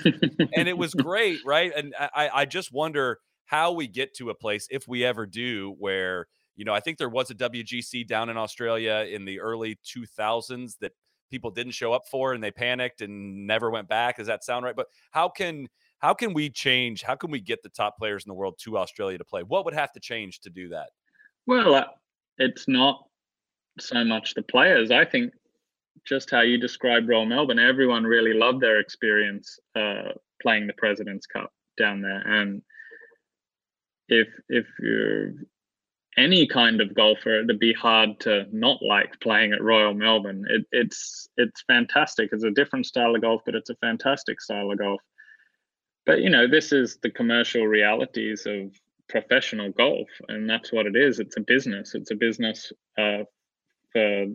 and 0.54 0.68
it 0.68 0.78
was 0.78 0.94
great, 1.08 1.40
right? 1.44 1.72
And 1.74 1.92
I, 1.98 2.30
I- 2.32 2.44
just 2.44 2.72
wonder 2.72 3.18
how 3.46 3.72
we 3.72 3.88
get 3.88 4.14
to 4.18 4.30
a 4.30 4.34
place, 4.36 4.68
if 4.70 4.86
we 4.86 5.04
ever 5.04 5.26
do, 5.26 5.74
where 5.80 6.28
you 6.54 6.64
know, 6.64 6.72
I 6.72 6.78
think 6.78 6.98
there 6.98 7.08
was 7.08 7.28
a 7.32 7.34
WGC 7.34 8.06
down 8.06 8.30
in 8.30 8.36
Australia 8.36 9.04
in 9.10 9.24
the 9.24 9.40
early 9.40 9.80
2000s 9.84 10.78
that 10.80 10.92
people 11.28 11.50
didn't 11.50 11.72
show 11.72 11.92
up 11.92 12.02
for, 12.08 12.34
and 12.34 12.44
they 12.44 12.52
panicked 12.52 13.00
and 13.00 13.48
never 13.48 13.68
went 13.68 13.88
back. 13.88 14.18
Does 14.18 14.28
that 14.28 14.44
sound 14.44 14.64
right? 14.64 14.76
But 14.76 14.86
how 15.10 15.28
can 15.28 15.66
how 15.98 16.14
can 16.14 16.34
we 16.34 16.50
change? 16.50 17.02
How 17.02 17.16
can 17.16 17.32
we 17.32 17.40
get 17.40 17.64
the 17.64 17.68
top 17.68 17.98
players 17.98 18.24
in 18.24 18.28
the 18.28 18.34
world 18.34 18.60
to 18.60 18.78
Australia 18.78 19.18
to 19.18 19.24
play? 19.24 19.42
What 19.42 19.64
would 19.64 19.74
have 19.74 19.90
to 19.92 20.00
change 20.00 20.38
to 20.40 20.50
do 20.50 20.68
that? 20.68 20.90
Well, 21.46 21.74
uh, 21.74 21.86
it's 22.38 22.68
not 22.68 23.02
so 23.80 24.04
much 24.04 24.34
the 24.34 24.42
players. 24.42 24.92
I 24.92 25.04
think 25.04 25.32
just 26.04 26.30
how 26.30 26.40
you 26.40 26.58
described 26.58 27.08
Royal 27.08 27.26
Melbourne, 27.26 27.58
everyone 27.58 28.04
really 28.04 28.34
loved 28.34 28.60
their 28.60 28.80
experience 28.80 29.58
uh, 29.76 30.12
playing 30.40 30.66
the 30.66 30.72
President's 30.74 31.26
Cup 31.26 31.52
down 31.78 32.00
there. 32.00 32.22
And 32.26 32.62
if 34.08 34.28
if 34.48 34.66
you're 34.80 35.32
any 36.16 36.46
kind 36.46 36.80
of 36.80 36.94
golfer, 36.94 37.40
it'd 37.40 37.58
be 37.58 37.72
hard 37.72 38.18
to 38.20 38.46
not 38.52 38.82
like 38.82 39.20
playing 39.20 39.52
at 39.52 39.62
Royal 39.62 39.94
Melbourne. 39.94 40.44
It, 40.48 40.66
it's 40.72 41.28
it's 41.36 41.62
fantastic. 41.66 42.30
It's 42.32 42.44
a 42.44 42.50
different 42.50 42.86
style 42.86 43.14
of 43.14 43.22
golf, 43.22 43.42
but 43.46 43.54
it's 43.54 43.70
a 43.70 43.76
fantastic 43.76 44.40
style 44.40 44.70
of 44.70 44.78
golf. 44.78 45.00
But 46.06 46.22
you 46.22 46.30
know, 46.30 46.48
this 46.48 46.72
is 46.72 46.98
the 47.02 47.10
commercial 47.10 47.66
realities 47.66 48.46
of 48.46 48.72
professional 49.08 49.70
golf, 49.70 50.08
and 50.28 50.48
that's 50.48 50.72
what 50.72 50.86
it 50.86 50.96
is. 50.96 51.20
It's 51.20 51.36
a 51.36 51.40
business. 51.40 51.94
It's 51.94 52.10
a 52.10 52.16
business 52.16 52.72
uh, 52.98 53.24
for 53.92 54.26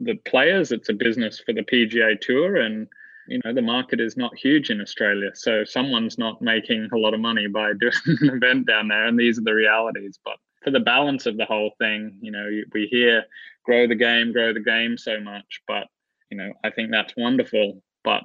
the 0.00 0.14
players. 0.24 0.72
It's 0.72 0.88
a 0.88 0.94
business 0.94 1.40
for 1.40 1.52
the 1.52 1.62
PGA 1.62 2.20
Tour, 2.20 2.56
and 2.56 2.88
you 3.28 3.40
know 3.44 3.52
the 3.52 3.62
market 3.62 4.00
is 4.00 4.16
not 4.16 4.36
huge 4.36 4.70
in 4.70 4.80
Australia, 4.80 5.30
so 5.34 5.64
someone's 5.64 6.18
not 6.18 6.42
making 6.42 6.88
a 6.92 6.96
lot 6.96 7.14
of 7.14 7.20
money 7.20 7.46
by 7.46 7.72
doing 7.80 7.92
an 8.06 8.30
event 8.30 8.66
down 8.66 8.88
there, 8.88 9.06
and 9.06 9.18
these 9.18 9.38
are 9.38 9.44
the 9.44 9.54
realities. 9.54 10.18
But 10.24 10.36
for 10.62 10.70
the 10.70 10.80
balance 10.80 11.26
of 11.26 11.36
the 11.36 11.44
whole 11.44 11.72
thing, 11.78 12.16
you 12.20 12.30
know, 12.30 12.48
we 12.72 12.86
hear 12.86 13.24
grow 13.64 13.86
the 13.86 13.94
game, 13.94 14.32
grow 14.32 14.52
the 14.52 14.60
game 14.60 14.98
so 14.98 15.20
much, 15.20 15.62
but 15.66 15.86
you 16.30 16.36
know, 16.36 16.52
I 16.64 16.70
think 16.70 16.90
that's 16.90 17.14
wonderful. 17.16 17.82
But 18.02 18.24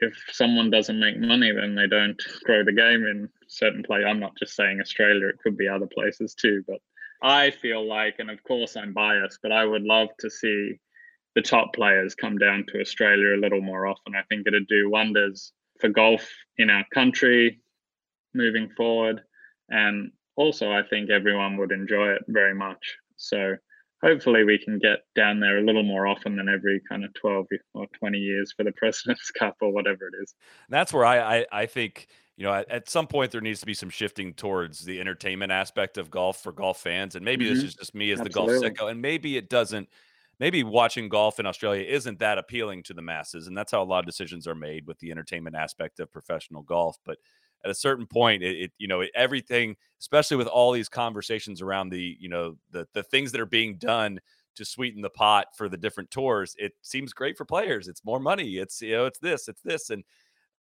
if 0.00 0.14
someone 0.30 0.70
doesn't 0.70 1.00
make 1.00 1.18
money, 1.18 1.52
then 1.52 1.74
they 1.74 1.86
don't 1.86 2.20
grow 2.44 2.64
the 2.64 2.72
game 2.72 3.06
in 3.06 3.28
certain 3.48 3.82
play. 3.82 4.04
I'm 4.04 4.20
not 4.20 4.36
just 4.36 4.54
saying 4.54 4.80
Australia; 4.80 5.28
it 5.28 5.38
could 5.42 5.56
be 5.56 5.68
other 5.68 5.86
places 5.86 6.34
too. 6.34 6.64
But 6.66 6.80
I 7.22 7.50
feel 7.50 7.86
like, 7.86 8.16
and 8.18 8.30
of 8.30 8.42
course 8.42 8.76
I'm 8.76 8.92
biased, 8.92 9.38
but 9.42 9.52
I 9.52 9.64
would 9.64 9.82
love 9.82 10.08
to 10.20 10.30
see 10.30 10.78
the 11.34 11.42
top 11.42 11.74
players 11.74 12.14
come 12.14 12.38
down 12.38 12.64
to 12.68 12.80
Australia 12.80 13.34
a 13.34 13.40
little 13.40 13.60
more 13.60 13.86
often. 13.86 14.14
I 14.14 14.22
think 14.28 14.46
it'd 14.46 14.66
do 14.68 14.90
wonders 14.90 15.52
for 15.80 15.88
golf 15.88 16.26
in 16.58 16.70
our 16.70 16.84
country 16.94 17.60
moving 18.34 18.70
forward. 18.76 19.20
And 19.68 20.12
also, 20.36 20.72
I 20.72 20.82
think 20.82 21.10
everyone 21.10 21.56
would 21.58 21.72
enjoy 21.72 22.10
it 22.12 22.22
very 22.28 22.54
much. 22.54 22.96
So 23.16 23.56
hopefully, 24.02 24.44
we 24.44 24.58
can 24.58 24.78
get 24.78 25.00
down 25.14 25.40
there 25.40 25.58
a 25.58 25.62
little 25.62 25.82
more 25.82 26.06
often 26.06 26.36
than 26.36 26.48
every 26.48 26.80
kind 26.88 27.04
of 27.04 27.12
12 27.14 27.46
or 27.74 27.86
20 27.98 28.18
years 28.18 28.52
for 28.56 28.64
the 28.64 28.72
President's 28.76 29.30
Cup 29.30 29.56
or 29.60 29.72
whatever 29.72 30.08
it 30.08 30.22
is. 30.22 30.34
that's 30.68 30.92
where 30.92 31.04
I, 31.04 31.38
I, 31.38 31.46
I 31.52 31.66
think 31.66 32.08
you 32.36 32.44
know, 32.44 32.52
at, 32.52 32.70
at, 32.70 32.88
some 32.88 33.06
point 33.06 33.30
there 33.30 33.40
needs 33.40 33.60
to 33.60 33.66
be 33.66 33.74
some 33.74 33.88
shifting 33.88 34.34
towards 34.34 34.84
the 34.84 35.00
entertainment 35.00 35.52
aspect 35.52 35.96
of 35.96 36.10
golf 36.10 36.42
for 36.42 36.52
golf 36.52 36.78
fans. 36.78 37.14
And 37.14 37.24
maybe 37.24 37.46
mm-hmm. 37.46 37.54
this 37.54 37.64
is 37.64 37.74
just 37.74 37.94
me 37.94 38.10
as 38.12 38.20
Absolutely. 38.20 38.58
the 38.58 38.74
golf 38.74 38.76
sicko, 38.78 38.90
and 38.90 39.00
maybe 39.00 39.36
it 39.36 39.48
doesn't. 39.48 39.88
Maybe 40.38 40.62
watching 40.64 41.08
golf 41.08 41.40
in 41.40 41.46
Australia 41.46 41.86
isn't 41.88 42.18
that 42.18 42.36
appealing 42.36 42.82
to 42.84 42.94
the 42.94 43.00
masses, 43.00 43.46
and 43.46 43.56
that's 43.56 43.72
how 43.72 43.82
a 43.82 43.84
lot 43.84 44.00
of 44.00 44.04
decisions 44.04 44.46
are 44.46 44.54
made 44.54 44.86
with 44.86 44.98
the 44.98 45.10
entertainment 45.10 45.56
aspect 45.56 45.98
of 45.98 46.12
professional 46.12 46.60
golf. 46.60 46.98
But 47.06 47.16
at 47.64 47.70
a 47.70 47.74
certain 47.74 48.06
point, 48.06 48.42
it, 48.42 48.56
it 48.56 48.72
you 48.76 48.86
know 48.86 49.02
everything, 49.14 49.76
especially 49.98 50.36
with 50.36 50.46
all 50.46 50.72
these 50.72 50.90
conversations 50.90 51.62
around 51.62 51.88
the 51.88 52.16
you 52.20 52.28
know 52.28 52.58
the 52.70 52.86
the 52.92 53.02
things 53.02 53.32
that 53.32 53.40
are 53.40 53.46
being 53.46 53.78
done 53.78 54.20
to 54.56 54.64
sweeten 54.64 55.02
the 55.02 55.10
pot 55.10 55.48
for 55.54 55.68
the 55.68 55.76
different 55.76 56.10
tours, 56.10 56.54
it 56.58 56.72
seems 56.82 57.12
great 57.12 57.36
for 57.36 57.44
players. 57.44 57.88
It's 57.88 58.04
more 58.04 58.20
money. 58.20 58.56
It's 58.56 58.82
you 58.82 58.92
know 58.92 59.06
it's 59.06 59.18
this, 59.18 59.48
it's 59.48 59.62
this, 59.62 59.88
and 59.88 60.04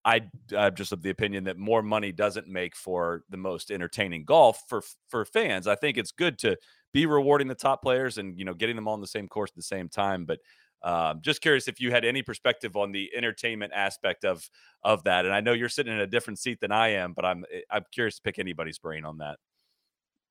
I 0.06 0.22
I'm 0.56 0.76
just 0.76 0.92
of 0.92 1.02
the 1.02 1.10
opinion 1.10 1.46
that 1.46 1.58
more 1.58 1.82
money 1.82 2.12
doesn't 2.12 2.48
make 2.48 2.76
for 2.76 3.24
the 3.30 3.38
most 3.38 3.72
entertaining 3.72 4.26
golf 4.26 4.64
for 4.68 4.82
for 5.08 5.26
fans. 5.26 5.68
I 5.68 5.76
think 5.76 5.98
it's 5.98 6.12
good 6.12 6.38
to 6.40 6.58
be 6.92 7.06
rewarding 7.06 7.48
the 7.48 7.56
top 7.56 7.82
players 7.82 8.18
and 8.18 8.38
you 8.38 8.46
know 8.46 8.54
getting 8.54 8.76
them 8.76 8.88
all 8.88 8.94
on 8.96 9.02
the 9.02 9.08
same 9.08 9.28
course 9.28 9.52
at 9.52 9.56
the 9.56 9.62
same 9.64 9.90
time. 9.90 10.26
But 10.26 10.40
um, 10.84 11.22
just 11.22 11.42
curious 11.42 11.68
if 11.70 11.80
you 11.80 11.92
had 11.92 12.04
any 12.04 12.22
perspective 12.22 12.76
on 12.76 12.92
the 12.92 13.10
entertainment 13.16 13.72
aspect 13.74 14.26
of 14.26 14.50
of 14.84 15.04
that. 15.06 15.26
And 15.26 15.34
I 15.34 15.40
know 15.40 15.54
you're 15.54 15.70
sitting 15.70 15.94
in 15.94 16.00
a 16.00 16.08
different 16.08 16.40
seat 16.40 16.60
than 16.60 16.72
I 16.72 16.90
am, 16.90 17.14
but 17.14 17.26
I'm 17.26 17.46
eh, 17.52 17.62
I'm 17.72 17.84
curious 17.92 18.18
to 18.18 18.22
pick 18.22 18.40
anybody's 18.40 18.80
brain 18.80 19.06
on 19.06 19.20
that. 19.20 19.40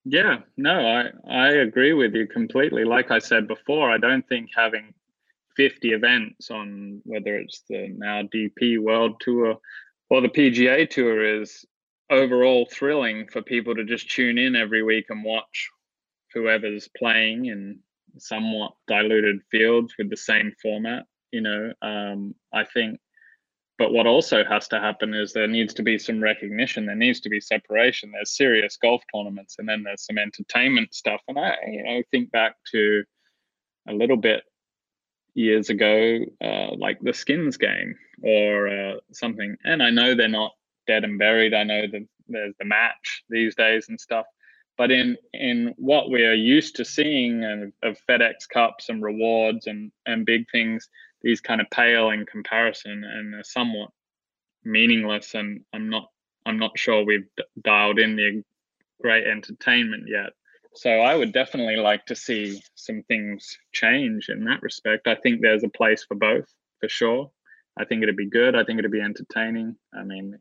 Yeah, 0.05 0.41
no, 0.57 0.87
I 0.87 1.11
I 1.29 1.49
agree 1.53 1.93
with 1.93 2.15
you 2.15 2.27
completely. 2.27 2.85
Like 2.85 3.11
I 3.11 3.19
said 3.19 3.47
before, 3.47 3.91
I 3.91 3.99
don't 3.99 4.27
think 4.29 4.51
having 4.55 4.95
50 5.57 5.93
events 5.93 6.51
on 6.51 7.01
whether 7.05 7.37
it's 7.37 7.63
the 7.69 7.89
now 7.97 8.23
DP 8.23 8.79
World 8.79 9.21
Tour 9.21 9.59
or 10.11 10.21
the 10.21 10.29
PGA 10.29 10.89
Tour 10.89 11.41
is 11.41 11.65
overall 12.11 12.69
thrilling 12.71 13.27
for 13.29 13.43
people 13.43 13.75
to 13.75 13.85
just 13.85 14.11
tune 14.11 14.39
in 14.39 14.55
every 14.55 14.83
week 14.83 15.07
and 15.09 15.25
watch 15.25 15.71
whoever's 16.35 16.89
playing 16.97 17.47
in 17.47 17.79
somewhat 18.19 18.73
diluted 18.87 19.41
fields 19.51 19.95
with 19.99 20.11
the 20.11 20.17
same 20.17 20.53
format. 20.61 21.05
You 21.31 21.41
know, 21.41 21.73
um, 21.81 22.35
I 22.53 22.65
think. 22.65 23.01
But 23.79 23.93
what 23.93 24.07
also 24.07 24.45
has 24.45 24.69
to 24.69 24.79
happen 24.79 25.15
is 25.15 25.33
there 25.33 25.49
needs 25.49 25.73
to 25.75 25.83
be 25.83 25.99
some 25.99 26.23
recognition. 26.23 26.85
There 26.87 26.95
needs 26.95 27.21
to 27.21 27.31
be 27.31 27.41
separation. 27.41 28.13
There's 28.13 28.37
serious 28.37 28.77
golf 28.77 29.03
tournaments, 29.13 29.57
and 29.59 29.67
then 29.67 29.83
there's 29.83 30.05
some 30.05 30.19
entertainment 30.19 30.95
stuff. 30.95 31.23
And 31.27 31.39
I, 31.39 31.57
you 31.67 31.83
know, 31.83 32.03
think 32.11 32.31
back 32.31 32.57
to 32.73 33.03
a 33.89 33.95
little 33.95 34.19
bit 34.19 34.43
years 35.35 35.71
ago, 35.71 36.21
uh, 36.45 36.75
like 36.77 37.01
the 37.01 37.13
Skins 37.13 37.57
game 37.57 37.97
or 38.23 38.69
uh, 38.69 38.95
something. 39.13 39.57
And 39.65 39.83
I 39.83 39.91
know 39.91 40.15
they're 40.15 40.29
not 40.29 40.53
dead 40.87 41.05
and 41.05 41.19
buried. 41.19 41.55
I 41.55 41.65
know 41.65 41.83
that 41.93 42.07
there's 42.29 42.55
the 42.59 42.65
match 42.65 43.25
these 43.31 43.55
days 43.55 43.89
and 43.89 44.01
stuff. 44.01 44.27
But 44.79 44.91
in 44.91 45.17
in 45.35 45.75
what 45.77 46.11
we 46.11 46.25
are 46.25 46.35
used 46.35 46.77
to 46.77 46.85
seeing 46.85 47.45
of, 47.45 47.73
of 47.83 47.99
FedEx 48.09 48.49
Cups 48.53 48.89
and 48.89 49.03
rewards 49.03 49.67
and 49.67 49.93
and 50.07 50.27
big 50.27 50.47
things, 50.51 50.89
these 51.23 51.41
kind 51.41 51.61
of 51.61 51.69
pale 51.71 52.11
in 52.11 52.27
comparison 52.27 53.05
and 53.05 53.35
are 53.35 53.45
somewhat 53.45 53.91
meaningless. 54.65 55.35
And 55.35 55.63
I'm 55.75 55.91
not 55.91 56.09
I'm 56.47 56.59
not 56.59 56.79
sure 56.79 57.05
we've 57.05 57.29
dialed 57.63 57.99
in 58.01 58.17
the 58.17 58.43
great 59.03 59.27
entertainment 59.27 60.05
yet. 60.09 60.31
So 60.75 60.91
I 60.91 61.15
would 61.15 61.33
definitely 61.33 61.77
like 61.77 62.07
to 62.07 62.17
see 62.17 62.63
some 62.75 63.03
things 63.03 63.59
change 63.73 64.29
in 64.29 64.45
that 64.45 64.63
respect. 64.63 65.07
I 65.07 65.17
think 65.17 65.41
there's 65.41 65.65
a 65.65 65.69
place 65.69 66.05
for 66.05 66.15
both, 66.15 66.47
for 66.81 66.89
sure. 66.89 67.31
I 67.79 67.85
think 67.85 68.03
it'd 68.03 68.17
be 68.17 68.29
good. 68.29 68.55
I 68.55 68.65
think 68.65 68.79
it'd 68.79 68.91
be 68.91 69.01
entertaining. 69.01 69.77
I 69.95 70.03
mean, 70.03 70.39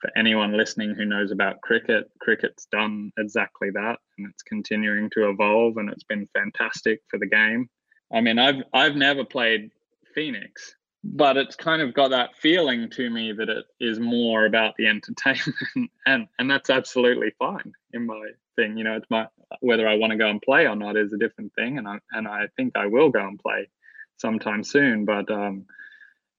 for 0.00 0.10
anyone 0.16 0.56
listening 0.56 0.94
who 0.94 1.04
knows 1.04 1.30
about 1.30 1.60
cricket, 1.62 2.10
cricket's 2.20 2.66
done 2.66 3.10
exactly 3.18 3.70
that, 3.70 3.98
and 4.18 4.28
it's 4.30 4.42
continuing 4.42 5.08
to 5.10 5.30
evolve, 5.30 5.76
and 5.78 5.90
it's 5.90 6.04
been 6.04 6.28
fantastic 6.34 7.00
for 7.08 7.18
the 7.18 7.26
game. 7.26 7.68
I 8.12 8.20
mean, 8.20 8.38
I've 8.38 8.62
I've 8.72 8.96
never 8.96 9.24
played 9.24 9.70
Phoenix, 10.14 10.74
but 11.02 11.36
it's 11.36 11.56
kind 11.56 11.80
of 11.80 11.94
got 11.94 12.10
that 12.10 12.36
feeling 12.36 12.90
to 12.90 13.08
me 13.10 13.32
that 13.32 13.48
it 13.48 13.64
is 13.80 13.98
more 13.98 14.44
about 14.44 14.74
the 14.76 14.86
entertainment, 14.86 15.90
and 16.06 16.28
and 16.38 16.50
that's 16.50 16.70
absolutely 16.70 17.32
fine 17.38 17.72
in 17.92 18.06
my 18.06 18.28
thing. 18.56 18.76
You 18.76 18.84
know, 18.84 18.96
it's 18.96 19.10
my 19.10 19.26
whether 19.60 19.88
I 19.88 19.96
want 19.96 20.12
to 20.12 20.18
go 20.18 20.28
and 20.28 20.42
play 20.42 20.66
or 20.66 20.76
not 20.76 20.96
is 20.96 21.12
a 21.12 21.18
different 21.18 21.52
thing, 21.54 21.78
and 21.78 21.88
I 21.88 21.98
and 22.12 22.26
I 22.26 22.48
think 22.56 22.76
I 22.76 22.86
will 22.86 23.10
go 23.10 23.26
and 23.26 23.38
play 23.38 23.68
sometime 24.16 24.64
soon. 24.64 25.04
But 25.04 25.30
um, 25.30 25.66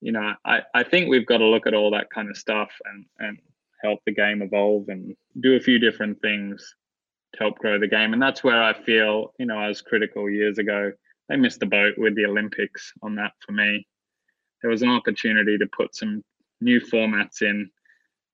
you 0.02 0.12
know, 0.12 0.34
I 0.46 0.62
I 0.74 0.84
think 0.84 1.10
we've 1.10 1.26
got 1.26 1.38
to 1.38 1.46
look 1.46 1.68
at 1.68 1.74
all 1.74 1.92
that 1.92 2.10
kind 2.10 2.30
of 2.30 2.38
stuff 2.38 2.70
and 2.86 3.06
and 3.20 3.40
help 3.82 4.00
the 4.06 4.14
game 4.14 4.42
evolve 4.42 4.90
and 4.90 5.16
do 5.40 5.56
a 5.56 5.60
few 5.60 5.80
different 5.80 6.20
things 6.22 6.76
to 7.34 7.40
help 7.40 7.58
grow 7.60 7.80
the 7.80 7.88
game. 7.88 8.14
And 8.14 8.22
that's 8.22 8.44
where 8.44 8.62
I 8.62 8.74
feel, 8.74 9.34
you 9.38 9.46
know, 9.46 9.58
I 9.58 9.68
was 9.68 9.82
critical 9.82 10.30
years 10.30 10.58
ago. 10.58 10.92
They 11.30 11.36
missed 11.36 11.60
the 11.60 11.66
boat 11.66 11.94
with 11.98 12.16
the 12.16 12.26
Olympics 12.26 12.94
on 13.02 13.16
that 13.16 13.34
for 13.46 13.52
me. 13.52 13.88
There 14.62 14.72
was 14.72 14.82
an 14.82 14.90
opportunity 14.90 15.58
to 15.58 15.68
put 15.68 15.96
some 15.96 16.24
new 16.62 16.80
formats 16.80 17.42
in, 17.42 17.70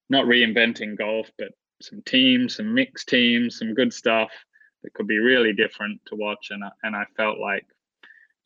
not 0.10 0.26
reinventing 0.26 0.98
golf, 0.98 1.30
but 1.38 1.50
some 1.82 2.02
teams, 2.06 2.56
some 2.58 2.74
mixed 2.74 3.10
teams, 3.10 3.58
some 3.58 3.74
good 3.74 3.94
stuff 3.94 4.32
that 4.84 4.94
could 4.94 5.08
be 5.08 5.20
really 5.20 5.54
different 5.54 6.02
to 6.08 6.16
watch. 6.16 6.48
And 6.52 6.64
I, 6.64 6.70
and 6.84 6.96
I 6.96 7.06
felt 7.16 7.38
like 7.38 7.66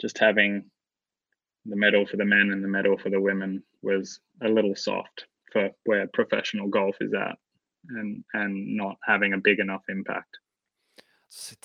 just 0.02 0.17
having 0.17 0.65
the 1.65 1.76
medal 1.76 2.06
for 2.06 2.17
the 2.17 2.26
men 2.26 2.52
and 2.52 2.63
the 2.63 2.67
medal 2.67 2.98
for 2.98 3.10
the 3.10 3.19
women 3.19 3.63
was 3.82 4.19
a 4.43 4.48
little 4.48 4.76
soft 4.76 5.26
for 5.52 5.69
where 5.86 6.08
professional 6.13 6.67
golf 6.67 6.95
is 7.02 7.13
at, 7.13 7.38
and 7.89 8.24
and 8.34 8.76
not 8.76 8.98
having 9.04 9.34
a 9.34 9.38
big 9.38 9.60
enough 9.60 9.84
impact. 9.89 10.38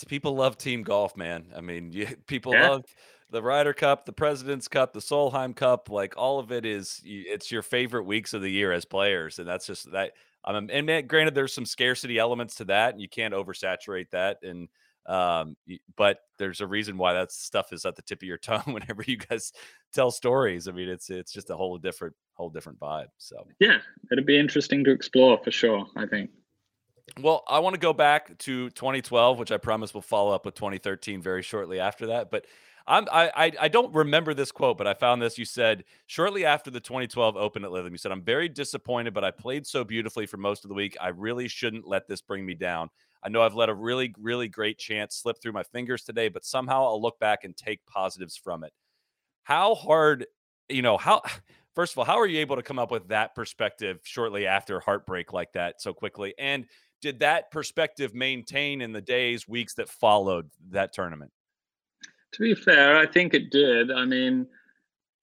People 0.09 0.35
love 0.35 0.57
team 0.57 0.83
golf, 0.83 1.17
man. 1.17 1.47
I 1.55 1.61
mean, 1.61 1.93
you, 1.93 2.07
people 2.27 2.55
yeah. 2.55 2.69
love 2.71 2.85
the 3.31 3.43
Ryder 3.43 3.73
Cup, 3.73 4.07
the 4.07 4.13
President's 4.13 4.69
Cup, 4.69 4.93
the 4.93 5.01
Solheim 5.01 5.55
Cup. 5.55 5.91
Like 5.91 6.15
all 6.17 6.39
of 6.39 6.51
it 6.51 6.65
is, 6.65 7.01
it's 7.05 7.51
your 7.51 7.63
favorite 7.63 8.05
weeks 8.05 8.33
of 8.33 8.43
the 8.43 8.51
year 8.51 8.73
as 8.73 8.85
players, 8.85 9.39
and 9.39 9.49
that's 9.49 9.67
just 9.67 9.91
that 9.93 10.13
um, 10.45 10.69
and 10.73 10.87
man, 10.87 11.07
granted, 11.07 11.35
there's 11.35 11.53
some 11.53 11.67
scarcity 11.67 12.19
elements 12.19 12.57
to 12.57 12.65
that, 12.67 12.93
and 12.93 13.01
you 13.01 13.09
can't 13.09 13.35
oversaturate 13.35 14.11
that. 14.11 14.39
And 14.43 14.69
um, 15.07 15.57
but 15.97 16.19
there's 16.39 16.61
a 16.61 16.67
reason 16.67 16.97
why 16.97 17.15
that 17.15 17.33
stuff 17.33 17.73
is 17.73 17.85
at 17.85 17.97
the 17.97 18.03
tip 18.03 18.23
of 18.23 18.29
your 18.29 18.39
tongue 18.39 18.73
whenever 18.73 19.03
you 19.07 19.17
guys 19.17 19.53
tell 19.93 20.11
stories. 20.11 20.69
I 20.69 20.73
mean, 20.73 20.89
it's 20.89 21.11
it's 21.11 21.33
just 21.33 21.51
a 21.51 21.57
whole 21.57 21.77
different 21.79 22.15
whole 22.35 22.51
different 22.51 22.79
vibe. 22.79 23.09
So 23.19 23.47
yeah, 23.59 23.79
it'd 24.13 24.27
be 24.27 24.39
interesting 24.39 24.85
to 24.85 24.91
explore 24.91 25.39
for 25.43 25.51
sure. 25.51 25.87
I 25.97 26.07
think. 26.07 26.31
Well, 27.19 27.43
I 27.49 27.59
want 27.59 27.75
to 27.75 27.81
go 27.81 27.93
back 27.93 28.39
to 28.39 28.71
2012, 28.71 29.39
which 29.39 29.51
I 29.51 29.57
promise 29.57 29.93
we'll 29.93 30.01
follow 30.01 30.33
up 30.33 30.45
with 30.45 30.55
2013 30.55 31.21
very 31.21 31.43
shortly 31.43 31.81
after 31.81 32.07
that. 32.09 32.31
But 32.31 32.47
I'm, 32.91 33.07
I, 33.13 33.53
I 33.61 33.69
don't 33.69 33.95
remember 33.95 34.35
this 34.35 34.51
quote, 34.51 34.77
but 34.77 34.89
I 34.89 34.95
found 34.95 35.23
this. 35.23 35.39
You 35.39 35.45
said 35.45 35.85
shortly 36.07 36.45
after 36.45 36.73
the 36.73 36.81
2012 36.81 37.37
Open 37.37 37.65
at 37.65 37.71
Lytham, 37.71 37.93
you 37.93 37.99
said, 37.99 38.11
"I'm 38.11 38.23
very 38.23 38.49
disappointed, 38.49 39.15
but 39.15 39.23
I 39.23 39.31
played 39.31 39.65
so 39.65 39.85
beautifully 39.85 40.27
for 40.27 40.39
most 40.39 40.65
of 40.65 40.71
the 40.71 40.75
week. 40.75 40.97
I 41.01 41.09
really 41.09 41.47
shouldn't 41.47 41.87
let 41.87 42.09
this 42.09 42.21
bring 42.21 42.45
me 42.45 42.55
down. 42.55 42.91
I 43.23 43.29
know 43.29 43.43
I've 43.43 43.55
let 43.55 43.69
a 43.69 43.75
really, 43.75 44.13
really 44.19 44.49
great 44.49 44.77
chance 44.77 45.15
slip 45.15 45.41
through 45.41 45.53
my 45.53 45.63
fingers 45.63 46.03
today, 46.03 46.29
but 46.29 46.45
somehow 46.45 46.85
I'll 46.85 47.01
look 47.01 47.21
back 47.21 47.45
and 47.45 47.57
take 47.57 47.81
positives 47.87 48.37
from 48.37 48.65
it." 48.65 48.73
How 49.45 49.75
hard, 49.77 50.27
you 50.69 50.83
know, 50.83 50.99
how 50.99 51.23
first 51.77 51.95
of 51.95 51.99
all, 51.99 52.05
how 52.05 52.19
are 52.19 52.27
you 52.27 52.41
able 52.41 52.57
to 52.57 52.63
come 52.63 52.81
up 52.81 52.91
with 52.91 53.09
that 53.09 53.37
perspective 53.37 54.01
shortly 54.05 54.47
after 54.47 54.81
heartbreak 54.81 55.33
like 55.33 55.53
that 55.53 55.81
so 55.81 55.95
quickly? 55.95 56.35
And 56.39 56.67
did 57.03 57.21
that 57.21 57.51
perspective 57.53 58.15
maintain 58.15 58.81
in 58.81 58.93
the 58.93 59.01
days, 59.01 59.49
weeks 59.49 59.75
that 59.75 59.89
followed 59.89 60.51
that 60.71 60.93
tournament? 60.93 61.33
To 62.33 62.43
be 62.43 62.55
fair, 62.55 62.97
I 62.97 63.07
think 63.07 63.35
it 63.35 63.51
did. 63.51 63.91
I 63.91 64.05
mean, 64.05 64.47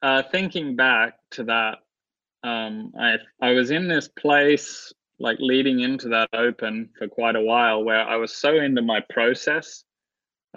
uh, 0.01 0.23
thinking 0.31 0.75
back 0.75 1.15
to 1.31 1.43
that, 1.45 1.79
um, 2.43 2.93
I 2.99 3.17
I 3.41 3.51
was 3.51 3.71
in 3.71 3.87
this 3.87 4.07
place 4.07 4.93
like 5.19 5.37
leading 5.39 5.79
into 5.79 6.09
that 6.09 6.29
open 6.33 6.89
for 6.97 7.07
quite 7.07 7.35
a 7.35 7.41
while 7.41 7.83
where 7.83 8.07
I 8.07 8.17
was 8.17 8.37
so 8.37 8.55
into 8.55 8.81
my 8.81 9.01
process. 9.09 9.83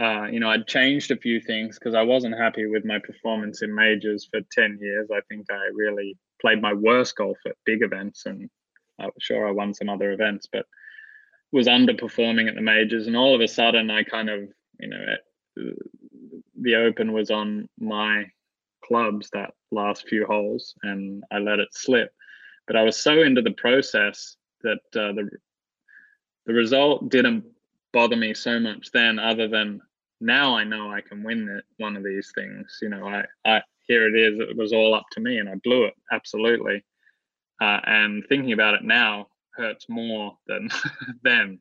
Uh, 0.01 0.27
you 0.31 0.41
know, 0.41 0.51
I'd 0.51 0.67
changed 0.67 1.11
a 1.11 1.17
few 1.17 1.41
things 1.41 1.79
because 1.79 1.95
I 1.95 2.03
wasn't 2.03 2.39
happy 2.39 2.67
with 2.67 2.85
my 2.85 2.99
performance 2.99 3.63
in 3.63 3.75
majors 3.75 4.29
for 4.31 4.41
10 4.53 4.79
years. 4.81 5.09
I 5.13 5.21
think 5.29 5.47
I 5.51 5.71
really 5.75 6.17
played 6.41 6.61
my 6.61 6.73
worst 6.73 7.17
golf 7.17 7.39
at 7.47 7.57
big 7.65 7.83
events, 7.83 8.25
and 8.27 8.49
I'm 8.99 9.11
sure 9.19 9.47
I 9.47 9.51
won 9.51 9.75
some 9.75 9.89
other 9.89 10.13
events, 10.13 10.47
but 10.51 10.67
was 11.53 11.67
underperforming 11.67 12.49
at 12.49 12.55
the 12.55 12.63
majors. 12.63 13.07
And 13.07 13.17
all 13.17 13.35
of 13.35 13.41
a 13.41 13.49
sudden, 13.49 13.91
I 13.91 14.05
kind 14.05 14.31
of, 14.31 14.41
you 14.79 14.89
know, 14.89 15.05
the 16.61 16.77
Open 16.77 17.13
was 17.13 17.31
on 17.31 17.69
my 17.79 18.25
clubs 18.85 19.29
that 19.33 19.55
last 19.71 20.09
few 20.09 20.27
holes, 20.27 20.75
and 20.83 21.25
I 21.31 21.39
let 21.39 21.59
it 21.59 21.69
slip. 21.73 22.13
But 22.67 22.77
I 22.77 22.83
was 22.83 22.97
so 22.97 23.23
into 23.23 23.43
the 23.43 23.53
process 23.53 24.37
that 24.63 24.81
uh, 24.95 25.13
the 25.13 25.31
the 26.47 26.53
result 26.53 27.11
didn't 27.11 27.45
bother 27.93 28.17
me 28.17 28.35
so 28.35 28.59
much 28.59 28.91
then, 28.93 29.19
other 29.19 29.49
than 29.49 29.81
now 30.21 30.57
I 30.57 30.65
know 30.65 30.91
I 30.91 31.01
can 31.01 31.23
win 31.23 31.49
it, 31.49 31.65
one 31.79 31.97
of 31.97 32.05
these 32.05 32.33
things. 32.35 32.79
You 32.83 32.91
know, 32.91 33.07
I, 33.07 33.25
I 33.45 33.63
here 33.87 34.07
it 34.07 34.19
is. 34.19 34.39
It 34.39 34.57
was 34.57 34.73
all 34.73 34.95
up 34.95 35.07
to 35.13 35.21
me, 35.21 35.39
and 35.39 35.49
I 35.49 35.55
blew 35.57 35.85
it 35.85 35.95
absolutely. 36.13 36.85
Uh, 37.61 37.81
and 37.85 38.25
thinking 38.29 38.53
about 38.53 38.75
it 38.75 38.85
now 38.85 39.27
hurts 39.55 39.87
more 39.89 40.37
than 40.47 40.69
then, 41.23 41.59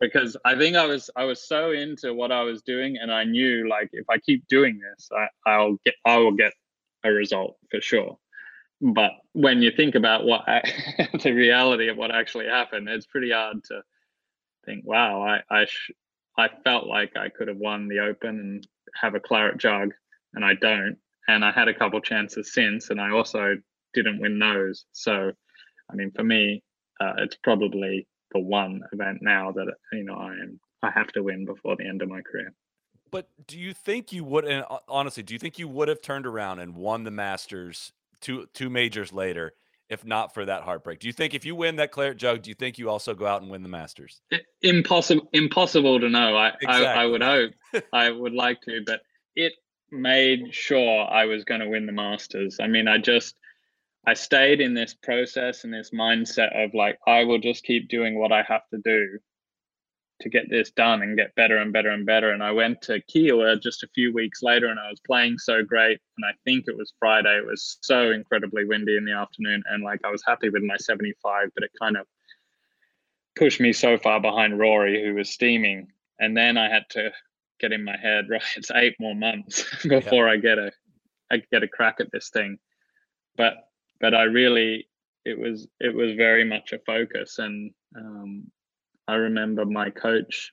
because 0.00 0.36
I 0.44 0.56
think 0.56 0.76
I 0.76 0.86
was 0.86 1.10
I 1.16 1.24
was 1.24 1.46
so 1.46 1.72
into 1.72 2.12
what 2.14 2.32
I 2.32 2.42
was 2.42 2.62
doing, 2.62 2.96
and 3.00 3.12
I 3.12 3.24
knew 3.24 3.68
like 3.68 3.90
if 3.92 4.08
I 4.10 4.18
keep 4.18 4.46
doing 4.48 4.78
this, 4.78 5.08
I, 5.12 5.50
I'll 5.50 5.76
get 5.84 5.94
I 6.04 6.18
will 6.18 6.32
get 6.32 6.52
a 7.04 7.10
result 7.10 7.56
for 7.70 7.80
sure. 7.80 8.18
But 8.80 9.12
when 9.32 9.62
you 9.62 9.70
think 9.70 9.94
about 9.94 10.24
what 10.24 10.46
I, 10.46 10.62
the 11.22 11.32
reality 11.32 11.88
of 11.88 11.96
what 11.96 12.14
actually 12.14 12.46
happened, 12.46 12.88
it's 12.88 13.06
pretty 13.06 13.32
hard 13.32 13.64
to 13.64 13.82
think, 14.66 14.84
wow, 14.84 15.22
I 15.22 15.40
I, 15.54 15.64
sh- 15.64 15.92
I 16.36 16.48
felt 16.64 16.86
like 16.86 17.16
I 17.16 17.30
could 17.30 17.48
have 17.48 17.56
won 17.56 17.88
the 17.88 18.00
Open 18.00 18.40
and 18.40 18.66
have 19.00 19.14
a 19.14 19.20
claret 19.20 19.58
jug, 19.58 19.92
and 20.34 20.44
I 20.44 20.54
don't. 20.54 20.98
And 21.28 21.44
I 21.44 21.50
had 21.50 21.68
a 21.68 21.74
couple 21.74 22.00
chances 22.00 22.52
since, 22.52 22.90
and 22.90 23.00
I 23.00 23.10
also 23.10 23.56
didn't 23.94 24.20
win 24.20 24.38
those. 24.38 24.84
So, 24.92 25.32
I 25.90 25.94
mean, 25.94 26.12
for 26.12 26.22
me, 26.22 26.62
uh, 27.00 27.14
it's 27.18 27.36
probably 27.42 28.06
the 28.36 28.44
one 28.44 28.82
event 28.92 29.18
now 29.22 29.52
that 29.52 29.66
you 29.92 30.04
know 30.04 30.14
I 30.14 30.32
am 30.32 30.60
I 30.82 30.90
have 30.90 31.08
to 31.08 31.22
win 31.22 31.44
before 31.44 31.76
the 31.76 31.86
end 31.86 32.02
of 32.02 32.08
my 32.08 32.20
career. 32.20 32.52
But 33.10 33.28
do 33.46 33.58
you 33.58 33.72
think 33.72 34.12
you 34.12 34.24
would? 34.24 34.44
And 34.44 34.64
uh, 34.68 34.78
honestly, 34.88 35.22
do 35.22 35.32
you 35.34 35.38
think 35.38 35.58
you 35.58 35.68
would 35.68 35.88
have 35.88 36.02
turned 36.02 36.26
around 36.26 36.58
and 36.60 36.74
won 36.74 37.04
the 37.04 37.10
Masters 37.10 37.92
two 38.20 38.46
two 38.52 38.68
majors 38.68 39.12
later 39.12 39.52
if 39.88 40.04
not 40.04 40.34
for 40.34 40.44
that 40.44 40.62
heartbreak? 40.62 40.98
Do 40.98 41.06
you 41.06 41.12
think 41.12 41.34
if 41.34 41.44
you 41.44 41.54
win 41.54 41.76
that 41.76 41.92
claret 41.92 42.16
jug, 42.16 42.42
do 42.42 42.50
you 42.50 42.54
think 42.54 42.78
you 42.78 42.90
also 42.90 43.14
go 43.14 43.26
out 43.26 43.42
and 43.42 43.50
win 43.50 43.62
the 43.62 43.68
Masters? 43.68 44.20
Impossible, 44.62 45.28
impossible 45.32 46.00
to 46.00 46.08
know. 46.08 46.36
I, 46.36 46.48
exactly. 46.60 46.86
I, 46.86 47.02
I 47.02 47.06
would 47.06 47.22
hope, 47.22 47.52
I 47.92 48.10
would 48.10 48.32
like 48.32 48.60
to, 48.62 48.82
but 48.84 49.02
it 49.34 49.52
made 49.90 50.52
sure 50.52 51.06
I 51.08 51.26
was 51.26 51.44
going 51.44 51.60
to 51.60 51.68
win 51.68 51.86
the 51.86 51.92
Masters. 51.92 52.56
I 52.60 52.66
mean, 52.66 52.88
I 52.88 52.98
just, 52.98 53.36
I 54.06 54.14
stayed 54.14 54.60
in 54.60 54.74
this 54.74 54.94
process 54.94 55.64
and 55.64 55.74
this 55.74 55.90
mindset 55.90 56.64
of 56.64 56.74
like, 56.74 56.98
I 57.06 57.24
will 57.24 57.38
just 57.38 57.64
keep 57.64 57.88
doing 57.88 58.18
what 58.18 58.30
I 58.30 58.42
have 58.42 58.62
to 58.70 58.78
do 58.78 59.18
to 60.20 60.28
get 60.30 60.48
this 60.48 60.70
done 60.70 61.02
and 61.02 61.16
get 61.16 61.34
better 61.34 61.58
and 61.58 61.72
better 61.72 61.90
and 61.90 62.06
better. 62.06 62.30
And 62.30 62.42
I 62.42 62.52
went 62.52 62.80
to 62.82 63.02
Kiawah 63.02 63.60
just 63.60 63.82
a 63.82 63.88
few 63.94 64.14
weeks 64.14 64.42
later 64.42 64.68
and 64.68 64.78
I 64.78 64.88
was 64.88 65.00
playing 65.00 65.38
so 65.38 65.62
great. 65.62 66.00
And 66.16 66.24
I 66.24 66.32
think 66.44 66.64
it 66.68 66.76
was 66.76 66.94
Friday. 66.98 67.36
It 67.36 67.46
was 67.46 67.78
so 67.82 68.12
incredibly 68.12 68.64
windy 68.64 68.96
in 68.96 69.04
the 69.04 69.12
afternoon. 69.12 69.62
And 69.68 69.82
like 69.82 70.00
I 70.04 70.10
was 70.10 70.22
happy 70.24 70.48
with 70.50 70.62
my 70.62 70.76
75, 70.76 71.50
but 71.54 71.64
it 71.64 71.70
kind 71.78 71.96
of 71.96 72.06
pushed 73.34 73.60
me 73.60 73.72
so 73.72 73.98
far 73.98 74.20
behind 74.20 74.58
Rory, 74.58 75.04
who 75.04 75.14
was 75.14 75.28
steaming. 75.28 75.88
And 76.18 76.36
then 76.36 76.56
I 76.56 76.70
had 76.70 76.84
to 76.90 77.10
get 77.58 77.72
in 77.72 77.84
my 77.84 77.96
head, 77.96 78.26
right, 78.30 78.42
it's 78.56 78.70
eight 78.70 78.94
more 79.00 79.16
months 79.16 79.64
before 79.82 80.26
yeah. 80.26 80.32
I 80.32 80.36
get 80.36 80.58
a 80.58 80.72
I 81.28 81.42
get 81.50 81.64
a 81.64 81.68
crack 81.68 81.96
at 81.98 82.12
this 82.12 82.30
thing. 82.30 82.58
But 83.36 83.54
but 84.00 84.14
I 84.14 84.24
really 84.24 84.88
it 85.24 85.38
was 85.38 85.66
it 85.80 85.94
was 85.94 86.14
very 86.14 86.44
much 86.44 86.72
a 86.72 86.78
focus 86.80 87.38
and 87.38 87.72
um, 87.96 88.50
I 89.08 89.14
remember 89.14 89.64
my 89.64 89.90
coach 89.90 90.52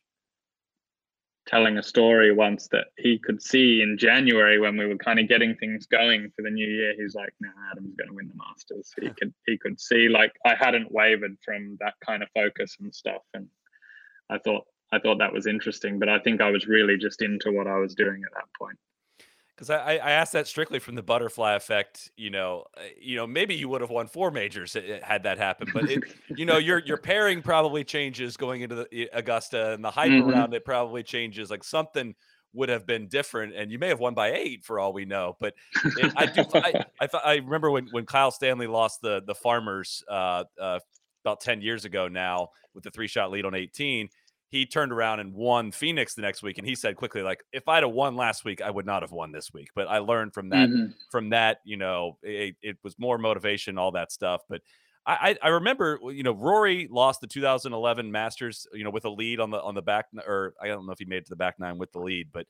telling 1.45 1.77
a 1.77 1.83
story 1.83 2.31
once 2.31 2.69
that 2.69 2.87
he 2.97 3.19
could 3.19 3.41
see 3.41 3.81
in 3.81 3.97
January 3.97 4.59
when 4.59 4.77
we 4.77 4.85
were 4.85 4.97
kind 4.97 5.19
of 5.19 5.27
getting 5.27 5.55
things 5.55 5.85
going 5.85 6.31
for 6.35 6.41
the 6.41 6.49
new 6.49 6.65
year. 6.67 6.93
He's 6.97 7.15
like, 7.15 7.33
"No, 7.41 7.49
nah, 7.49 7.71
Adam's 7.71 7.95
going 7.95 8.09
to 8.09 8.15
win 8.15 8.29
the 8.29 8.35
Masters." 8.35 8.93
He 8.99 9.09
could 9.09 9.33
he 9.45 9.57
could 9.57 9.79
see 9.79 10.07
like 10.07 10.33
I 10.45 10.55
hadn't 10.55 10.91
wavered 10.91 11.35
from 11.43 11.77
that 11.81 11.95
kind 12.05 12.23
of 12.23 12.29
focus 12.33 12.77
and 12.79 12.93
stuff, 12.95 13.23
and 13.33 13.47
I 14.29 14.37
thought 14.37 14.65
I 14.91 14.99
thought 14.99 15.17
that 15.19 15.33
was 15.33 15.47
interesting. 15.47 15.99
But 15.99 16.09
I 16.09 16.19
think 16.19 16.41
I 16.41 16.49
was 16.49 16.67
really 16.67 16.97
just 16.97 17.21
into 17.21 17.51
what 17.51 17.67
I 17.67 17.77
was 17.77 17.95
doing 17.95 18.21
at 18.25 18.33
that 18.35 18.47
point 18.57 18.77
because 19.63 19.85
I, 19.85 19.93
I 19.95 20.11
asked 20.11 20.33
that 20.33 20.47
strictly 20.47 20.79
from 20.79 20.95
the 20.95 21.03
butterfly 21.03 21.55
effect. 21.55 22.11
You 22.17 22.29
know, 22.29 22.65
uh, 22.77 22.81
you 22.99 23.15
know, 23.15 23.27
maybe 23.27 23.55
you 23.55 23.69
would 23.69 23.81
have 23.81 23.89
won 23.89 24.07
four 24.07 24.31
majors 24.31 24.73
had 24.73 25.23
that 25.23 25.37
happened, 25.37 25.71
but 25.73 25.89
it, 25.89 26.03
you 26.35 26.45
know, 26.45 26.57
your 26.57 26.79
your 26.79 26.97
pairing 26.97 27.41
probably 27.41 27.83
changes 27.83 28.37
going 28.37 28.61
into 28.61 28.75
the 28.75 29.09
Augusta, 29.13 29.73
and 29.73 29.83
the 29.83 29.91
hype 29.91 30.11
mm-hmm. 30.11 30.29
around 30.29 30.53
it 30.53 30.65
probably 30.65 31.03
changes. 31.03 31.49
Like 31.49 31.63
something 31.63 32.15
would 32.53 32.69
have 32.69 32.85
been 32.85 33.07
different, 33.07 33.55
and 33.55 33.71
you 33.71 33.79
may 33.79 33.87
have 33.87 33.99
won 33.99 34.13
by 34.13 34.33
eight 34.33 34.63
for 34.63 34.79
all 34.79 34.93
we 34.93 35.05
know. 35.05 35.37
But 35.39 35.53
it, 35.97 36.13
I 36.15 36.25
do, 36.25 36.45
I, 36.53 36.85
I, 37.01 37.07
I 37.23 37.35
remember 37.35 37.71
when 37.71 37.87
when 37.91 38.05
Kyle 38.05 38.31
Stanley 38.31 38.67
lost 38.67 39.01
the 39.01 39.21
the 39.25 39.35
Farmers 39.35 40.03
uh, 40.09 40.43
uh, 40.59 40.79
about 41.23 41.41
ten 41.41 41.61
years 41.61 41.85
ago 41.85 42.07
now 42.07 42.49
with 42.73 42.83
the 42.83 42.91
three 42.91 43.07
shot 43.07 43.31
lead 43.31 43.45
on 43.45 43.55
eighteen 43.55 44.09
he 44.53 44.67
turned 44.67 44.91
around 44.91 45.19
and 45.19 45.33
won 45.33 45.71
Phoenix 45.71 46.13
the 46.13 46.21
next 46.21 46.43
week, 46.43 46.59
and 46.59 46.67
he 46.67 46.75
said 46.75 46.95
quickly, 46.95 47.23
like, 47.23 47.43
if 47.51 47.67
I'd 47.67 47.81
have 47.81 47.91
won 47.91 48.15
last 48.15 48.45
week, 48.45 48.61
I 48.61 48.69
would 48.69 48.85
not 48.85 49.01
have 49.01 49.11
won 49.11 49.31
this 49.31 49.51
week. 49.51 49.69
But 49.73 49.87
I 49.87 49.97
learned 49.97 50.35
from 50.35 50.49
that. 50.49 50.69
Mm-hmm. 50.69 50.91
From 51.09 51.31
that, 51.31 51.57
you 51.65 51.75
know, 51.75 52.19
it, 52.21 52.55
it, 52.61 52.77
was 52.83 52.93
more 52.99 53.17
motivation, 53.17 53.79
all 53.79 53.93
that 53.93 54.11
stuff. 54.11 54.43
But 54.47 54.61
I, 55.07 55.35
I 55.41 55.47
remember, 55.47 55.97
you 56.03 56.21
know, 56.21 56.33
Rory 56.33 56.87
lost 56.91 57.19
the 57.19 57.25
2011 57.25 58.11
Masters, 58.11 58.67
you 58.73 58.83
know, 58.83 58.91
with 58.91 59.05
a 59.05 59.09
lead 59.09 59.39
on 59.39 59.49
the 59.49 59.59
on 59.59 59.73
the 59.73 59.81
back, 59.81 60.05
or 60.27 60.53
I 60.61 60.67
don't 60.67 60.85
know 60.85 60.91
if 60.91 60.99
he 60.99 61.05
made 61.05 61.17
it 61.17 61.25
to 61.25 61.31
the 61.31 61.35
back 61.35 61.59
nine 61.59 61.79
with 61.79 61.91
the 61.91 61.99
lead, 61.99 62.27
but 62.31 62.45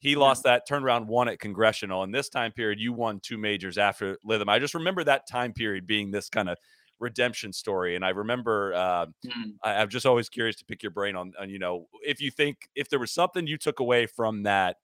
he 0.00 0.16
lost 0.16 0.42
that, 0.42 0.66
turned 0.66 0.84
around, 0.84 1.06
won 1.06 1.28
at 1.28 1.38
Congressional, 1.38 2.02
and 2.02 2.12
this 2.12 2.28
time 2.28 2.50
period, 2.50 2.80
you 2.80 2.92
won 2.92 3.20
two 3.20 3.38
majors 3.38 3.78
after 3.78 4.18
Lytham. 4.28 4.48
I 4.48 4.58
just 4.58 4.74
remember 4.74 5.04
that 5.04 5.28
time 5.28 5.52
period 5.52 5.86
being 5.86 6.10
this 6.10 6.28
kind 6.28 6.48
of 6.48 6.58
redemption 7.04 7.52
story. 7.52 7.94
And 7.94 8.04
I 8.04 8.10
remember 8.10 8.74
uh, 8.74 9.06
mm. 9.24 9.54
I, 9.62 9.82
am 9.82 9.88
just 9.88 10.06
always 10.06 10.28
curious 10.28 10.56
to 10.56 10.64
pick 10.64 10.82
your 10.82 10.90
brain 10.90 11.14
on, 11.14 11.32
on, 11.38 11.50
you 11.50 11.58
know, 11.58 11.86
if 12.02 12.20
you 12.20 12.30
think 12.30 12.68
if 12.74 12.88
there 12.88 12.98
was 12.98 13.12
something 13.12 13.46
you 13.46 13.58
took 13.58 13.78
away 13.78 14.06
from 14.06 14.42
that 14.42 14.76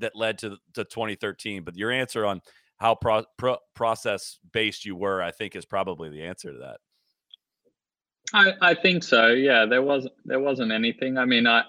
that 0.00 0.14
led 0.14 0.38
to 0.38 0.56
to 0.74 0.84
2013, 0.84 1.62
but 1.64 1.76
your 1.76 1.90
answer 1.90 2.26
on 2.26 2.42
how 2.78 2.94
pro, 2.94 3.24
pro, 3.38 3.56
process 3.74 4.38
based 4.52 4.84
you 4.84 4.96
were, 4.96 5.22
I 5.22 5.30
think, 5.30 5.56
is 5.56 5.64
probably 5.64 6.10
the 6.10 6.24
answer 6.24 6.52
to 6.52 6.58
that. 6.58 6.78
I, 8.32 8.70
I 8.70 8.74
think 8.74 9.04
so. 9.04 9.28
Yeah, 9.28 9.64
there 9.64 9.82
was 9.82 10.08
there 10.24 10.40
wasn't 10.40 10.72
anything. 10.72 11.16
I 11.18 11.24
mean, 11.24 11.46
I 11.46 11.62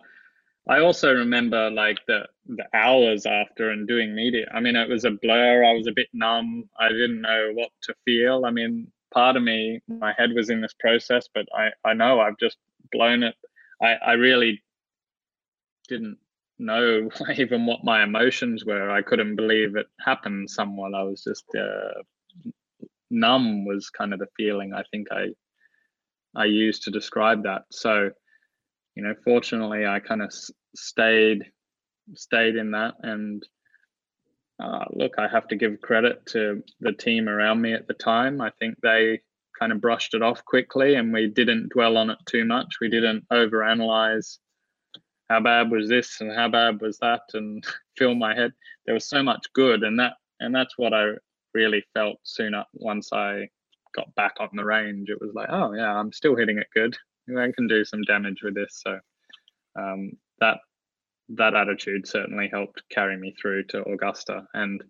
I 0.68 0.80
also 0.80 1.14
remember 1.14 1.70
like 1.70 2.00
the 2.08 2.28
the 2.48 2.66
hours 2.74 3.26
after 3.26 3.70
and 3.70 3.88
doing 3.88 4.16
media. 4.16 4.48
I 4.54 4.60
mean, 4.60 4.76
it 4.76 4.90
was 4.90 5.06
a 5.06 5.12
blur. 5.12 5.64
I 5.64 5.74
was 5.74 5.88
a 5.88 5.94
bit 5.96 6.08
numb. 6.14 6.68
I 6.80 6.90
didn't 6.90 7.22
know 7.22 7.52
what 7.54 7.70
to 7.84 7.94
feel. 8.04 8.46
I 8.46 8.52
mean, 8.52 8.92
part 9.16 9.38
of 9.38 9.44
me, 9.44 9.80
my 9.88 10.14
head 10.18 10.32
was 10.36 10.50
in 10.50 10.62
this 10.62 10.76
process, 10.80 11.28
but 11.34 11.48
I, 11.56 11.70
I 11.84 11.94
know 11.94 12.20
I've 12.20 12.38
just 12.38 12.58
blown 12.92 13.24
it. 13.24 13.36
I, 13.82 13.94
I 13.94 14.12
really 14.14 14.62
didn't 15.88 16.18
know 16.60 17.10
even 17.38 17.66
what 17.66 17.84
my 17.84 18.04
emotions 18.04 18.66
were. 18.66 18.92
I 18.92 19.02
couldn't 19.02 19.36
believe 19.36 19.76
it 19.76 19.88
happened 20.06 20.50
somewhat. 20.50 20.94
I 20.94 21.04
was 21.04 21.24
just 21.24 21.46
uh, 21.58 22.02
numb 23.10 23.66
was 23.66 23.90
kind 23.90 24.14
of 24.14 24.20
the 24.20 24.28
feeling 24.38 24.74
I 24.74 24.84
think 24.92 25.08
I 25.12 25.28
I 26.36 26.46
used 26.46 26.84
to 26.84 26.92
describe 26.92 27.44
that. 27.44 27.62
So, 27.72 28.10
you 28.96 29.04
know, 29.04 29.14
fortunately, 29.24 29.86
I 29.86 30.00
kind 30.00 30.22
of 30.22 30.34
stayed 30.76 31.44
stayed 32.14 32.56
in 32.56 32.72
that 32.72 32.96
and 33.02 33.42
uh, 34.60 34.86
look, 34.92 35.16
I 35.18 35.28
have 35.28 35.48
to 35.50 35.56
give 35.56 35.82
credit 35.82 36.26
to 36.28 36.64
the 36.80 36.94
team 36.94 37.28
around 37.28 37.62
me 37.62 37.74
at 37.74 37.88
the 37.88 37.94
time. 37.94 38.42
I 38.42 38.52
think 38.60 38.76
they 38.82 39.20
kind 39.60 39.72
of 39.72 39.82
brushed 39.82 40.14
it 40.14 40.22
off 40.22 40.44
quickly 40.46 40.96
and 40.96 41.14
we 41.14 41.28
didn't 41.28 41.70
dwell 41.70 41.98
on 41.98 42.10
it 42.10 42.18
too 42.26 42.46
much. 42.46 42.76
We 42.80 42.90
didn't 42.90 43.28
overanalyze 43.32 44.38
how 45.30 45.42
bad 45.42 45.72
was 45.72 45.90
this 45.90 46.22
and 46.22 46.32
how 46.32 46.50
bad 46.50 46.82
was 46.82 46.98
that 47.00 47.22
and 47.34 47.66
fill 47.98 48.16
my 48.16 48.36
head. 48.36 48.54
There 48.86 48.94
was 48.94 49.10
so 49.10 49.24
much 49.24 49.46
good 49.54 49.84
and 49.84 50.00
that 50.00 50.14
and 50.40 50.54
that's 50.54 50.78
what 50.78 50.94
I 50.94 51.12
really 51.54 51.84
felt 51.94 52.20
soon 52.24 52.54
up 52.54 52.68
once 52.74 53.12
I 53.14 53.48
got 53.96 54.14
back 54.16 54.36
on 54.40 54.50
the 54.54 54.66
range. 54.66 55.10
It 55.10 55.22
was 55.22 55.34
like, 55.34 55.48
oh 55.50 55.74
yeah, 55.74 55.94
I'm 55.94 56.12
still 56.12 56.36
hitting 56.36 56.58
it 56.58 56.68
good. 56.74 56.96
I 57.30 57.52
can 57.56 57.68
do 57.68 57.84
some 57.84 58.04
damage 58.04 58.44
with 58.44 58.56
this. 58.56 58.82
So 58.86 59.00
um, 59.78 60.12
that 60.40 60.60
that 61.30 61.56
attitude 61.56 62.08
certainly 62.08 62.50
helped 62.52 62.84
carry 62.90 63.18
me 63.18 63.36
through 63.40 63.64
to 63.66 63.84
Augusta. 63.84 64.46
And 64.54 64.84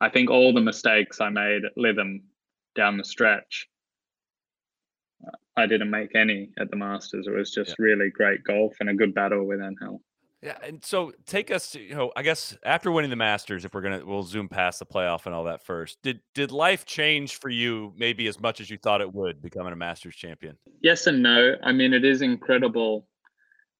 I 0.00 0.08
think 0.08 0.30
all 0.30 0.52
the 0.52 0.60
mistakes 0.60 1.20
I 1.20 1.30
made 1.30 1.64
at 1.64 1.76
Lytham 1.76 2.22
down 2.74 2.96
the 2.96 3.04
stretch, 3.04 3.68
I 5.56 5.66
didn't 5.66 5.90
make 5.90 6.14
any 6.14 6.50
at 6.58 6.70
the 6.70 6.76
Masters. 6.76 7.26
It 7.26 7.34
was 7.34 7.50
just 7.50 7.70
yeah. 7.70 7.84
really 7.84 8.10
great 8.10 8.44
golf 8.44 8.74
and 8.80 8.90
a 8.90 8.94
good 8.94 9.14
battle 9.14 9.44
with 9.44 9.60
Angel. 9.60 10.00
Yeah, 10.40 10.56
and 10.62 10.84
so 10.84 11.12
take 11.26 11.50
us 11.50 11.72
to, 11.72 11.80
you 11.80 11.96
know, 11.96 12.12
I 12.14 12.22
guess 12.22 12.56
after 12.64 12.92
winning 12.92 13.10
the 13.10 13.16
Masters, 13.16 13.64
if 13.64 13.74
we're 13.74 13.80
gonna 13.80 14.06
we'll 14.06 14.22
zoom 14.22 14.48
past 14.48 14.78
the 14.78 14.86
playoff 14.86 15.26
and 15.26 15.34
all 15.34 15.44
that 15.44 15.64
first. 15.64 15.98
Did 16.02 16.20
did 16.32 16.52
life 16.52 16.84
change 16.84 17.36
for 17.36 17.48
you 17.48 17.92
maybe 17.96 18.28
as 18.28 18.38
much 18.38 18.60
as 18.60 18.70
you 18.70 18.78
thought 18.78 19.00
it 19.00 19.12
would 19.12 19.42
becoming 19.42 19.72
a 19.72 19.76
Masters 19.76 20.14
champion? 20.14 20.56
Yes 20.80 21.08
and 21.08 21.24
no. 21.24 21.56
I 21.64 21.72
mean, 21.72 21.92
it 21.92 22.04
is 22.04 22.22
incredible 22.22 23.08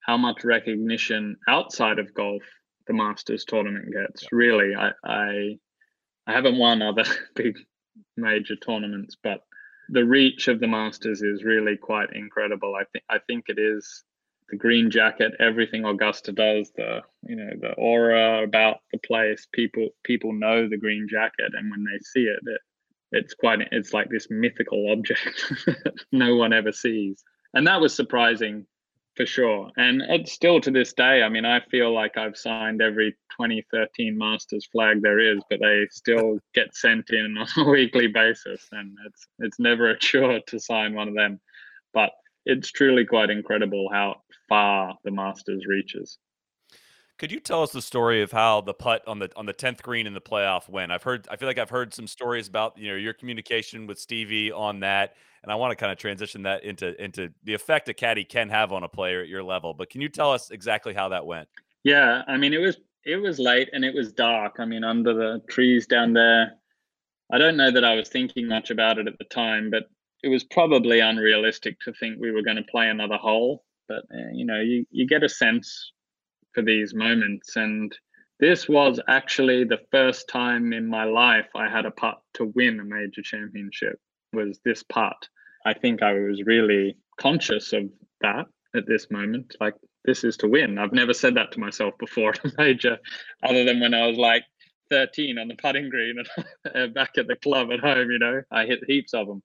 how 0.09 0.17
much 0.17 0.43
recognition 0.43 1.37
outside 1.47 1.99
of 1.99 2.15
golf 2.15 2.43
the 2.87 2.95
Masters 2.95 3.45
tournament 3.45 3.93
gets. 3.93 4.23
Yeah. 4.23 4.29
Really, 4.33 4.75
I, 4.75 4.91
I 5.05 5.59
I 6.27 6.33
haven't 6.33 6.57
won 6.57 6.81
other 6.81 7.05
big 7.35 7.59
major 8.17 8.57
tournaments, 8.57 9.17
but 9.23 9.43
the 9.91 10.05
reach 10.05 10.49
of 10.49 10.61
the 10.61 10.67
Masters 10.67 11.23
is 11.23 11.45
really 11.45 11.77
quite 11.77 12.15
incredible. 12.15 12.75
I 12.75 12.85
think 12.91 13.05
I 13.11 13.19
think 13.27 13.45
it 13.49 13.59
is 13.59 14.03
the 14.49 14.57
green 14.57 14.91
jacket, 14.91 15.33
everything 15.41 15.85
Augusta 15.85 16.33
does, 16.33 16.73
the 16.75 17.03
you 17.23 17.37
know 17.37 17.51
the 17.61 17.73
aura 17.75 18.43
about 18.43 18.79
the 18.91 18.99
place. 19.07 19.47
People 19.53 19.91
people 20.05 20.33
know 20.33 20.67
the 20.67 20.79
green 20.79 21.07
jacket, 21.07 21.53
and 21.53 21.71
when 21.71 21.85
they 21.85 21.99
see 21.99 22.25
it, 22.25 22.41
it 22.47 22.61
it's 23.13 23.35
quite 23.35 23.61
it's 23.73 23.93
like 23.93 24.09
this 24.09 24.29
mythical 24.31 24.91
object 24.91 25.53
no 26.13 26.37
one 26.37 26.55
ever 26.55 26.73
sees, 26.73 27.23
and 27.53 27.67
that 27.67 27.83
was 27.83 27.95
surprising 27.95 28.65
for 29.19 29.27
sure. 29.27 29.73
And 29.77 30.01
it's 30.09 30.31
still 30.31 30.61
to 30.61 30.71
this 30.71 30.93
day. 30.93 31.25
I 31.25 31.29
mean, 31.29 31.45
I 31.45 31.59
feel 31.73 31.93
like 31.93 32.17
I've 32.17 32.37
signed 32.37 32.81
every 32.81 33.11
2013 33.33 34.17
Masters 34.17 34.69
flag 34.71 35.03
there 35.03 35.19
is, 35.19 35.41
but 35.51 35.59
they 35.61 35.89
still 35.91 36.39
get 36.55 36.75
sent 36.75 37.11
in 37.11 37.37
on 37.37 37.67
a 37.67 37.69
weekly 37.69 38.07
basis, 38.07 38.65
and 38.71 38.97
it's 39.07 39.27
it's 39.41 39.59
never 39.59 39.91
a 39.91 39.99
chore 39.99 40.39
to 40.47 40.61
sign 40.61 40.95
one 40.95 41.09
of 41.09 41.17
them. 41.17 41.41
But 41.93 42.11
it's 42.47 42.71
truly 42.71 43.05
quite 43.05 43.29
incredible 43.29 43.89
how 43.93 44.23
far 44.49 44.97
the 45.03 45.11
Masters 45.11 45.67
reaches. 45.67 46.17
Could 47.19 47.33
you 47.33 47.41
tell 47.41 47.65
us 47.65 47.73
the 47.73 47.83
story 47.83 48.23
of 48.23 48.31
how 48.31 48.61
the 48.61 48.73
putt 48.73 49.03
on 49.09 49.19
the 49.19 49.29
on 49.35 49.45
the 49.45 49.53
tenth 49.53 49.83
green 49.83 50.07
in 50.07 50.15
the 50.15 50.21
playoff 50.21 50.69
went? 50.69 50.93
I've 50.93 51.03
heard, 51.03 51.27
I 51.29 51.37
feel 51.37 51.49
like 51.49 51.59
I've 51.59 51.69
heard 51.69 51.93
some 51.93 52.07
stories 52.07 52.47
about 52.47 52.79
you 52.79 52.89
know 52.89 52.97
your 52.97 53.13
communication 53.13 53.89
with 53.89 53.99
Stevie 53.99 54.53
on 54.53 54.81
that, 54.81 55.15
and 55.43 55.51
I 55.51 55.57
want 55.57 55.73
to 55.73 55.77
kind 55.77 55.91
of 55.91 55.99
transition 55.99 56.45
that 56.45 56.63
into 56.63 57.01
into 57.03 57.33
the 57.43 57.55
effect 57.55 57.89
a 57.89 57.95
caddy 57.95 58.23
can 58.23 58.49
have 58.51 58.73
on 58.73 58.85
a 58.85 58.89
player 58.89 59.21
at 59.21 59.29
your 59.29 59.43
level. 59.43 59.75
But 59.75 59.91
can 59.91 60.01
you 60.01 60.09
tell 60.09 60.33
us 60.33 60.53
exactly 60.53 60.95
how 60.95 61.09
that 61.09 61.27
went? 61.27 61.49
Yeah, 61.83 62.23
I 62.29 62.37
mean 62.37 62.55
it 62.55 62.59
was 62.59 62.79
it 63.05 63.17
was 63.17 63.41
late 63.41 63.69
and 63.73 63.85
it 63.85 63.95
was 63.95 64.13
dark. 64.13 64.61
I 64.61 64.65
mean 64.65 64.85
under 64.85 65.13
the 65.13 65.43
trees 65.49 65.89
down 65.89 66.13
there. 66.13 66.53
I 67.33 67.39
don't 67.39 67.57
know 67.57 67.73
that 67.73 67.85
I 67.85 67.97
was 67.97 68.09
thinking 68.09 68.47
much 68.47 68.71
about 68.71 68.97
it 68.99 69.09
at 69.09 69.19
the 69.19 69.25
time, 69.25 69.71
but 69.71 69.91
it 70.23 70.29
was 70.29 70.45
probably 70.45 71.01
unrealistic 71.01 71.81
to 71.81 71.93
think 71.95 72.19
we 72.21 72.31
were 72.31 72.43
going 72.43 72.57
to 72.57 72.63
play 72.63 72.89
another 72.89 73.17
hole. 73.17 73.65
But 73.89 74.05
uh, 74.15 74.31
you 74.33 74.45
know, 74.45 74.61
you 74.61 74.87
you 74.93 75.05
get 75.09 75.25
a 75.25 75.29
sense 75.29 75.93
for 76.55 76.63
these 76.63 76.95
moments. 76.95 77.57
And 77.57 77.97
this 78.41 78.69
was 78.69 79.01
actually 79.09 79.65
the 79.65 79.81
first 79.91 80.29
time 80.29 80.73
in 80.73 80.87
my 80.87 81.05
life 81.05 81.49
I 81.55 81.69
had 81.69 81.87
a 81.87 81.91
putt 81.91 82.21
to 82.35 82.53
win 82.55 82.81
a 82.81 82.85
major 82.85 83.23
championship 83.23 83.99
was 84.33 84.61
this 84.65 84.83
putt. 84.83 85.29
I 85.67 85.75
think 85.75 86.03
I 86.03 86.13
was 86.13 86.43
really 86.45 86.97
conscious 87.19 87.73
of 87.73 87.91
that 88.21 88.47
at 88.77 88.87
this 88.87 89.11
moment. 89.11 89.57
Like 89.61 89.75
this 90.05 90.25
is 90.25 90.37
to 90.39 90.49
win. 90.49 90.79
I've 90.79 90.93
never 90.93 91.13
said 91.13 91.35
that 91.35 91.53
to 91.53 91.61
myself 91.61 91.95
before 91.99 92.31
at 92.45 92.45
a 92.45 92.53
major, 92.59 92.99
other 93.43 93.65
than 93.65 93.81
when 93.81 93.95
I 93.95 94.07
was 94.07 94.17
like 94.17 94.45
13 94.91 95.39
on 95.39 95.49
the 95.49 95.55
putting 95.55 95.91
green 95.91 96.17
and 96.75 96.95
back 96.95 97.19
at 97.19 97.27
the 97.27 97.37
club 97.37 97.71
at 97.73 97.81
home, 97.81 98.11
you 98.11 98.19
know, 98.19 98.43
I 98.51 98.67
hit 98.67 98.81
heaps 98.87 99.15
of 99.15 99.27
them. 99.27 99.43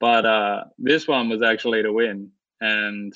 But 0.00 0.26
uh, 0.26 0.64
this 0.78 1.06
one 1.06 1.28
was 1.28 1.42
actually 1.42 1.82
to 1.82 1.92
win. 1.92 2.30
And 2.60 3.12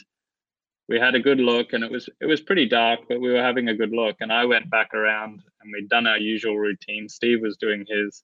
we 0.88 0.98
had 0.98 1.14
a 1.14 1.20
good 1.20 1.38
look 1.38 1.72
and 1.72 1.84
it 1.84 1.90
was 1.90 2.08
it 2.20 2.26
was 2.26 2.40
pretty 2.40 2.66
dark 2.66 3.00
but 3.08 3.20
we 3.20 3.30
were 3.30 3.42
having 3.42 3.68
a 3.68 3.74
good 3.74 3.92
look. 3.92 4.16
And 4.20 4.32
i 4.32 4.44
went 4.44 4.70
back 4.70 4.94
around 4.94 5.42
and 5.60 5.72
we'd 5.72 5.88
done 5.88 6.06
our 6.06 6.18
usual 6.18 6.58
routine. 6.58 7.08
Steve 7.08 7.40
was 7.42 7.56
doing 7.56 7.84
his 7.86 8.22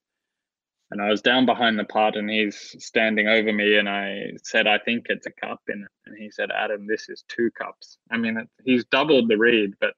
and 0.91 1.01
i 1.01 1.09
was 1.11 1.23
down 1.23 1.47
behind 1.47 1.79
the 1.79 1.85
pot 1.85 2.17
and 2.17 2.29
he's 2.29 2.75
standing 2.79 3.29
over 3.29 3.53
me. 3.53 3.77
And 3.77 3.89
i 3.89 4.33
said 4.43 4.67
i 4.67 4.79
think 4.79 5.07
it's 5.09 5.27
a 5.27 5.33
cup. 5.33 5.61
In 5.69 5.83
it 5.83 5.91
and 6.07 6.17
he 6.19 6.31
said 6.31 6.51
adam 6.51 6.87
this 6.87 7.09
is 7.09 7.25
two 7.29 7.51
cups. 7.57 7.99
I 8.11 8.17
mean 8.17 8.39
it, 8.39 8.49
he's 8.65 8.85
doubled 8.87 9.29
the 9.29 9.37
read 9.37 9.75
but 9.81 9.93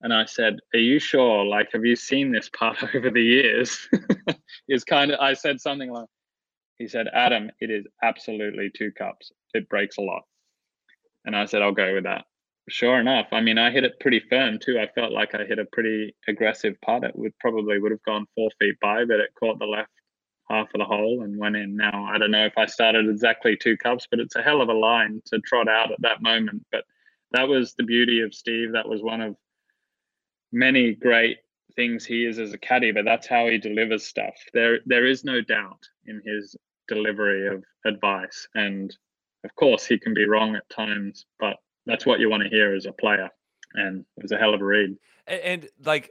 and 0.00 0.12
i 0.12 0.24
said 0.24 0.58
are 0.72 0.80
you 0.80 0.98
sure? 0.98 1.44
Like 1.44 1.70
have 1.72 1.84
you 1.84 1.96
seen 1.96 2.32
this 2.32 2.50
putt 2.58 2.82
over 2.94 3.10
the 3.10 3.22
years? 3.22 3.88
It's 4.66 4.84
kind 4.84 5.10
of 5.10 5.20
i 5.20 5.34
said 5.34 5.60
something 5.60 5.90
like 5.92 6.08
he 6.78 6.88
said 6.88 7.06
adam 7.12 7.50
it 7.60 7.70
is 7.70 7.84
absolutely 8.02 8.70
two 8.74 8.90
cups. 8.92 9.30
It 9.52 9.68
breaks 9.68 9.98
a 9.98 10.00
lot 10.00 10.22
and 11.24 11.36
I 11.36 11.44
said, 11.46 11.62
I'll 11.62 11.72
go 11.72 11.94
with 11.94 12.04
that. 12.04 12.24
Sure 12.68 12.98
enough, 12.98 13.26
I 13.32 13.40
mean, 13.42 13.58
I 13.58 13.70
hit 13.70 13.84
it 13.84 14.00
pretty 14.00 14.20
firm 14.30 14.58
too. 14.58 14.78
I 14.78 14.88
felt 14.94 15.12
like 15.12 15.34
I 15.34 15.44
hit 15.44 15.58
a 15.58 15.66
pretty 15.66 16.14
aggressive 16.26 16.80
putt. 16.80 17.04
It 17.04 17.16
would 17.16 17.38
probably 17.38 17.78
would 17.78 17.92
have 17.92 18.02
gone 18.04 18.26
four 18.34 18.48
feet 18.58 18.76
by, 18.80 19.04
but 19.04 19.20
it 19.20 19.34
caught 19.38 19.58
the 19.58 19.66
left 19.66 19.90
half 20.48 20.68
of 20.74 20.78
the 20.78 20.84
hole 20.84 21.22
and 21.22 21.38
went 21.38 21.56
in. 21.56 21.76
Now, 21.76 22.04
I 22.04 22.18
don't 22.18 22.30
know 22.30 22.46
if 22.46 22.56
I 22.56 22.66
started 22.66 23.08
exactly 23.08 23.56
two 23.56 23.76
cups, 23.76 24.06
but 24.10 24.20
it's 24.20 24.36
a 24.36 24.42
hell 24.42 24.62
of 24.62 24.68
a 24.68 24.74
line 24.74 25.20
to 25.26 25.40
trot 25.40 25.68
out 25.68 25.92
at 25.92 26.00
that 26.00 26.22
moment. 26.22 26.64
But 26.72 26.84
that 27.32 27.48
was 27.48 27.74
the 27.74 27.84
beauty 27.84 28.20
of 28.20 28.34
Steve. 28.34 28.72
That 28.72 28.88
was 28.88 29.02
one 29.02 29.20
of 29.20 29.36
many 30.52 30.94
great 30.94 31.38
things 31.76 32.04
he 32.04 32.24
is 32.24 32.38
as 32.38 32.52
a 32.52 32.58
caddy, 32.58 32.92
but 32.92 33.04
that's 33.04 33.26
how 33.26 33.48
he 33.48 33.58
delivers 33.58 34.06
stuff. 34.06 34.34
There, 34.52 34.78
there 34.86 35.06
is 35.06 35.24
no 35.24 35.40
doubt 35.40 35.80
in 36.06 36.22
his 36.24 36.56
delivery 36.88 37.46
of 37.48 37.64
advice. 37.84 38.46
And 38.54 38.96
of 39.44 39.54
course, 39.56 39.86
he 39.86 39.98
can 39.98 40.14
be 40.14 40.26
wrong 40.26 40.56
at 40.56 40.68
times, 40.70 41.26
but 41.38 41.56
that's 41.86 42.06
what 42.06 42.18
you 42.18 42.30
want 42.30 42.42
to 42.42 42.48
hear 42.48 42.74
as 42.74 42.86
a 42.86 42.92
player. 42.92 43.28
And 43.74 44.04
it 44.16 44.22
was 44.22 44.32
a 44.32 44.38
hell 44.38 44.54
of 44.54 44.60
a 44.60 44.64
read. 44.64 44.96
And, 45.26 45.40
and 45.40 45.68
like, 45.84 46.10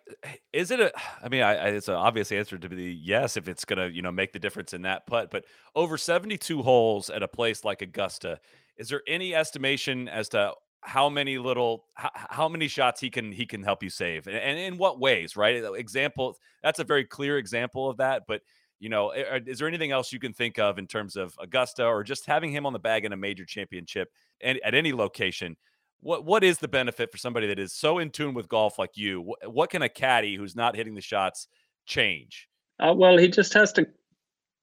is 0.52 0.72
it 0.72 0.80
a? 0.80 0.92
I 1.24 1.30
mean, 1.30 1.42
I, 1.42 1.56
I, 1.56 1.68
it's 1.70 1.88
an 1.88 1.96
obvious 1.96 2.32
answer 2.32 2.58
to 2.58 2.70
be 2.70 2.94
yes 2.94 3.38
if 3.38 3.48
it's 3.48 3.66
gonna, 3.66 3.88
you 3.88 4.02
know, 4.02 4.12
make 4.12 4.34
the 4.34 4.40
difference 4.40 4.74
in 4.74 4.84
that 4.84 5.08
putt. 5.08 5.32
But 5.32 5.46
over 5.76 5.98
seventy-two 5.98 6.62
holes 6.62 7.10
at 7.10 7.24
a 7.24 7.28
place 7.28 7.64
like 7.64 7.82
Augusta, 7.82 8.40
is 8.78 8.90
there 8.90 9.02
any 9.08 9.34
estimation 9.34 10.08
as 10.08 10.30
to 10.30 10.54
how 10.82 11.10
many 11.10 11.38
little 11.38 11.86
how, 11.94 12.10
how, 12.14 12.50
many 12.50 12.68
shots 12.68 13.00
he 13.00 13.10
can 13.10 13.32
he 13.32 13.46
can 13.46 13.64
help 13.64 13.82
you 13.82 13.90
save 13.90 14.28
and, 14.28 14.36
and, 14.36 14.60
in 14.60 14.78
what 14.78 15.00
ways 15.00 15.38
right 15.38 15.64
example 15.76 16.36
that's 16.62 16.80
a 16.80 16.84
very 16.84 17.06
clear 17.06 17.38
example 17.38 17.90
of 17.90 17.96
that 17.96 18.24
but 18.28 18.42
you 18.80 18.90
know, 18.90 19.12
is 19.12 19.60
there 19.60 19.68
anything 19.68 19.92
else 19.92 20.12
you 20.12 20.20
can 20.20 20.34
think 20.34 20.60
of 20.60 20.78
in 20.78 20.88
terms 20.88 21.16
of 21.16 21.34
Augusta 21.40 21.86
or 21.86 22.04
just 22.04 22.26
having 22.26 22.52
him 22.52 22.66
on 22.66 22.74
the 22.74 22.80
bag 22.80 23.06
in 23.06 23.14
a 23.14 23.18
major 23.18 23.46
championship 23.46 24.12
and 24.42 24.60
at 24.64 24.76
any 24.76 24.94
location? 24.94 25.56
What 26.02 26.26
what 26.26 26.44
is 26.44 26.58
the 26.58 26.68
benefit 26.68 27.12
for 27.12 27.18
somebody 27.18 27.48
that 27.48 27.60
is 27.60 27.72
so 27.74 28.00
in 28.00 28.10
tune 28.10 28.34
with 28.34 28.50
golf 28.50 28.78
like 28.78 28.98
you? 28.98 29.36
What, 29.46 29.70
can 29.70 29.82
a 29.82 29.90
caddy 29.90 30.36
who's 30.36 30.56
not 30.56 30.76
hitting 30.76 30.96
the 30.96 31.02
shots 31.02 31.48
change? 31.86 32.50
Uh, 32.80 32.94
well, 32.94 33.18
he 33.18 33.30
just 33.30 33.54
has 33.54 33.72
to 33.74 33.88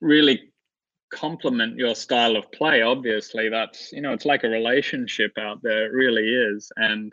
really 0.03 0.53
complement 1.11 1.77
your 1.77 1.95
style 1.95 2.37
of 2.37 2.51
play. 2.53 2.83
Obviously, 2.83 3.49
that's 3.49 3.91
you 3.91 4.03
know, 4.03 4.13
it's 4.13 4.27
like 4.27 4.45
a 4.45 4.49
relationship 4.49 5.33
out 5.39 5.63
there. 5.63 5.87
It 5.87 5.93
really 5.93 6.29
is, 6.29 6.71
and 6.77 7.11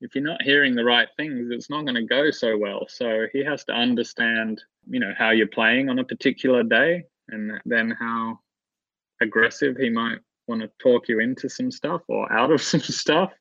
if 0.00 0.14
you're 0.14 0.24
not 0.24 0.42
hearing 0.42 0.74
the 0.74 0.84
right 0.84 1.08
things, 1.16 1.48
it's 1.50 1.70
not 1.70 1.82
going 1.82 1.96
to 1.96 2.04
go 2.04 2.30
so 2.30 2.56
well. 2.56 2.86
So 2.88 3.26
he 3.32 3.44
has 3.44 3.64
to 3.64 3.72
understand, 3.72 4.62
you 4.88 5.00
know, 5.00 5.12
how 5.18 5.30
you're 5.30 5.48
playing 5.48 5.88
on 5.88 5.98
a 5.98 6.04
particular 6.04 6.62
day, 6.62 7.04
and 7.28 7.60
then 7.64 7.90
how 7.98 8.38
aggressive 9.20 9.76
he 9.76 9.90
might 9.90 10.18
want 10.46 10.62
to 10.62 10.70
talk 10.78 11.08
you 11.08 11.20
into 11.20 11.48
some 11.48 11.70
stuff 11.70 12.02
or 12.08 12.32
out 12.32 12.50
of 12.50 12.62
some 12.72 12.80
stuff 12.80 13.32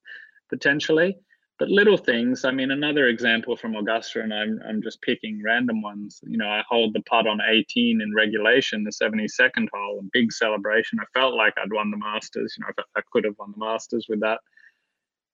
potentially. 0.49 1.17
But 1.59 1.69
little 1.69 1.97
things. 1.97 2.45
I 2.45 2.51
mean, 2.51 2.69
another 2.69 3.07
example 3.07 3.57
from 3.57 3.75
Augusta, 3.75 4.21
and 4.21 4.31
I'm 4.31 4.59
I'm 4.67 4.79
just 4.79 5.01
picking 5.01 5.41
random 5.43 5.81
ones. 5.81 6.19
You 6.21 6.37
know, 6.37 6.47
I 6.47 6.61
hold 6.69 6.93
the 6.93 7.01
putt 7.01 7.25
on 7.25 7.39
18 7.41 7.99
in 7.99 8.13
regulation, 8.13 8.83
the 8.83 8.91
72nd 8.91 9.67
hole, 9.73 9.99
a 9.99 10.09
big 10.13 10.31
celebration. 10.31 10.99
I 10.99 11.19
felt 11.19 11.33
like 11.33 11.55
I'd 11.57 11.73
won 11.73 11.89
the 11.89 11.97
Masters. 11.97 12.55
You 12.57 12.63
know, 12.63 12.83
I 12.95 13.01
could 13.11 13.23
have 13.23 13.33
won 13.39 13.53
the 13.57 13.65
Masters 13.65 14.05
with 14.07 14.19
that. 14.19 14.39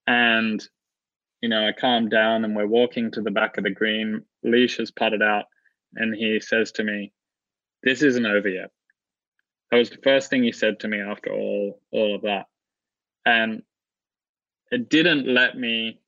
And 0.06 0.66
you 1.44 1.50
know, 1.50 1.68
I 1.68 1.72
calmed 1.72 2.10
down 2.10 2.42
and 2.42 2.56
we're 2.56 2.66
walking 2.66 3.10
to 3.10 3.20
the 3.20 3.30
back 3.30 3.58
of 3.58 3.64
the 3.64 3.70
green. 3.70 4.22
Leish 4.42 4.78
has 4.78 4.90
putted 4.90 5.20
out 5.20 5.44
and 5.94 6.16
he 6.16 6.40
says 6.40 6.72
to 6.72 6.82
me, 6.82 7.12
This 7.82 8.00
isn't 8.00 8.24
over 8.24 8.48
yet. 8.48 8.70
That 9.70 9.76
was 9.76 9.90
the 9.90 9.98
first 10.02 10.30
thing 10.30 10.42
he 10.42 10.52
said 10.52 10.80
to 10.80 10.88
me 10.88 11.02
after 11.02 11.34
all 11.34 11.82
all 11.90 12.14
of 12.14 12.22
that. 12.22 12.46
And 13.26 13.62
it 14.72 14.88
didn't 14.88 15.26
let 15.26 15.54
me 15.54 16.00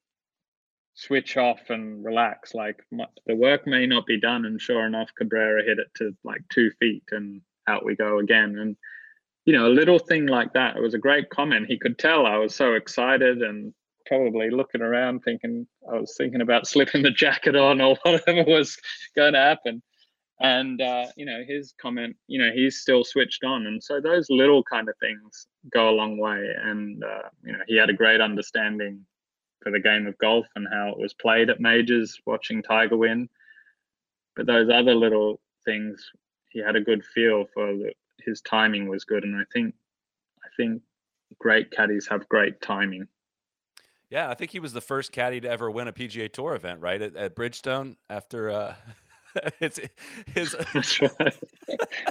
switch 0.95 1.37
off 1.37 1.69
and 1.69 2.03
relax. 2.03 2.55
Like 2.55 2.83
my, 2.91 3.05
the 3.27 3.37
work 3.37 3.67
may 3.67 3.85
not 3.85 4.07
be 4.07 4.19
done. 4.19 4.47
And 4.47 4.59
sure 4.59 4.87
enough, 4.87 5.11
Cabrera 5.19 5.63
hit 5.63 5.79
it 5.79 5.89
to 5.97 6.17
like 6.25 6.41
two 6.51 6.71
feet 6.81 7.05
and 7.11 7.43
out 7.67 7.85
we 7.85 7.95
go 7.95 8.21
again. 8.21 8.57
And, 8.59 8.75
you 9.45 9.53
know, 9.53 9.67
a 9.67 9.77
little 9.79 9.99
thing 9.99 10.25
like 10.25 10.55
that. 10.55 10.79
It 10.79 10.83
was 10.83 10.95
a 10.95 10.99
great 10.99 11.29
comment. 11.29 11.67
He 11.69 11.79
could 11.79 11.99
tell 11.99 12.25
I 12.25 12.39
was 12.39 12.55
so 12.55 12.73
excited 12.73 13.43
and 13.43 13.75
probably 14.07 14.51
looking 14.51 14.83
around 14.83 15.21
thinking 15.21 15.67
I 15.91 15.99
was 15.99 16.15
thinking 16.17 16.41
about 16.41 16.67
slipping 16.69 17.03
the 17.03 17.11
jacket 17.11 17.57
on 17.57 17.81
or 17.81 17.97
whatever 18.03 18.45
was 18.45 18.77
going 19.15 19.35
to 19.35 19.41
happen. 19.41 19.83
And, 20.39 20.83
uh, 20.83 21.07
you 21.17 21.25
know, 21.25 21.43
his 21.47 21.73
comment, 21.81 22.15
you 22.27 22.39
know, 22.39 22.51
he's 22.55 22.79
still 22.79 23.05
switched 23.05 23.43
on. 23.43 23.67
And 23.67 23.83
so 23.83 24.01
those 24.01 24.27
little 24.29 24.63
kind 24.63 24.89
of 24.89 24.95
things 25.01 25.47
go 25.73 25.89
a 25.89 25.97
long 25.97 26.19
way. 26.19 26.53
And, 26.63 27.03
uh, 27.03 27.29
you 27.43 27.53
know, 27.53 27.61
he 27.67 27.77
had 27.77 27.89
a 27.89 27.95
great 27.95 28.21
understanding 28.21 29.07
for 29.63 29.73
the 29.73 29.81
game 29.81 30.07
of 30.07 30.19
golf 30.19 30.47
and 30.55 30.69
how 30.71 30.91
it 30.91 30.99
was 30.99 31.15
played 31.15 31.49
at 31.49 31.59
majors, 31.59 32.21
watching 32.27 32.63
Tiger 32.63 32.99
win. 32.99 33.31
But 34.37 34.47
those 34.47 34.69
other 34.69 34.95
little 34.95 35.41
things, 35.65 36.07
he 36.51 36.61
had 36.61 36.77
a 36.77 36.83
good 36.83 37.03
feel 37.03 37.47
for 37.55 37.69
the, 37.73 37.93
his 38.27 38.41
timing 38.43 38.89
was 38.89 39.05
good, 39.05 39.25
and 39.25 39.37
I 39.37 39.45
think 39.53 39.75
I 40.45 40.49
think 40.57 40.83
great 41.39 41.71
caddies 41.71 42.07
have 42.09 42.29
great 42.29 42.61
timing. 42.61 43.09
Yeah, 44.11 44.31
I 44.31 44.35
think 44.35 44.51
he 44.51 44.61
was 44.61 44.73
the 44.73 44.81
first 44.81 45.13
caddy 45.13 45.41
to 45.41 45.49
ever 45.51 45.71
win 45.71 45.89
a 45.89 45.93
PGA 45.93 46.33
Tour 46.33 46.55
event, 46.55 46.81
right? 46.81 47.01
At, 47.03 47.17
at 47.17 47.35
Bridgestone 47.35 47.97
after 48.09 48.51
uh 48.51 48.75
it's 49.61 49.81
his 50.35 50.57
That's 50.75 51.01
right. 51.01 51.35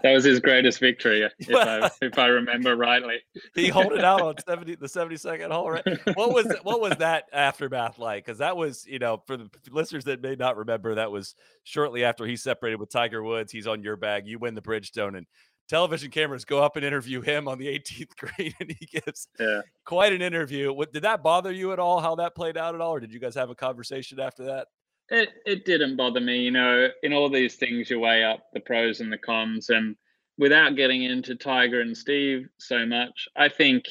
that 0.04 0.14
was 0.14 0.24
his 0.24 0.39
greatest 0.39 0.80
victory, 0.80 1.28
if 1.39 1.56
I 1.56 1.89
if 2.02 2.18
I 2.18 2.28
remember 2.28 2.76
rightly. 2.76 3.18
he 3.54 3.70
hold 3.70 3.93
it 3.93 4.04
out 4.04 4.22
on 4.22 4.36
70 4.46 4.76
the 4.76 4.88
72nd 4.88 5.52
hole, 5.52 5.72
right? 5.72 5.86
What 6.16 6.34
was 6.34 6.54
what 6.64 6.82
was 6.82 6.98
that 6.98 7.26
aftermath 7.34 7.98
like? 8.00 8.26
Because 8.26 8.39
that 8.39 8.58
was, 8.58 8.86
you 8.86 9.00
know, 9.00 9.22
for 9.26 9.38
the 9.38 9.50
listeners 9.72 10.06
that 10.06 10.22
may 10.22 10.36
not 10.36 10.58
remember, 10.58 10.96
that 10.96 11.12
was 11.12 11.36
shortly 11.64 12.04
after 12.04 12.26
he 12.26 12.36
separated 12.36 12.80
with 12.80 12.91
Tiger 12.91 13.24
Woods. 13.24 13.52
He's 13.52 13.68
on 13.68 13.82
your 13.82 13.96
bag, 13.96 14.28
you 14.28 14.39
win 14.39 14.56
the 14.56 14.62
Bridgestone, 14.62 15.18
and 15.18 15.28
television 15.68 16.11
cameras 16.11 16.45
go 16.45 16.59
up 16.63 16.76
and 16.76 16.86
interview 16.86 17.22
him 17.22 17.47
on 17.47 17.57
the 17.57 17.68
18th 17.80 18.16
green, 18.18 18.53
and 18.59 18.76
he 18.80 18.86
gives 18.86 19.28
Yeah. 19.39 19.61
quite 19.84 20.13
an 20.13 20.22
interview. 20.22 20.72
What 20.74 20.93
did 20.93 21.03
that 21.03 21.24
bother 21.24 21.51
you 21.51 21.72
at 21.74 21.80
all? 21.80 21.99
How 21.99 22.16
that 22.16 22.36
played 22.36 22.57
out 22.57 22.76
at 22.76 22.82
all, 22.82 22.91
or 22.95 22.99
did 22.99 23.13
you 23.13 23.20
guys 23.20 23.36
have 23.36 23.49
a 23.49 23.55
conversation 23.55 24.20
after 24.20 24.43
that? 24.45 24.68
It 25.09 25.30
it 25.45 25.66
didn't 25.66 25.97
bother 25.97 26.20
me, 26.20 26.39
you 26.41 26.51
know. 26.51 26.88
In 27.03 27.13
all 27.13 27.30
these 27.30 27.55
things, 27.55 27.89
you 27.89 27.99
weigh 27.99 28.24
up 28.24 28.47
the 28.53 28.59
pros 28.59 29.01
and 29.01 29.11
the 29.13 29.18
cons, 29.20 29.70
and 29.70 29.95
without 30.38 30.76
getting 30.76 31.03
into 31.03 31.36
Tiger 31.36 31.82
and 31.82 31.95
Steve 31.95 32.47
so 32.57 32.86
much, 32.86 33.28
I 33.36 33.47
think 33.49 33.86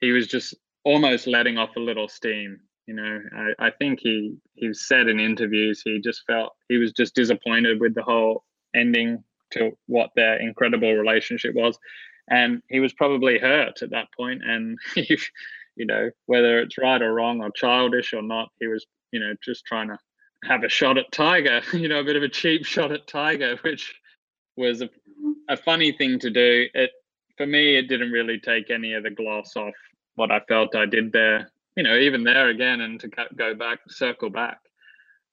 he 0.00 0.12
was 0.12 0.26
just 0.26 0.54
almost 0.84 1.26
letting 1.26 1.56
off 1.58 1.76
a 1.76 1.80
little 1.80 2.08
steam. 2.08 2.60
You 2.86 2.94
know, 2.94 3.20
I, 3.34 3.66
I 3.68 3.70
think 3.70 4.00
he 4.00 4.36
he 4.54 4.74
said 4.74 5.08
in 5.08 5.18
interviews 5.18 5.80
he 5.82 5.98
just 6.00 6.24
felt 6.26 6.52
he 6.68 6.76
was 6.76 6.92
just 6.92 7.14
disappointed 7.14 7.80
with 7.80 7.94
the 7.94 8.02
whole 8.02 8.44
ending 8.74 9.24
to 9.52 9.72
what 9.86 10.10
their 10.16 10.36
incredible 10.40 10.92
relationship 10.92 11.54
was, 11.54 11.78
and 12.28 12.62
he 12.68 12.80
was 12.80 12.92
probably 12.92 13.38
hurt 13.38 13.82
at 13.82 13.90
that 13.90 14.08
point. 14.16 14.42
And 14.44 14.78
you 14.96 15.86
know, 15.86 16.10
whether 16.26 16.60
it's 16.60 16.78
right 16.78 17.00
or 17.00 17.14
wrong 17.14 17.42
or 17.42 17.50
childish 17.50 18.12
or 18.12 18.22
not, 18.22 18.50
he 18.60 18.66
was 18.66 18.86
you 19.12 19.20
know 19.20 19.34
just 19.44 19.64
trying 19.66 19.88
to 19.88 19.98
have 20.44 20.64
a 20.64 20.68
shot 20.68 20.98
at 20.98 21.12
Tiger, 21.12 21.60
you 21.72 21.88
know, 21.88 22.00
a 22.00 22.04
bit 22.04 22.16
of 22.16 22.22
a 22.22 22.28
cheap 22.28 22.64
shot 22.64 22.92
at 22.92 23.06
Tiger, 23.06 23.56
which 23.62 23.94
was 24.56 24.82
a, 24.82 24.90
a 25.48 25.56
funny 25.56 25.92
thing 25.92 26.18
to 26.20 26.30
do. 26.30 26.66
It 26.74 26.90
for 27.36 27.46
me, 27.46 27.76
it 27.76 27.88
didn't 27.88 28.12
really 28.12 28.38
take 28.38 28.70
any 28.70 28.92
of 28.92 29.02
the 29.02 29.10
gloss 29.10 29.56
off 29.56 29.74
what 30.16 30.30
I 30.30 30.40
felt 30.40 30.74
I 30.74 30.86
did 30.86 31.12
there. 31.12 31.50
You 31.76 31.84
know, 31.84 31.96
even 31.96 32.24
there 32.24 32.48
again, 32.48 32.82
and 32.82 33.00
to 33.00 33.08
go 33.36 33.54
back, 33.54 33.78
circle 33.88 34.28
back 34.28 34.58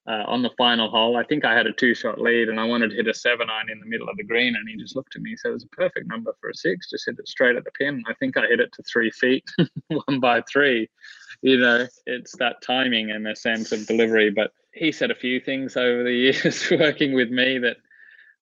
uh, 0.08 0.24
on 0.26 0.42
the 0.42 0.50
final 0.56 0.88
hole. 0.88 1.16
I 1.16 1.24
think 1.24 1.44
I 1.44 1.54
had 1.54 1.66
a 1.66 1.72
two-shot 1.72 2.18
lead, 2.20 2.48
and 2.48 2.58
I 2.58 2.64
wanted 2.64 2.90
to 2.90 2.96
hit 2.96 3.06
a 3.06 3.14
seven 3.14 3.50
iron 3.50 3.70
in 3.70 3.78
the 3.78 3.86
middle 3.86 4.08
of 4.08 4.16
the 4.16 4.24
green, 4.24 4.56
and 4.56 4.68
he 4.68 4.76
just 4.76 4.96
looked 4.96 5.14
at 5.16 5.22
me. 5.22 5.36
So 5.36 5.50
it 5.50 5.54
was 5.54 5.64
a 5.64 5.68
perfect 5.68 6.08
number 6.08 6.34
for 6.40 6.48
a 6.48 6.54
six. 6.54 6.88
Just 6.90 7.04
hit 7.06 7.18
it 7.18 7.28
straight 7.28 7.56
at 7.56 7.64
the 7.64 7.70
pin. 7.72 8.02
I 8.08 8.14
think 8.14 8.36
I 8.36 8.46
hit 8.46 8.60
it 8.60 8.72
to 8.72 8.82
three 8.82 9.10
feet, 9.10 9.44
one 9.88 10.18
by 10.18 10.42
three. 10.50 10.88
You 11.42 11.58
know, 11.58 11.86
it's 12.06 12.34
that 12.38 12.62
timing 12.62 13.10
and 13.10 13.28
a 13.28 13.36
sense 13.36 13.70
of 13.70 13.86
delivery. 13.86 14.30
But 14.30 14.52
he 14.72 14.92
said 14.92 15.10
a 15.10 15.14
few 15.14 15.40
things 15.40 15.76
over 15.76 16.02
the 16.02 16.12
years 16.42 16.70
working 16.70 17.12
with 17.12 17.30
me 17.30 17.58
that 17.58 17.76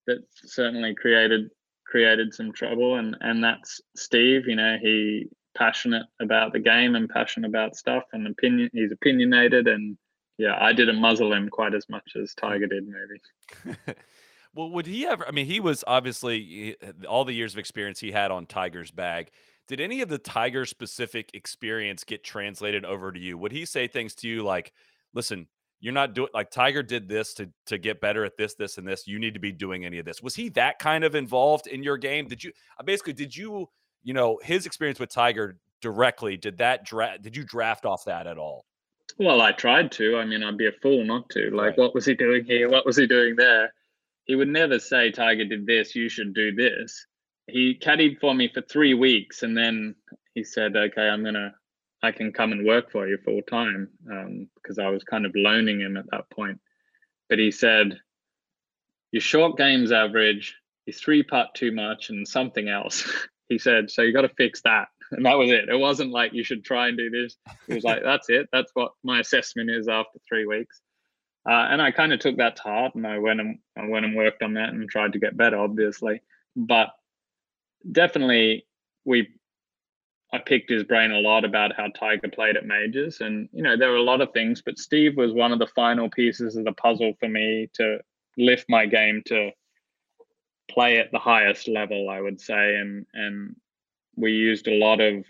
that 0.07 0.19
certainly 0.45 0.95
created 0.95 1.51
created 1.85 2.35
some 2.35 2.53
trouble 2.53 2.97
and 2.97 3.17
and 3.21 3.43
that's 3.43 3.81
Steve 3.97 4.47
you 4.47 4.57
know 4.57 4.77
he 4.81 5.29
passionate 5.57 6.07
about 6.21 6.53
the 6.53 6.59
game 6.59 6.97
and 6.97 7.09
passionate 7.09 7.49
about 7.49 7.77
stuff 7.77 8.03
and 8.13 8.27
opinion 8.27 8.69
he's 8.73 8.93
opinionated 8.93 9.69
and 9.69 9.97
yeah 10.39 10.57
I 10.61 10.73
didn't 10.73 11.01
muzzle 11.01 11.33
him 11.33 11.49
quite 11.49 11.75
as 11.75 11.89
much 11.89 12.13
as 12.21 12.35
Tiger 12.35 12.67
did 12.67 12.85
maybe 12.87 13.77
well 14.55 14.71
would 14.71 14.87
he 14.87 15.07
ever 15.07 15.27
I 15.27 15.31
mean 15.31 15.47
he 15.47 15.61
was 15.61 15.85
obviously 15.87 16.77
all 17.09 17.25
the 17.25 17.33
years 17.33 17.55
of 17.55 17.59
experience 17.59 18.01
he 18.01 18.13
had 18.13 18.31
on 18.31 18.47
Tiger's 18.47 18.91
bag 18.91 19.31
did 19.69 19.81
any 19.81 20.01
of 20.01 20.09
the 20.09 20.19
Tiger 20.19 20.65
specific 20.65 21.31
experience 21.35 22.05
get 22.05 22.23
translated 22.25 22.85
over 22.85 23.13
to 23.13 23.19
you 23.19 23.37
would 23.39 23.53
he 23.53 23.65
say 23.65 23.87
things 23.87 24.15
to 24.17 24.29
you 24.29 24.43
like 24.43 24.73
listen 25.15 25.47
you're 25.81 25.93
not 25.93 26.15
doing 26.15 26.29
like 26.33 26.51
Tiger 26.51 26.83
did 26.83 27.09
this 27.09 27.35
to 27.35 27.49
to 27.67 27.79
get 27.79 28.01
better 28.01 28.25
at 28.25 28.37
this, 28.37 28.55
this, 28.55 28.79
and 28.79 28.87
this. 28.87 29.07
You 29.07 29.19
need 29.19 29.35
to 29.35 29.41
be 29.41 29.53
doing 29.53 29.85
any 29.85 29.99
of 29.99 30.05
this. 30.05 30.23
Was 30.23 30.35
he 30.35 30.49
that 30.51 30.79
kind 30.79 31.05
of 31.05 31.15
involved 31.15 31.67
in 31.67 31.83
your 31.83 31.97
game? 31.97 32.27
Did 32.29 32.43
you 32.43 32.53
uh, 32.79 32.83
basically 32.83 33.13
did 33.13 33.37
you 33.37 33.69
you 34.03 34.15
know 34.15 34.39
his 34.43 34.67
experience 34.67 34.99
with 34.99 35.11
Tiger 35.11 35.59
directly? 35.81 36.37
Did 36.37 36.59
that 36.59 36.85
draft? 36.85 37.23
Did 37.23 37.37
you 37.37 37.45
draft 37.45 37.85
off 37.85 38.05
that 38.07 38.27
at 38.27 38.39
all? 38.39 38.65
Well, 39.19 39.41
I 39.41 39.53
tried 39.53 39.93
to. 39.93 40.19
I 40.19 40.25
mean, 40.25 40.43
I'd 40.43 40.59
be 40.59 40.67
a 40.67 40.73
fool 40.73 41.05
not 41.05 41.31
to. 41.31 41.51
Like, 41.51 41.71
right. 41.71 41.79
what 41.79 41.95
was 41.95 42.05
he 42.05 42.15
doing 42.15 42.45
here? 42.45 42.69
What 42.69 42.85
was 42.85 42.97
he 42.97 43.07
doing 43.07 43.37
there? 43.37 43.73
He 44.25 44.35
would 44.35 44.49
never 44.49 44.79
say 44.79 45.11
Tiger 45.11 45.45
did 45.45 45.67
this. 45.67 45.95
You 45.95 46.09
should 46.09 46.35
do 46.35 46.55
this. 46.55 47.07
He 47.47 47.79
caddied 47.81 48.21
for 48.21 48.35
me 48.35 48.51
for 48.53 48.61
three 48.63 48.95
weeks, 48.95 49.43
and 49.43 49.57
then 49.57 49.95
he 50.35 50.43
said, 50.43 50.77
"Okay, 50.77 51.09
I'm 51.09 51.23
gonna 51.23 51.55
I 52.03 52.13
can 52.13 52.33
come 52.33 52.53
and 52.53 52.67
work 52.67 52.91
for 52.91 53.09
you 53.09 53.19
full 53.19 53.43
time 53.43 53.89
um, 54.11 54.49
because 54.55 54.79
I 54.79 54.89
was 54.89 55.03
kind 55.03 55.27
of 55.27 55.33
loaning 55.35 55.81
him 55.81 55.97
at 55.97 56.11
that 56.11 56.31
point. 56.31 56.61
But 57.29 57.39
he 57.39 57.51
said, 57.51 57.99
Your 59.13 59.21
short 59.21 59.57
game's 59.57 59.93
average, 59.93 60.55
you 60.87 60.93
three 60.93 61.23
putt 61.23 61.55
too 61.55 61.73
much, 61.73 62.11
and 62.11 62.27
something 62.27 62.69
else. 62.69 63.11
he 63.49 63.59
said, 63.59 63.91
So 63.91 64.03
you 64.03 64.13
got 64.13 64.23
to 64.23 64.29
fix 64.29 64.63
that. 64.63 64.89
And 65.13 65.25
that 65.25 65.39
was 65.39 65.51
it. 65.51 65.69
It 65.69 65.79
wasn't 65.79 66.11
like 66.11 66.33
you 66.33 66.45
should 66.45 66.65
try 66.65 66.89
and 66.89 66.99
do 66.99 67.11
this. 67.11 67.37
It 67.69 67.75
was 67.75 67.85
like, 67.85 68.03
That's 68.03 68.29
it. 68.29 68.49
That's 68.53 68.71
what 68.75 68.93
my 69.03 69.21
assessment 69.21 69.71
is 69.71 69.89
after 69.89 70.19
three 70.29 70.47
weeks. 70.47 70.81
Uh, 71.49 71.69
and 71.71 71.81
I 71.81 71.93
kind 71.93 72.13
of 72.13 72.19
took 72.19 72.39
that 72.39 72.57
to 72.57 72.63
heart 72.63 72.95
and 72.97 73.07
I 73.07 73.19
went 73.19 73.41
and 73.41 73.59
I 73.79 73.87
went 73.87 74.05
and 74.05 74.17
worked 74.17 74.43
on 74.43 74.55
that 74.55 74.71
and 74.71 74.89
tried 74.91 75.13
to 75.13 75.21
get 75.21 75.37
better, 75.37 75.59
obviously. 75.59 76.21
But 76.57 76.89
definitely, 77.91 78.67
we 79.05 79.29
I 80.33 80.39
picked 80.39 80.71
his 80.71 80.83
brain 80.83 81.13
a 81.13 81.21
lot 81.21 81.45
about 81.45 81.77
how 81.77 81.89
Tiger 81.89 82.29
played 82.29 82.57
at 82.57 82.67
majors, 82.67 83.21
and 83.21 83.49
you 83.53 83.63
know 83.63 83.77
there 83.77 83.91
were 83.91 83.97
a 83.97 84.03
lot 84.03 84.21
of 84.21 84.33
things, 84.33 84.61
but 84.61 84.79
Steve 84.79 85.17
was 85.17 85.33
one 85.33 85.53
of 85.53 85.61
the 85.61 85.69
final 85.69 86.11
pieces 86.11 86.57
of 86.57 86.65
the 86.65 86.73
puzzle 86.73 87.15
for 87.21 87.29
me 87.29 87.71
to 87.75 88.01
lift 88.37 88.67
my 88.69 88.87
game 88.87 89.23
to 89.27 89.51
play 90.69 90.99
at 90.99 91.13
the 91.13 91.19
highest 91.19 91.69
level, 91.69 92.11
I 92.11 92.21
would 92.21 92.41
say, 92.41 92.75
and 92.77 93.07
and 93.15 93.57
we 94.17 94.33
used 94.33 94.69
a 94.69 94.79
lot 94.79 95.01
of 95.01 95.25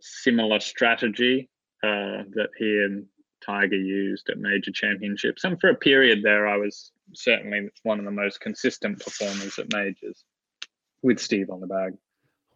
similar 0.00 0.60
strategy 0.60 1.48
uh, 1.82 2.22
that 2.34 2.48
he 2.56 2.64
and 2.64 3.06
Tiger 3.44 3.76
used 3.76 4.28
at 4.30 4.38
major 4.38 4.72
championships, 4.72 5.44
and 5.44 5.60
for 5.60 5.70
a 5.70 5.74
period 5.74 6.22
there, 6.22 6.48
I 6.48 6.56
was 6.56 6.92
certainly 7.14 7.68
one 7.82 7.98
of 7.98 8.04
the 8.04 8.10
most 8.10 8.40
consistent 8.40 9.00
performers 9.00 9.58
at 9.58 9.72
majors 9.72 10.24
with 11.02 11.18
Steve 11.18 11.50
on 11.50 11.60
the 11.60 11.66
bag. 11.66 11.94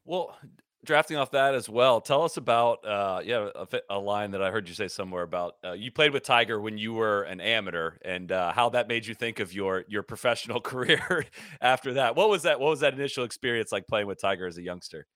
Well, 0.05 0.37
drafting 0.85 1.17
off 1.17 1.31
that 1.31 1.55
as 1.55 1.69
well, 1.69 2.01
tell 2.01 2.23
us 2.25 2.37
about 2.37 2.85
uh, 2.85 3.21
yeah 3.25 3.49
a, 3.55 3.67
a, 3.91 3.99
line 3.99 4.33
that 4.33 4.43
I 4.43 4.51
heard 4.51 4.69
you 4.69 4.75
say 4.75 4.89
somewhere 4.89 5.23
about 5.23 5.57
uh, 5.65 5.73
you 5.73 5.93
played 5.93 6.13
with 6.13 6.25
Tiger 6.25 6.61
when 6.61 6.79
you 6.79 6.93
were 6.93 7.23
an 7.23 7.41
amateur, 7.41 7.93
and 8.05 8.31
uh, 8.31 8.53
how 8.53 8.69
that 8.71 8.89
made 8.89 9.07
you 9.07 9.15
think 9.15 9.41
of 9.41 9.53
your 9.53 9.85
your 9.89 10.03
professional 10.03 10.61
career 10.73 11.27
after 11.61 11.95
that. 11.95 12.17
What 12.17 12.29
was 12.29 12.43
that? 12.43 12.61
What 12.61 12.71
was 12.71 12.81
that 12.81 12.95
initial 12.95 13.25
experience 13.25 13.73
like 13.73 13.87
playing 13.87 14.07
with 14.07 14.21
Tiger 14.21 14.47
as 14.47 14.59
a 14.59 14.63
youngster? 14.63 15.07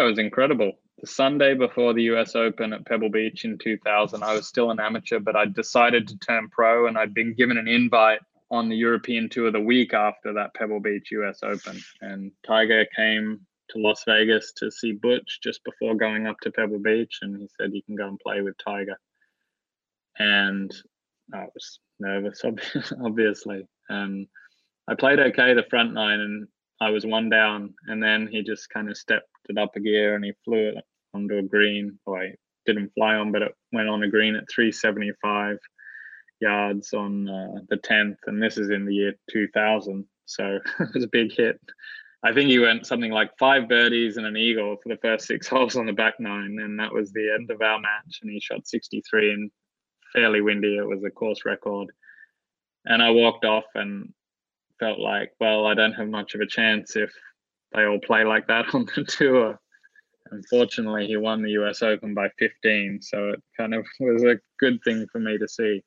It 0.00 0.04
was 0.04 0.18
incredible. 0.18 0.72
The 1.00 1.06
Sunday 1.06 1.54
before 1.54 1.92
the 1.92 2.04
U.S. 2.04 2.34
Open 2.34 2.72
at 2.72 2.86
Pebble 2.86 3.10
Beach 3.10 3.44
in 3.44 3.58
2000, 3.58 4.22
I 4.22 4.34
was 4.34 4.46
still 4.46 4.70
an 4.70 4.80
amateur, 4.80 5.18
but 5.18 5.36
I 5.36 5.44
decided 5.46 6.08
to 6.08 6.18
turn 6.18 6.48
pro, 6.48 6.86
and 6.86 6.96
I'd 6.96 7.12
been 7.12 7.34
given 7.34 7.58
an 7.58 7.68
invite 7.68 8.20
on 8.50 8.68
the 8.68 8.76
European 8.76 9.28
Tour 9.28 9.50
the 9.50 9.60
week 9.60 9.92
after 9.92 10.32
that 10.34 10.54
Pebble 10.54 10.80
Beach 10.80 11.10
US 11.12 11.40
Open. 11.42 11.78
And 12.00 12.32
Tiger 12.46 12.86
came 12.96 13.40
to 13.70 13.78
Las 13.78 14.04
Vegas 14.06 14.52
to 14.58 14.70
see 14.70 14.92
Butch 14.92 15.40
just 15.42 15.62
before 15.64 15.94
going 15.94 16.26
up 16.26 16.36
to 16.42 16.50
Pebble 16.50 16.78
Beach, 16.78 17.18
and 17.22 17.36
he 17.36 17.48
said 17.58 17.74
you 17.74 17.82
can 17.82 17.96
go 17.96 18.08
and 18.08 18.18
play 18.20 18.40
with 18.40 18.54
Tiger. 18.64 18.98
And 20.18 20.70
I 21.34 21.46
was 21.54 21.80
nervous, 21.98 22.42
obviously. 23.04 23.66
And 23.88 24.26
I 24.88 24.94
played 24.94 25.18
okay 25.18 25.54
the 25.54 25.66
front 25.68 25.92
nine, 25.92 26.20
and 26.20 26.48
I 26.80 26.90
was 26.90 27.04
one 27.04 27.28
down. 27.28 27.74
And 27.88 28.02
then 28.02 28.28
he 28.30 28.42
just 28.42 28.70
kind 28.70 28.90
of 28.90 28.96
stepped 28.96 29.28
it 29.48 29.58
up 29.58 29.76
a 29.76 29.80
gear, 29.80 30.14
and 30.14 30.24
he 30.24 30.32
flew 30.44 30.68
it 30.68 30.84
onto 31.14 31.38
a 31.38 31.42
green. 31.42 31.98
Well, 32.06 32.20
I 32.20 32.34
didn't 32.66 32.92
fly 32.94 33.14
on, 33.16 33.32
but 33.32 33.42
it 33.42 33.54
went 33.72 33.88
on 33.88 34.02
a 34.02 34.08
green 34.08 34.36
at 34.36 34.50
375 34.50 35.58
yards 36.40 36.92
on 36.92 37.28
uh, 37.28 37.60
the 37.68 37.76
10th, 37.76 38.16
and 38.26 38.42
this 38.42 38.58
is 38.58 38.70
in 38.70 38.84
the 38.84 38.94
year 38.94 39.14
2000. 39.30 40.04
So 40.26 40.58
it 40.80 40.88
was 40.94 41.04
a 41.04 41.08
big 41.08 41.32
hit. 41.32 41.60
I 42.24 42.32
think 42.32 42.50
he 42.50 42.58
went 42.58 42.86
something 42.86 43.10
like 43.10 43.36
five 43.38 43.68
birdies 43.68 44.16
and 44.16 44.26
an 44.26 44.36
eagle 44.36 44.76
for 44.80 44.88
the 44.88 45.00
first 45.00 45.26
six 45.26 45.46
holes 45.48 45.76
on 45.76 45.86
the 45.86 45.92
back 45.92 46.20
nine, 46.20 46.58
and 46.60 46.78
that 46.78 46.92
was 46.92 47.12
the 47.12 47.34
end 47.34 47.50
of 47.50 47.62
our 47.62 47.80
match. 47.80 48.20
And 48.22 48.30
he 48.30 48.40
shot 48.40 48.66
63 48.66 49.32
and 49.32 49.50
fairly 50.12 50.40
windy. 50.40 50.76
It 50.76 50.86
was 50.86 51.02
a 51.04 51.10
course 51.10 51.44
record. 51.44 51.88
And 52.84 53.02
I 53.02 53.10
walked 53.10 53.44
off 53.44 53.64
and 53.74 54.12
felt 54.78 54.98
like, 54.98 55.32
well, 55.40 55.66
I 55.66 55.74
don't 55.74 55.92
have 55.92 56.08
much 56.08 56.34
of 56.34 56.40
a 56.40 56.46
chance 56.46 56.96
if 56.96 57.12
they 57.74 57.84
all 57.84 57.98
play 57.98 58.24
like 58.24 58.46
that 58.48 58.66
on 58.74 58.86
the 58.94 59.04
tour. 59.04 59.58
unfortunately, 60.30 61.06
he 61.06 61.16
won 61.16 61.42
the 61.42 61.50
U.S. 61.52 61.82
Open 61.82 62.14
by 62.14 62.28
15, 62.38 63.00
so 63.02 63.30
it 63.30 63.42
kind 63.56 63.74
of 63.74 63.86
was 64.00 64.22
a 64.24 64.38
good 64.58 64.80
thing 64.84 65.06
for 65.10 65.18
me 65.18 65.38
to 65.38 65.48
see. 65.48 65.82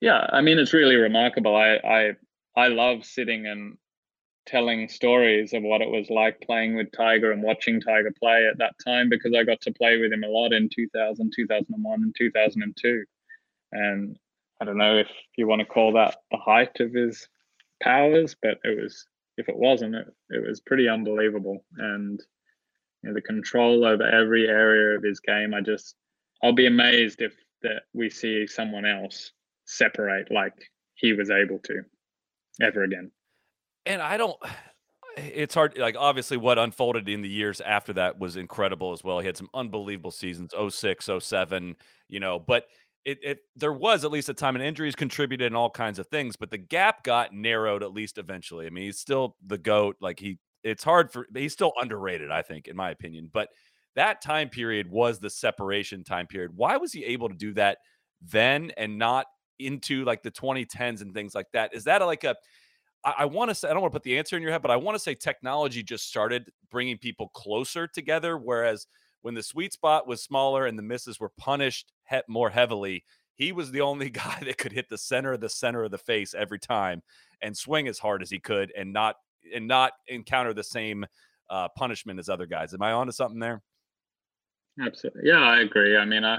Yeah, 0.00 0.26
I 0.32 0.40
mean, 0.40 0.58
it's 0.58 0.72
really 0.72 0.96
remarkable. 0.96 1.54
I 1.54 1.76
I 1.76 2.12
I 2.56 2.68
love 2.68 3.04
sitting 3.04 3.46
and 3.46 3.78
telling 4.46 4.88
stories 4.88 5.52
of 5.52 5.62
what 5.62 5.80
it 5.80 5.90
was 5.90 6.10
like 6.10 6.40
playing 6.40 6.74
with 6.74 6.90
Tiger 6.92 7.32
and 7.32 7.42
watching 7.42 7.80
Tiger 7.80 8.12
play 8.18 8.46
at 8.50 8.58
that 8.58 8.74
time 8.84 9.08
because 9.08 9.32
I 9.34 9.44
got 9.44 9.60
to 9.62 9.72
play 9.72 9.98
with 9.98 10.12
him 10.12 10.24
a 10.24 10.28
lot 10.28 10.52
in 10.52 10.68
2000, 10.68 11.32
2001, 11.34 12.02
and 12.02 12.14
2002. 12.18 13.04
And 13.72 14.16
I 14.60 14.64
don't 14.64 14.78
know 14.78 14.98
if 14.98 15.08
you 15.36 15.46
want 15.46 15.60
to 15.60 15.66
call 15.66 15.92
that 15.92 16.16
the 16.30 16.38
height 16.38 16.80
of 16.80 16.92
his 16.92 17.28
powers, 17.82 18.36
but 18.40 18.58
it 18.64 18.82
was, 18.82 19.06
if 19.36 19.48
it 19.48 19.56
wasn't, 19.56 19.94
it, 19.94 20.06
it 20.30 20.46
was 20.46 20.60
pretty 20.60 20.88
unbelievable. 20.88 21.64
And 21.78 22.20
you 23.02 23.08
know, 23.08 23.14
the 23.14 23.22
control 23.22 23.84
over 23.84 24.04
every 24.04 24.48
area 24.48 24.96
of 24.96 25.02
his 25.02 25.20
game, 25.20 25.54
I 25.54 25.60
just, 25.60 25.96
I'll 26.42 26.52
be 26.52 26.66
amazed 26.66 27.20
if 27.20 27.34
that 27.62 27.82
we 27.92 28.10
see 28.10 28.46
someone 28.46 28.84
else 28.84 29.32
separate 29.66 30.30
like 30.32 30.54
he 30.94 31.12
was 31.12 31.30
able 31.30 31.58
to 31.60 31.82
ever 32.60 32.82
again 32.82 33.10
and 33.86 34.02
I 34.02 34.16
don't. 34.16 34.36
It's 35.16 35.54
hard. 35.54 35.76
Like 35.76 35.96
obviously, 35.98 36.36
what 36.36 36.58
unfolded 36.58 37.08
in 37.08 37.22
the 37.22 37.28
years 37.28 37.60
after 37.60 37.92
that 37.94 38.18
was 38.18 38.36
incredible 38.36 38.92
as 38.92 39.04
well. 39.04 39.18
He 39.20 39.26
had 39.26 39.36
some 39.36 39.50
unbelievable 39.52 40.10
seasons, 40.10 40.54
06, 40.70 41.10
07, 41.20 41.76
you 42.08 42.20
know, 42.20 42.38
but 42.38 42.66
it, 43.04 43.18
it 43.22 43.38
there 43.56 43.72
was 43.72 44.04
at 44.04 44.10
least 44.10 44.28
a 44.28 44.34
time 44.34 44.54
and 44.56 44.64
injuries 44.64 44.94
contributed 44.94 45.46
and 45.46 45.56
all 45.56 45.70
kinds 45.70 45.98
of 45.98 46.06
things, 46.08 46.36
but 46.36 46.50
the 46.50 46.58
gap 46.58 47.02
got 47.02 47.32
narrowed 47.32 47.82
at 47.82 47.92
least 47.92 48.18
eventually. 48.18 48.66
I 48.66 48.70
mean, 48.70 48.84
he's 48.84 48.98
still 48.98 49.36
the 49.44 49.58
goat. 49.58 49.96
Like 50.00 50.20
he, 50.20 50.38
it's 50.62 50.84
hard 50.84 51.12
for 51.12 51.26
he's 51.34 51.52
still 51.52 51.72
underrated, 51.80 52.30
I 52.30 52.42
think, 52.42 52.68
in 52.68 52.76
my 52.76 52.90
opinion. 52.90 53.30
But 53.32 53.48
that 53.96 54.22
time 54.22 54.48
period 54.48 54.90
was 54.90 55.18
the 55.18 55.30
separation 55.30 56.04
time 56.04 56.26
period. 56.26 56.52
Why 56.54 56.76
was 56.76 56.92
he 56.92 57.04
able 57.04 57.28
to 57.28 57.34
do 57.34 57.52
that 57.54 57.78
then 58.20 58.72
and 58.76 58.98
not 58.98 59.26
into 59.58 60.04
like 60.04 60.22
the 60.22 60.30
2010s 60.30 61.02
and 61.02 61.12
things 61.12 61.34
like 61.34 61.50
that? 61.52 61.74
Is 61.74 61.84
that 61.84 62.02
like 62.02 62.24
a 62.24 62.36
I, 63.04 63.14
I 63.18 63.24
want 63.24 63.50
to 63.50 63.54
say 63.54 63.68
I 63.68 63.72
don't 63.72 63.82
want 63.82 63.92
to 63.92 63.96
put 63.96 64.04
the 64.04 64.18
answer 64.18 64.36
in 64.36 64.42
your 64.42 64.52
head, 64.52 64.62
but 64.62 64.70
I 64.70 64.76
want 64.76 64.94
to 64.94 65.00
say 65.00 65.14
technology 65.14 65.82
just 65.82 66.08
started 66.08 66.50
bringing 66.70 66.98
people 66.98 67.28
closer 67.34 67.86
together. 67.86 68.38
Whereas 68.38 68.86
when 69.22 69.34
the 69.34 69.42
sweet 69.42 69.72
spot 69.72 70.06
was 70.06 70.22
smaller 70.22 70.66
and 70.66 70.78
the 70.78 70.82
misses 70.82 71.18
were 71.18 71.30
punished 71.30 71.92
he- 72.10 72.18
more 72.28 72.50
heavily, 72.50 73.04
he 73.34 73.52
was 73.52 73.70
the 73.70 73.80
only 73.80 74.10
guy 74.10 74.38
that 74.44 74.58
could 74.58 74.72
hit 74.72 74.88
the 74.88 74.98
center 74.98 75.32
of 75.32 75.40
the 75.40 75.48
center 75.48 75.84
of 75.84 75.90
the 75.90 75.98
face 75.98 76.34
every 76.34 76.58
time 76.58 77.02
and 77.40 77.56
swing 77.56 77.88
as 77.88 77.98
hard 77.98 78.22
as 78.22 78.30
he 78.30 78.38
could 78.38 78.72
and 78.76 78.92
not 78.92 79.16
and 79.54 79.66
not 79.66 79.94
encounter 80.06 80.54
the 80.54 80.62
same 80.62 81.04
uh, 81.50 81.68
punishment 81.76 82.20
as 82.20 82.28
other 82.28 82.46
guys. 82.46 82.72
Am 82.74 82.82
I 82.82 82.92
onto 82.92 83.12
something 83.12 83.40
there? 83.40 83.62
Absolutely. 84.80 85.22
Yeah, 85.24 85.40
I 85.40 85.60
agree. 85.60 85.96
I 85.96 86.04
mean, 86.04 86.24
I 86.24 86.38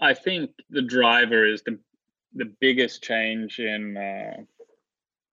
I 0.00 0.14
think 0.14 0.50
the 0.70 0.82
driver 0.82 1.46
is 1.46 1.62
the 1.62 1.78
the 2.34 2.52
biggest 2.60 3.02
change 3.02 3.58
in 3.58 3.96
uh, 3.96 4.42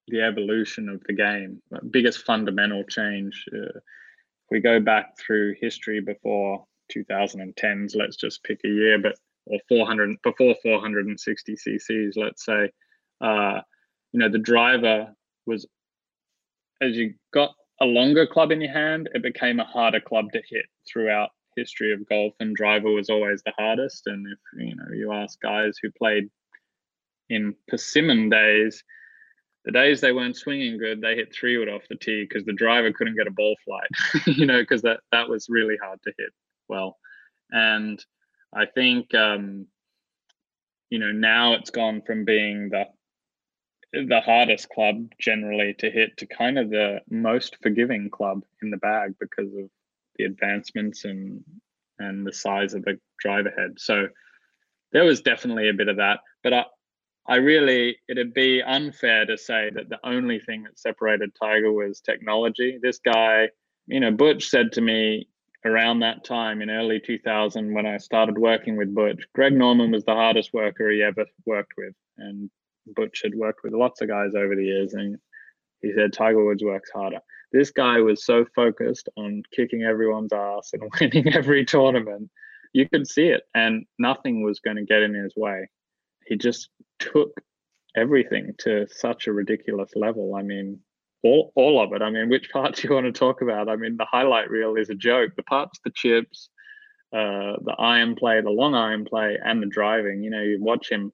the 0.08 0.22
evolution 0.22 0.90
of 0.90 1.02
the 1.08 1.14
game, 1.14 1.62
biggest 1.90 2.26
fundamental 2.26 2.84
change. 2.84 3.46
Uh, 3.54 3.80
we 4.52 4.60
go 4.60 4.80
back 4.80 5.18
through 5.18 5.56
history 5.60 6.02
before 6.02 6.66
2010s, 6.96 7.96
let's 7.96 8.18
just 8.18 8.44
pick 8.44 8.60
a 8.66 8.68
year, 8.68 9.00
but 9.00 9.16
or 9.48 9.60
400 9.68 10.18
before 10.24 10.56
460 10.62 11.56
cc's, 11.56 12.16
let's 12.16 12.46
say. 12.46 12.70
Uh, 13.22 13.62
you 14.12 14.20
know, 14.20 14.30
the 14.30 14.38
driver 14.38 15.14
was 15.48 15.66
as 16.82 16.96
you 16.96 17.14
got 17.34 17.52
a 17.80 17.86
longer 17.86 18.28
club 18.28 18.52
in 18.52 18.62
your 18.62 18.74
hand, 18.74 19.10
it 19.14 19.24
became 19.24 19.60
a 19.60 19.66
harder 19.66 20.00
club 20.00 20.32
to 20.34 20.42
hit 20.48 20.66
throughout 20.92 21.30
history 21.56 21.94
of 21.94 22.08
golf, 22.08 22.34
and 22.40 22.56
driver 22.56 22.92
was 22.92 23.10
always 23.10 23.42
the 23.44 23.54
hardest. 23.58 24.04
And 24.08 24.26
if 24.28 24.40
you 24.66 24.76
know 24.76 24.86
you 24.94 25.12
ask 25.14 25.40
guys 25.42 25.78
who 25.82 25.92
played 25.92 26.30
in 27.30 27.56
persimmon 27.68 28.30
days, 28.30 28.84
the 29.66 29.72
days 29.72 30.02
they 30.02 30.12
weren't 30.12 30.36
swinging 30.36 30.78
good, 30.78 31.02
they 31.02 31.16
hit 31.16 31.34
three 31.34 31.58
wood 31.58 31.70
off 31.70 31.88
the 31.90 31.96
tee 31.96 32.26
because 32.28 32.46
the 32.46 32.54
driver 32.54 32.92
couldn't 32.92 33.18
get 33.18 33.28
a 33.28 33.32
ball 33.32 33.56
flight, 33.64 33.90
you 34.26 34.46
know, 34.46 34.62
because 34.62 34.82
that, 34.82 35.02
that 35.12 35.30
was 35.30 35.48
really 35.50 35.78
hard 35.82 36.00
to 36.04 36.14
hit 36.18 36.30
well. 36.68 36.98
And 37.52 38.04
I 38.54 38.66
think, 38.66 39.14
um, 39.14 39.68
you 40.90 41.00
know, 41.00 41.12
now 41.12 41.54
it's 41.54 41.70
gone 41.70 42.02
from 42.02 42.26
being 42.26 42.70
the 42.70 42.86
the 43.94 44.22
hardest 44.22 44.70
club 44.70 45.06
generally 45.20 45.74
to 45.78 45.92
hit 45.92 46.16
to 46.16 46.26
kind 46.26 46.58
of 46.58 46.70
the 46.70 47.02
most 47.10 47.58
forgiving 47.62 48.10
club 48.10 48.42
in 48.62 48.70
the 48.70 48.78
bag 48.78 49.14
because 49.20 49.54
of 49.54 49.70
the 50.16 50.24
advancements 50.24 51.04
and 51.04 51.44
and 52.00 52.26
the 52.26 52.34
size 52.34 52.74
of 52.74 52.84
the 52.84 52.98
driver 53.20 53.54
head. 53.56 53.74
So 53.78 54.08
there 54.92 55.04
was 55.04 55.22
definitely 55.22 55.70
a 55.70 55.74
bit 55.74 55.88
of 55.88 55.98
that. 55.98 56.20
But 56.42 56.54
I, 56.54 56.66
I 57.28 57.36
really, 57.36 57.98
it'd 58.10 58.34
be 58.34 58.62
unfair 58.62 59.26
to 59.26 59.38
say 59.38 59.70
that 59.76 59.90
the 59.90 60.00
only 60.04 60.40
thing 60.40 60.64
that 60.64 60.80
separated 60.80 61.36
Tiger 61.36 61.72
was 61.72 62.02
technology. 62.02 62.80
This 62.82 63.00
guy, 63.00 63.50
you 63.88 64.00
know, 64.00 64.12
Butch 64.12 64.50
said 64.50 64.72
to 64.74 64.82
me 64.82 65.28
around 65.64 66.00
that 66.00 66.24
time 66.24 66.62
in 66.62 66.72
early 66.72 67.00
2000 67.00 67.74
when 67.74 67.86
I 67.86 67.98
started 67.98 68.38
working 68.38 68.76
with 68.76 68.96
Butch, 68.96 69.24
Greg 69.36 69.54
Norman 69.54 69.92
was 69.92 70.04
the 70.04 70.16
hardest 70.16 70.52
worker 70.54 70.90
he 70.90 71.04
ever 71.04 71.26
worked 71.46 71.74
with. 71.78 71.94
And 72.18 72.50
Butch 72.88 73.22
had 73.24 73.36
worked 73.36 73.64
with 73.64 73.74
lots 73.74 74.02
of 74.02 74.08
guys 74.08 74.34
over 74.36 74.56
the 74.56 74.66
years. 74.66 74.94
And 74.94 75.18
he 75.82 75.94
said, 75.94 76.14
Tiger 76.14 76.44
Woods 76.44 76.64
works 76.64 76.90
harder. 76.92 77.20
This 77.52 77.70
guy 77.70 78.00
was 78.00 78.26
so 78.26 78.46
focused 78.56 79.10
on 79.16 79.44
kicking 79.56 79.84
everyone's 79.84 80.34
ass 80.34 80.72
and 80.74 80.92
winning 81.00 81.34
every 81.34 81.66
tournament. 81.66 82.32
You 82.74 82.88
could 82.90 83.06
see 83.06 83.28
it, 83.28 83.44
and 83.54 83.86
nothing 84.00 84.44
was 84.44 84.62
going 84.62 84.78
to 84.78 84.86
get 84.86 85.02
in 85.02 85.14
his 85.14 85.34
way 85.36 85.68
he 86.32 86.38
just 86.38 86.70
took 86.98 87.42
everything 87.94 88.54
to 88.60 88.88
such 88.90 89.28
a 89.28 89.34
ridiculous 89.34 89.92
level. 89.98 90.34
I 90.34 90.44
mean, 90.44 90.80
all 91.24 91.52
all 91.56 91.84
of 91.84 91.92
it. 91.92 92.02
I 92.02 92.10
mean, 92.10 92.30
which 92.30 92.50
part 92.52 92.76
do 92.78 92.88
you 92.88 92.94
want 92.94 93.06
to 93.06 93.12
talk 93.12 93.42
about? 93.42 93.68
I 93.68 93.76
mean, 93.76 93.98
the 93.98 94.06
highlight 94.06 94.50
reel 94.50 94.76
is 94.76 94.90
a 94.90 94.96
joke. 94.96 95.32
The 95.36 95.44
parts, 95.44 95.82
the 95.84 95.92
chips, 95.94 96.48
uh, 97.12 97.60
the 97.66 97.76
iron 97.78 98.16
play, 98.16 98.40
the 98.40 98.50
long 98.50 98.76
iron 98.76 99.04
play, 99.04 99.38
and 99.44 99.62
the 99.62 99.68
driving. 99.68 100.24
You 100.24 100.30
know, 100.30 100.42
you 100.42 100.58
watch 100.62 100.90
him 100.90 101.12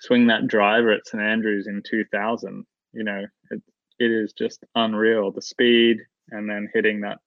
swing 0.00 0.28
that 0.28 0.46
driver 0.46 0.92
at 0.92 1.04
St 1.04 1.20
Andrews 1.20 1.66
in 1.66 1.82
2000. 1.84 2.64
You 2.92 3.02
know, 3.02 3.26
it 3.50 3.60
it 3.98 4.10
is 4.12 4.34
just 4.34 4.62
unreal. 4.76 5.32
The 5.32 5.42
speed 5.42 5.98
and 6.30 6.48
then 6.48 6.70
hitting 6.72 7.00
that 7.00 7.18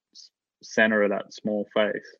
center 0.64 1.04
of 1.04 1.10
that 1.10 1.34
small 1.34 1.68
face 1.76 2.16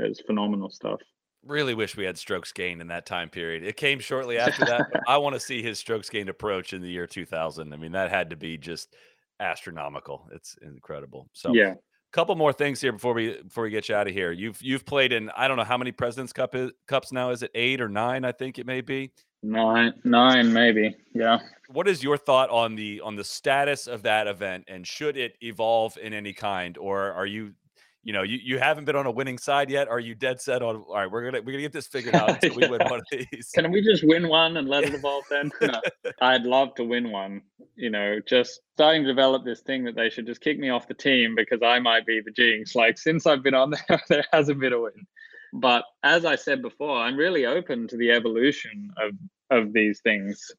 is 0.00 0.20
phenomenal 0.26 0.68
stuff 0.68 1.00
really 1.44 1.74
wish 1.74 1.96
we 1.96 2.04
had 2.04 2.18
strokes 2.18 2.52
gained 2.52 2.80
in 2.80 2.88
that 2.88 3.06
time 3.06 3.28
period. 3.28 3.62
It 3.64 3.76
came 3.76 4.00
shortly 4.00 4.38
after 4.38 4.64
that. 4.64 4.86
I 5.06 5.16
want 5.18 5.34
to 5.34 5.40
see 5.40 5.62
his 5.62 5.78
strokes 5.78 6.08
gained 6.08 6.28
approach 6.28 6.72
in 6.72 6.82
the 6.82 6.88
year 6.88 7.06
2000. 7.06 7.72
I 7.72 7.76
mean, 7.76 7.92
that 7.92 8.10
had 8.10 8.30
to 8.30 8.36
be 8.36 8.58
just 8.58 8.94
astronomical. 9.40 10.28
It's 10.32 10.56
incredible. 10.62 11.28
So, 11.32 11.52
yeah. 11.52 11.72
A 11.72 12.12
Couple 12.12 12.34
more 12.36 12.54
things 12.54 12.80
here 12.80 12.92
before 12.92 13.12
we 13.12 13.42
before 13.42 13.64
we 13.64 13.70
get 13.70 13.90
you 13.90 13.94
out 13.94 14.08
of 14.08 14.14
here. 14.14 14.32
You've 14.32 14.60
you've 14.62 14.86
played 14.86 15.12
in 15.12 15.30
I 15.36 15.46
don't 15.46 15.58
know 15.58 15.64
how 15.64 15.76
many 15.76 15.92
Presidents 15.92 16.32
Cup 16.32 16.54
is, 16.54 16.70
cups 16.86 17.12
now. 17.12 17.30
Is 17.30 17.42
it 17.42 17.50
eight 17.54 17.82
or 17.82 17.88
nine? 17.88 18.24
I 18.24 18.32
think 18.32 18.58
it 18.58 18.64
may 18.64 18.80
be 18.80 19.12
nine, 19.42 19.92
nine 20.04 20.50
maybe. 20.50 20.96
Yeah. 21.14 21.40
What 21.68 21.86
is 21.86 22.02
your 22.02 22.16
thought 22.16 22.48
on 22.48 22.74
the 22.74 23.02
on 23.02 23.16
the 23.16 23.24
status 23.24 23.86
of 23.86 24.02
that 24.04 24.26
event 24.26 24.64
and 24.68 24.86
should 24.86 25.18
it 25.18 25.36
evolve 25.42 25.98
in 25.98 26.14
any 26.14 26.32
kind, 26.32 26.78
or 26.78 27.12
are 27.12 27.26
you 27.26 27.52
you 28.08 28.14
know, 28.14 28.22
you, 28.22 28.38
you 28.42 28.58
haven't 28.58 28.86
been 28.86 28.96
on 28.96 29.04
a 29.04 29.10
winning 29.10 29.36
side 29.36 29.68
yet. 29.68 29.86
Are 29.86 30.00
you 30.00 30.14
dead 30.14 30.40
set 30.40 30.62
on? 30.62 30.76
All 30.76 30.94
right, 30.94 31.10
we're 31.10 31.30
gonna 31.30 31.42
we're 31.42 31.52
gonna 31.52 31.60
get 31.60 31.74
this 31.74 31.88
figured 31.88 32.14
out 32.14 32.30
until 32.42 32.56
we 32.56 32.66
win 32.66 32.80
one 32.88 33.00
of 33.00 33.04
these. 33.10 33.50
Can 33.54 33.70
we 33.70 33.82
just 33.82 34.02
win 34.02 34.28
one 34.30 34.56
and 34.56 34.66
let 34.66 34.84
it 34.84 34.94
evolve 34.94 35.24
then? 35.28 35.50
No, 35.60 35.78
I'd 36.22 36.44
love 36.44 36.74
to 36.76 36.84
win 36.84 37.10
one. 37.10 37.42
You 37.76 37.90
know, 37.90 38.18
just 38.26 38.62
starting 38.72 39.02
to 39.02 39.08
develop 39.08 39.44
this 39.44 39.60
thing 39.60 39.84
that 39.84 39.94
they 39.94 40.08
should 40.08 40.24
just 40.24 40.40
kick 40.40 40.58
me 40.58 40.70
off 40.70 40.88
the 40.88 40.94
team 40.94 41.34
because 41.34 41.60
I 41.62 41.80
might 41.80 42.06
be 42.06 42.22
the 42.24 42.30
jinx. 42.30 42.74
Like 42.74 42.96
since 42.96 43.26
I've 43.26 43.42
been 43.42 43.52
on 43.52 43.74
there, 43.88 44.00
there 44.08 44.24
hasn't 44.32 44.58
been 44.58 44.72
a 44.72 44.80
win. 44.80 45.06
But 45.52 45.84
as 46.02 46.24
I 46.24 46.36
said 46.36 46.62
before, 46.62 46.96
I'm 46.96 47.14
really 47.14 47.44
open 47.44 47.88
to 47.88 47.98
the 47.98 48.12
evolution 48.12 48.90
of 48.96 49.12
of 49.50 49.74
these 49.74 50.00
things. 50.00 50.50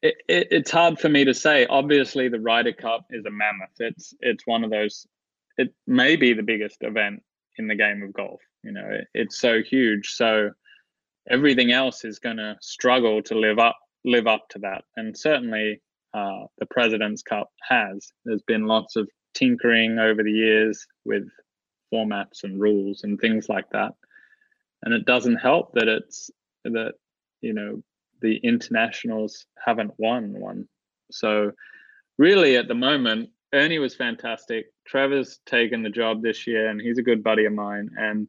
It, 0.00 0.14
it, 0.26 0.48
it's 0.50 0.70
hard 0.70 0.98
for 0.98 1.10
me 1.10 1.26
to 1.26 1.34
say. 1.34 1.66
Obviously, 1.66 2.30
the 2.30 2.40
Ryder 2.40 2.72
Cup 2.72 3.04
is 3.10 3.26
a 3.26 3.30
mammoth. 3.30 3.76
It's 3.78 4.14
it's 4.20 4.46
one 4.46 4.64
of 4.64 4.70
those 4.70 5.06
it 5.58 5.74
may 5.86 6.16
be 6.16 6.32
the 6.32 6.42
biggest 6.42 6.78
event 6.82 7.22
in 7.58 7.68
the 7.68 7.74
game 7.74 8.02
of 8.02 8.12
golf. 8.12 8.40
You 8.62 8.72
know, 8.72 8.88
it, 8.88 9.08
it's 9.12 9.38
so 9.38 9.62
huge. 9.62 10.10
So 10.10 10.50
everything 11.28 11.72
else 11.72 12.04
is 12.04 12.18
going 12.18 12.38
to 12.38 12.56
struggle 12.60 13.22
to 13.24 13.34
live 13.34 13.58
up 13.58 13.76
live 14.04 14.26
up 14.26 14.48
to 14.50 14.58
that. 14.60 14.84
And 14.96 15.16
certainly, 15.16 15.82
uh, 16.14 16.44
the 16.58 16.66
President's 16.66 17.22
Cup 17.22 17.50
has. 17.68 18.10
There's 18.24 18.42
been 18.42 18.66
lots 18.66 18.96
of 18.96 19.08
tinkering 19.34 19.98
over 19.98 20.22
the 20.22 20.32
years 20.32 20.86
with 21.04 21.28
formats 21.92 22.44
and 22.44 22.60
rules 22.60 23.02
and 23.04 23.20
things 23.20 23.48
like 23.48 23.68
that. 23.70 23.92
And 24.82 24.94
it 24.94 25.04
doesn't 25.04 25.36
help 25.36 25.72
that 25.74 25.88
it's 25.88 26.30
that 26.64 26.92
you 27.40 27.52
know 27.52 27.82
the 28.20 28.36
internationals 28.42 29.46
haven't 29.64 29.92
won 29.98 30.32
one. 30.38 30.68
So 31.10 31.52
really, 32.18 32.56
at 32.56 32.68
the 32.68 32.74
moment, 32.74 33.30
Ernie 33.52 33.78
was 33.78 33.94
fantastic. 33.94 34.66
Trevor's 34.88 35.38
taken 35.46 35.82
the 35.82 35.90
job 35.90 36.22
this 36.22 36.46
year, 36.46 36.68
and 36.68 36.80
he's 36.80 36.98
a 36.98 37.02
good 37.02 37.22
buddy 37.22 37.44
of 37.44 37.52
mine. 37.52 37.90
And 37.96 38.28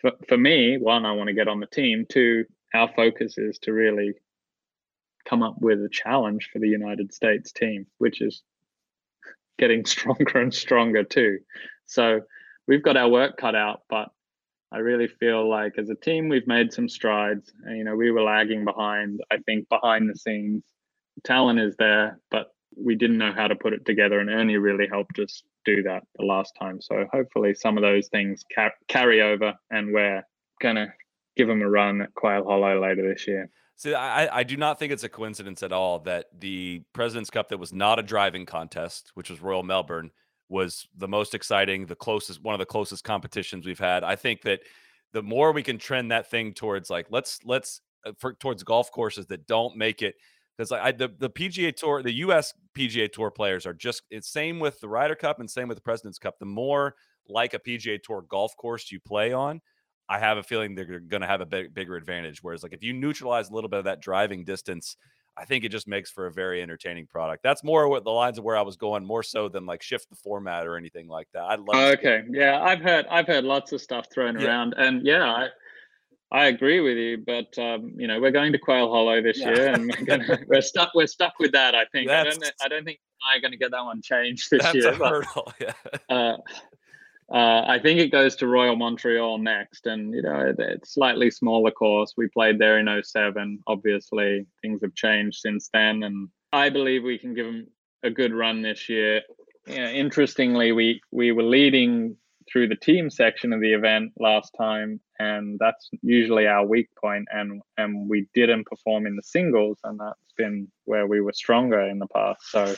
for 0.00 0.12
for 0.28 0.38
me, 0.38 0.78
one, 0.78 1.04
I 1.04 1.12
want 1.12 1.28
to 1.28 1.34
get 1.34 1.48
on 1.48 1.60
the 1.60 1.66
team. 1.66 2.06
Two, 2.08 2.44
our 2.74 2.90
focus 2.96 3.36
is 3.38 3.58
to 3.60 3.72
really 3.72 4.14
come 5.24 5.42
up 5.42 5.56
with 5.60 5.84
a 5.84 5.88
challenge 5.88 6.48
for 6.52 6.58
the 6.58 6.68
United 6.68 7.12
States 7.12 7.52
team, 7.52 7.86
which 7.98 8.22
is 8.22 8.42
getting 9.58 9.84
stronger 9.86 10.38
and 10.38 10.54
stronger 10.54 11.04
too. 11.04 11.38
So 11.86 12.20
we've 12.66 12.82
got 12.82 12.96
our 12.96 13.08
work 13.08 13.36
cut 13.36 13.54
out, 13.54 13.82
but 13.88 14.08
I 14.72 14.78
really 14.78 15.08
feel 15.08 15.48
like 15.48 15.74
as 15.78 15.90
a 15.90 15.94
team 15.94 16.28
we've 16.28 16.46
made 16.46 16.72
some 16.72 16.88
strides. 16.88 17.52
And, 17.64 17.76
you 17.76 17.84
know, 17.84 17.96
we 17.96 18.10
were 18.10 18.22
lagging 18.22 18.64
behind. 18.64 19.20
I 19.30 19.38
think 19.38 19.68
behind 19.68 20.08
the 20.08 20.16
scenes, 20.16 20.62
talent 21.24 21.60
is 21.60 21.76
there, 21.76 22.18
but 22.30 22.54
we 22.76 22.94
didn't 22.94 23.18
know 23.18 23.32
how 23.32 23.48
to 23.48 23.56
put 23.56 23.72
it 23.72 23.84
together, 23.84 24.20
and 24.20 24.30
Ernie 24.30 24.56
really 24.56 24.86
helped 24.86 25.18
us 25.18 25.42
do 25.64 25.82
that 25.82 26.02
the 26.18 26.24
last 26.24 26.54
time. 26.58 26.80
So 26.80 27.06
hopefully, 27.12 27.54
some 27.54 27.76
of 27.76 27.82
those 27.82 28.08
things 28.08 28.44
ca- 28.54 28.70
carry 28.88 29.22
over, 29.22 29.54
and 29.70 29.92
we're 29.92 30.22
gonna 30.60 30.92
give 31.36 31.48
them 31.48 31.62
a 31.62 31.68
run 31.68 32.02
at 32.02 32.14
Quail 32.14 32.44
Hollow 32.44 32.80
later 32.80 33.08
this 33.08 33.26
year. 33.26 33.50
See, 33.76 33.94
I, 33.94 34.40
I 34.40 34.42
do 34.42 34.58
not 34.58 34.78
think 34.78 34.92
it's 34.92 35.04
a 35.04 35.08
coincidence 35.08 35.62
at 35.62 35.72
all 35.72 36.00
that 36.00 36.26
the 36.38 36.82
President's 36.92 37.30
Cup 37.30 37.48
that 37.48 37.58
was 37.58 37.72
not 37.72 37.98
a 37.98 38.02
driving 38.02 38.44
contest, 38.44 39.10
which 39.14 39.30
was 39.30 39.40
Royal 39.40 39.62
Melbourne, 39.62 40.10
was 40.50 40.86
the 40.98 41.08
most 41.08 41.34
exciting, 41.34 41.86
the 41.86 41.96
closest, 41.96 42.42
one 42.42 42.54
of 42.54 42.58
the 42.58 42.66
closest 42.66 43.04
competitions 43.04 43.64
we've 43.64 43.78
had. 43.78 44.04
I 44.04 44.16
think 44.16 44.42
that 44.42 44.60
the 45.12 45.22
more 45.22 45.52
we 45.52 45.62
can 45.62 45.78
trend 45.78 46.10
that 46.10 46.30
thing 46.30 46.52
towards 46.52 46.90
like 46.90 47.06
let's 47.10 47.38
let's 47.44 47.80
uh, 48.04 48.12
for, 48.18 48.34
towards 48.34 48.62
golf 48.62 48.90
courses 48.92 49.26
that 49.26 49.46
don't 49.46 49.76
make 49.76 50.02
it 50.02 50.14
because 50.60 50.72
I 50.72 50.92
the 50.92 51.08
the 51.18 51.30
PGA 51.30 51.74
Tour, 51.74 52.02
the 52.02 52.12
U.S. 52.12 52.52
PGA 52.76 53.10
Tour 53.10 53.30
players 53.30 53.64
are 53.64 53.72
just 53.72 54.02
it's 54.10 54.28
same 54.28 54.60
with 54.60 54.78
the 54.80 54.88
Ryder 54.88 55.14
Cup 55.14 55.40
and 55.40 55.50
same 55.50 55.68
with 55.68 55.78
the 55.78 55.82
President's 55.82 56.18
Cup. 56.18 56.38
The 56.38 56.44
more 56.44 56.96
like 57.28 57.54
a 57.54 57.58
PGA 57.58 57.98
Tour 58.02 58.24
golf 58.28 58.54
course 58.58 58.92
you 58.92 59.00
play 59.00 59.32
on, 59.32 59.62
I 60.06 60.18
have 60.18 60.36
a 60.36 60.42
feeling 60.42 60.74
they're 60.74 61.00
going 61.00 61.22
to 61.22 61.26
have 61.26 61.40
a 61.40 61.46
big, 61.46 61.72
bigger 61.72 61.96
advantage. 61.96 62.42
Whereas, 62.42 62.62
like 62.62 62.74
if 62.74 62.82
you 62.82 62.92
neutralize 62.92 63.48
a 63.48 63.54
little 63.54 63.70
bit 63.70 63.78
of 63.78 63.84
that 63.86 64.02
driving 64.02 64.44
distance, 64.44 64.96
I 65.34 65.46
think 65.46 65.64
it 65.64 65.70
just 65.70 65.88
makes 65.88 66.10
for 66.10 66.26
a 66.26 66.32
very 66.32 66.60
entertaining 66.60 67.06
product. 67.06 67.42
That's 67.42 67.64
more 67.64 67.88
what 67.88 68.04
the 68.04 68.10
lines 68.10 68.36
of 68.36 68.44
where 68.44 68.56
I 68.58 68.62
was 68.62 68.76
going, 68.76 69.06
more 69.06 69.22
so 69.22 69.48
than 69.48 69.64
like 69.64 69.80
shift 69.80 70.10
the 70.10 70.16
format 70.16 70.66
or 70.66 70.76
anything 70.76 71.08
like 71.08 71.28
that. 71.32 71.44
I 71.44 71.54
love. 71.54 71.68
Oh, 71.72 71.92
okay, 71.92 72.24
yeah, 72.28 72.60
I've 72.60 72.80
heard 72.80 73.06
I've 73.10 73.26
heard 73.26 73.44
lots 73.44 73.72
of 73.72 73.80
stuff 73.80 74.08
thrown 74.12 74.38
yeah. 74.38 74.46
around, 74.46 74.74
and 74.76 75.06
yeah, 75.06 75.24
I 75.24 75.48
I 76.32 76.46
agree 76.46 76.80
with 76.80 76.96
you. 76.96 77.18
But 77.18 77.58
um, 77.58 77.92
you 77.96 78.06
know, 78.06 78.20
we're 78.20 78.30
going 78.30 78.52
to 78.52 78.58
Quail 78.58 78.90
Hollow 78.90 79.22
this 79.22 79.38
yeah. 79.38 79.54
year, 79.54 79.66
and 79.72 79.92
we're 79.98 80.04
gonna 80.06 80.38
we're 80.46 80.62
stuck 80.62 80.92
we're 80.94 81.06
stuck 81.06 81.34
with 81.38 81.52
that. 81.52 81.74
I 81.74 81.84
think 81.86 82.10
I 82.10 82.24
don't 82.24 82.52
I 82.62 82.68
don't 82.68 82.84
think 82.84 83.00
I'm 83.32 83.40
going 83.40 83.52
to 83.52 83.58
get 83.58 83.70
that 83.72 83.84
one 83.84 84.00
changed 84.02 84.50
this 84.50 84.62
that's 84.62 84.74
year. 84.74 84.90
A 84.90 84.96
hurdle. 84.96 85.52
yeah. 85.60 85.72
Uh, 86.08 86.36
uh, 87.32 87.64
I 87.66 87.78
think 87.78 88.00
it 88.00 88.10
goes 88.10 88.34
to 88.36 88.48
Royal 88.48 88.74
Montreal 88.74 89.38
next, 89.38 89.86
and 89.86 90.12
you 90.12 90.22
know 90.22 90.52
it's 90.58 90.94
slightly 90.94 91.30
smaller 91.30 91.70
course. 91.70 92.14
We 92.16 92.28
played 92.28 92.58
there 92.58 92.78
in 92.78 93.02
07. 93.02 93.60
Obviously, 93.66 94.46
things 94.62 94.80
have 94.82 94.94
changed 94.94 95.38
since 95.38 95.68
then, 95.72 96.02
and 96.02 96.28
I 96.52 96.70
believe 96.70 97.04
we 97.04 97.18
can 97.18 97.34
give 97.34 97.46
them 97.46 97.66
a 98.02 98.10
good 98.10 98.32
run 98.32 98.62
this 98.62 98.88
year. 98.88 99.22
You 99.66 99.76
know, 99.76 99.90
interestingly, 99.90 100.72
we 100.72 101.00
we 101.12 101.30
were 101.30 101.44
leading 101.44 102.16
through 102.50 102.68
the 102.68 102.76
team 102.76 103.10
section 103.10 103.52
of 103.52 103.60
the 103.60 103.72
event 103.72 104.12
last 104.18 104.54
time, 104.56 105.00
and 105.18 105.58
that's 105.58 105.88
usually 106.02 106.46
our 106.46 106.66
weak 106.66 106.88
point, 107.00 107.28
and 107.32 107.62
and 107.76 108.08
we 108.08 108.26
didn't 108.34 108.66
perform 108.66 109.06
in 109.06 109.16
the 109.16 109.22
singles, 109.22 109.78
and 109.84 110.00
that's 110.00 110.32
been 110.36 110.68
where 110.84 111.06
we 111.06 111.20
were 111.20 111.32
stronger 111.32 111.80
in 111.80 111.98
the 111.98 112.08
past. 112.08 112.50
So, 112.50 112.74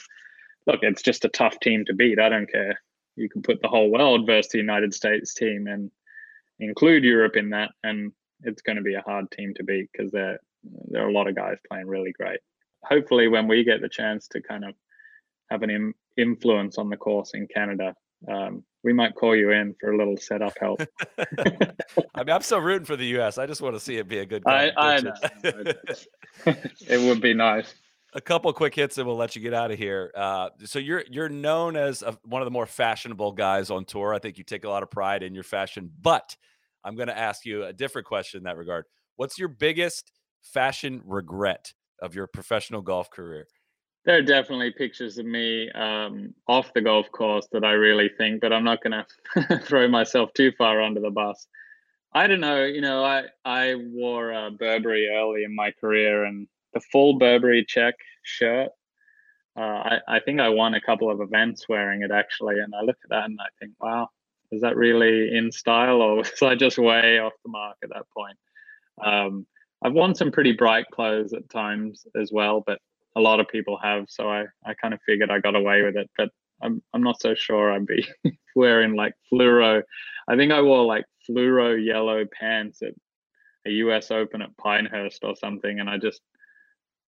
look, 0.67 0.81
it's 0.83 1.03
just 1.03 1.25
a 1.25 1.31
tough 1.31 1.59
team 1.61 1.85
to 1.87 1.95
beat. 1.95 2.19
I 2.19 2.29
don't 2.29 2.51
care 2.51 2.79
you 3.17 3.29
can 3.29 3.43
put 3.43 3.61
the 3.61 3.69
whole 3.69 3.91
world 3.91 4.27
versus 4.27 4.53
the 4.53 4.59
United 4.59 4.95
States 4.95 5.35
team 5.35 5.67
and 5.67 5.91
include 6.59 7.05
Europe 7.05 7.37
in 7.37 7.51
that, 7.51 7.71
and 7.83 8.13
it's 8.43 8.63
going 8.63 8.77
to 8.77 8.83
be 8.83 8.95
a 8.95 9.03
hard 9.03 9.31
team 9.31 9.53
to 9.55 9.65
beat 9.65 9.91
because 9.93 10.11
there 10.13 10.39
there 10.89 11.05
are 11.05 11.09
a 11.09 11.13
lot 11.13 11.29
of 11.29 11.35
guys 11.35 11.57
playing 11.69 11.89
really 11.89 12.13
great. 12.13 12.41
Hopefully, 12.85 13.29
when 13.29 13.49
we 13.49 13.65
get 13.65 13.81
the 13.81 13.89
chance 13.89 14.29
to 14.29 14.41
kind 14.41 14.65
of 14.65 14.75
have 15.51 15.63
an 15.63 15.93
influence 16.17 16.79
on 16.79 16.89
the 16.89 16.97
course 16.97 17.33
in 17.35 17.47
Canada, 17.47 17.95
um, 18.29 18.65
we 18.85 18.93
might 18.93 19.15
call 19.15 19.37
you 19.37 19.51
in 19.51 19.75
for 19.81 19.93
a 19.93 19.97
little 19.97 20.17
setup 20.17 20.55
help. 20.59 20.83
I 21.19 22.25
mean, 22.25 22.31
I'm 22.31 22.43
so 22.43 22.59
rooting 22.59 22.85
for 22.85 22.97
the 22.97 23.07
U.S. 23.07 23.39
I 23.39 23.47
just 23.47 23.61
want 23.61 23.75
to 23.75 23.81
see 23.81 23.97
it 23.97 24.09
be 24.09 24.19
a 24.19 24.27
good. 24.27 24.43
I, 24.47 24.71
I 24.77 25.01
know. 25.01 25.15
it 26.47 27.01
would 27.01 27.21
be 27.21 27.35
nice 27.35 27.75
a 28.15 28.21
couple 28.21 28.53
quick 28.53 28.75
hits 28.75 28.99
and 28.99 29.07
we'll 29.07 29.17
let 29.17 29.35
you 29.35 29.43
get 29.43 29.55
out 29.55 29.71
of 29.71 29.79
here. 29.79 30.13
Uh, 30.15 30.51
so 30.65 30.79
you're 30.79 31.05
you're 31.11 31.29
known 31.29 31.77
as 31.77 32.03
a, 32.03 32.17
one 32.25 32.43
of 32.43 32.47
the 32.47 32.51
more 32.51 32.67
fashionable 32.67 33.33
guys 33.33 33.71
on 33.71 33.85
tour. 33.85 34.13
I 34.15 34.19
think 34.19 34.39
you 34.39 34.45
take 34.45 34.65
a 34.65 34.69
lot 34.69 34.83
of 34.83 34.91
pride 34.91 35.23
in 35.23 35.35
your 35.35 35.45
fashion. 35.45 35.91
But 36.01 36.37
I'm 36.85 36.97
going 36.97 37.09
to 37.09 37.19
ask 37.19 37.45
you 37.45 37.65
a 37.65 37.73
different 37.73 38.07
question 38.07 38.39
in 38.39 38.45
that 38.45 38.57
regard. 38.57 38.85
What's 39.17 39.39
your 39.39 39.49
biggest 39.49 40.13
fashion 40.43 41.01
regret 41.05 41.73
of 42.01 42.15
your 42.15 42.27
professional 42.27 42.83
golf 42.83 43.11
career? 43.11 43.47
There 44.05 44.19
are 44.19 44.23
definitely 44.23 44.73
pictures 44.73 45.19
of 45.19 45.27
me 45.27 45.71
um, 45.71 46.35
off 46.49 46.73
the 46.75 46.81
golf 46.81 47.11
course 47.13 47.47
that 47.53 47.65
I 47.65 47.73
really 47.73 48.11
think, 48.19 48.41
but 48.41 48.53
I'm 48.53 48.65
not 48.65 48.83
going 48.83 49.05
to 49.49 49.59
throw 49.61 49.87
myself 49.87 50.33
too 50.35 50.53
far 50.59 50.83
under 50.83 51.01
the 51.01 51.11
bus. 51.11 51.47
I 52.13 52.27
don't 52.27 52.41
know. 52.41 52.65
You 52.65 52.81
know, 52.81 53.05
I 53.05 53.25
I 53.45 53.75
wore 53.77 54.33
uh, 54.33 54.51
Burberry 54.51 55.09
early 55.09 55.45
in 55.45 55.55
my 55.55 55.71
career, 55.71 56.25
and 56.25 56.47
the 56.75 56.81
full 56.81 57.19
Burberry 57.19 57.65
check 57.65 57.95
shirt. 58.23 58.71
Uh, 59.57 59.61
I, 59.61 59.99
I 60.09 60.21
think 60.21 60.41
I 60.41 60.49
won 60.49 60.75
a 60.75 60.81
couple 60.81 61.11
of 61.11 61.21
events 61.21 61.69
wearing 61.69 62.03
it 62.03 62.11
actually, 62.11 62.59
and 62.59 62.75
I 62.75 62.83
look 62.83 62.97
at 63.05 63.11
that 63.11 63.25
and 63.27 63.39
I 63.41 63.49
think, 63.61 63.73
wow, 63.81 64.09
is 64.51 64.63
that 64.63 64.77
really 64.77 65.37
in 65.37 65.53
style, 65.53 66.01
or 66.01 66.17
was 66.17 66.43
I 66.43 66.55
just 66.55 66.79
way 66.79 67.19
off 67.19 67.33
the 67.45 67.51
mark 67.51 67.77
at 67.83 67.91
that 67.91 68.07
point? 68.17 68.37
Um, 69.03 69.47
I've 69.85 69.93
worn 69.93 70.15
some 70.15 70.33
pretty 70.33 70.53
bright 70.53 70.87
clothes 70.93 71.33
at 71.33 71.51
times 71.51 72.07
as 72.19 72.31
well, 72.33 72.63
but 72.67 72.79
a 73.17 73.21
lot 73.21 73.41
of 73.41 73.49
people 73.49 73.79
have, 73.83 74.07
so 74.09 74.31
I, 74.31 74.45
I 74.65 74.75
kind 74.75 74.95
of 74.95 75.01
figured 75.07 75.31
I 75.31 75.41
got 75.41 75.57
away 75.57 75.83
with 75.83 75.97
it. 75.97 76.11
But 76.17 76.31
I'm 76.63 76.83
I'm 76.95 77.03
not 77.03 77.21
so 77.21 77.35
sure 77.35 77.73
I'd 77.73 77.87
be 77.87 78.07
wearing 78.57 78.95
like 78.95 79.15
fluoro. 79.33 79.83
I 80.29 80.37
think 80.37 80.53
I 80.53 80.63
wore 80.63 80.85
like 80.85 81.05
fluoro 81.29 81.85
yellow 81.85 82.25
pants 82.39 82.83
at 82.83 82.95
a 83.67 83.71
US 83.71 84.11
Open 84.11 84.43
at 84.43 84.57
Pinehurst 84.57 85.25
or 85.25 85.37
something, 85.37 85.81
and 85.81 85.91
I 85.91 85.99
just 85.99 86.21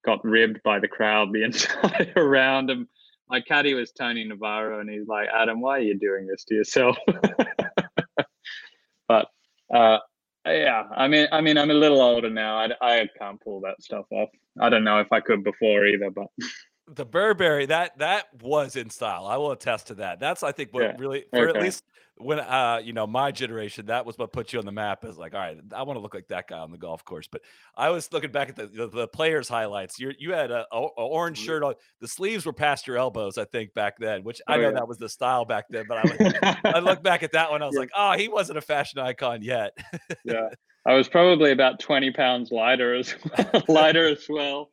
got 0.04 0.24
ribbed 0.24 0.62
by 0.62 0.78
the 0.78 0.88
crowd 0.88 1.32
the 1.32 1.42
entire 1.44 2.28
round. 2.28 2.70
And 2.70 2.86
my 3.28 3.40
caddy 3.40 3.74
was 3.74 3.92
Tony 3.92 4.24
Navarro, 4.24 4.80
and 4.80 4.90
he's 4.90 5.08
like, 5.08 5.28
Adam, 5.34 5.60
why 5.60 5.78
are 5.78 5.82
you 5.82 5.98
doing 5.98 6.26
this 6.26 6.44
to 6.44 6.54
yourself? 6.54 6.96
but 9.08 9.28
uh, 9.72 9.98
yeah, 10.46 10.84
I 10.94 11.08
mean, 11.08 11.28
I 11.32 11.40
mean, 11.40 11.56
I'm 11.58 11.70
a 11.70 11.74
little 11.74 12.02
older 12.02 12.30
now. 12.30 12.56
I, 12.58 12.68
I 12.80 13.08
can't 13.18 13.40
pull 13.40 13.60
that 13.62 13.82
stuff 13.82 14.06
off. 14.10 14.28
I 14.60 14.68
don't 14.68 14.84
know 14.84 15.00
if 15.00 15.12
I 15.12 15.20
could 15.20 15.44
before 15.44 15.86
either, 15.86 16.10
but 16.10 16.26
the 16.88 17.04
Burberry 17.04 17.66
that 17.66 17.98
that 17.98 18.26
was 18.42 18.76
in 18.76 18.90
style. 18.90 19.26
I 19.26 19.36
will 19.36 19.52
attest 19.52 19.88
to 19.88 19.94
that. 19.96 20.20
That's 20.20 20.42
I 20.42 20.52
think 20.52 20.72
what 20.72 20.82
yeah. 20.82 20.94
really 20.98 21.24
for 21.30 21.48
okay. 21.48 21.58
at 21.58 21.62
least 21.64 21.84
when 22.16 22.38
uh 22.38 22.80
you 22.82 22.92
know 22.92 23.06
my 23.06 23.32
generation 23.32 23.86
that 23.86 24.06
was 24.06 24.16
what 24.16 24.32
put 24.32 24.52
you 24.52 24.58
on 24.58 24.64
the 24.64 24.72
map 24.72 25.04
is 25.04 25.18
like 25.18 25.34
all 25.34 25.40
right 25.40 25.58
i 25.74 25.82
want 25.82 25.96
to 25.96 26.00
look 26.00 26.14
like 26.14 26.28
that 26.28 26.46
guy 26.46 26.58
on 26.58 26.70
the 26.70 26.78
golf 26.78 27.04
course 27.04 27.26
but 27.30 27.40
i 27.76 27.90
was 27.90 28.12
looking 28.12 28.30
back 28.30 28.48
at 28.48 28.54
the 28.54 28.66
the, 28.68 28.86
the 28.86 29.08
players 29.08 29.48
highlights 29.48 29.98
you 29.98 30.12
you 30.18 30.32
had 30.32 30.50
a, 30.52 30.64
a, 30.70 30.78
a, 30.78 31.06
orange 31.06 31.38
mm-hmm. 31.38 31.46
shirt 31.46 31.62
on 31.64 31.74
the 32.00 32.06
sleeves 32.06 32.46
were 32.46 32.52
past 32.52 32.86
your 32.86 32.96
elbows 32.96 33.36
i 33.36 33.44
think 33.46 33.74
back 33.74 33.98
then 33.98 34.22
which 34.22 34.40
i 34.46 34.54
oh, 34.54 34.58
know 34.58 34.68
yeah. 34.68 34.74
that 34.74 34.86
was 34.86 34.96
the 34.98 35.08
style 35.08 35.44
back 35.44 35.64
then 35.70 35.84
but 35.88 35.98
i 35.98 36.56
i 36.64 36.78
look 36.78 37.02
back 37.02 37.24
at 37.24 37.32
that 37.32 37.50
one 37.50 37.62
i 37.62 37.66
was 37.66 37.74
yeah. 37.74 37.80
like 37.80 37.90
oh 37.96 38.12
he 38.12 38.28
wasn't 38.28 38.56
a 38.56 38.62
fashion 38.62 39.00
icon 39.00 39.42
yet 39.42 39.76
yeah 40.24 40.48
i 40.86 40.94
was 40.94 41.08
probably 41.08 41.50
about 41.50 41.80
20 41.80 42.12
pounds 42.12 42.52
lighter 42.52 42.94
as 42.94 43.14
well, 43.36 43.62
lighter 43.68 44.06
as 44.06 44.26
well 44.28 44.70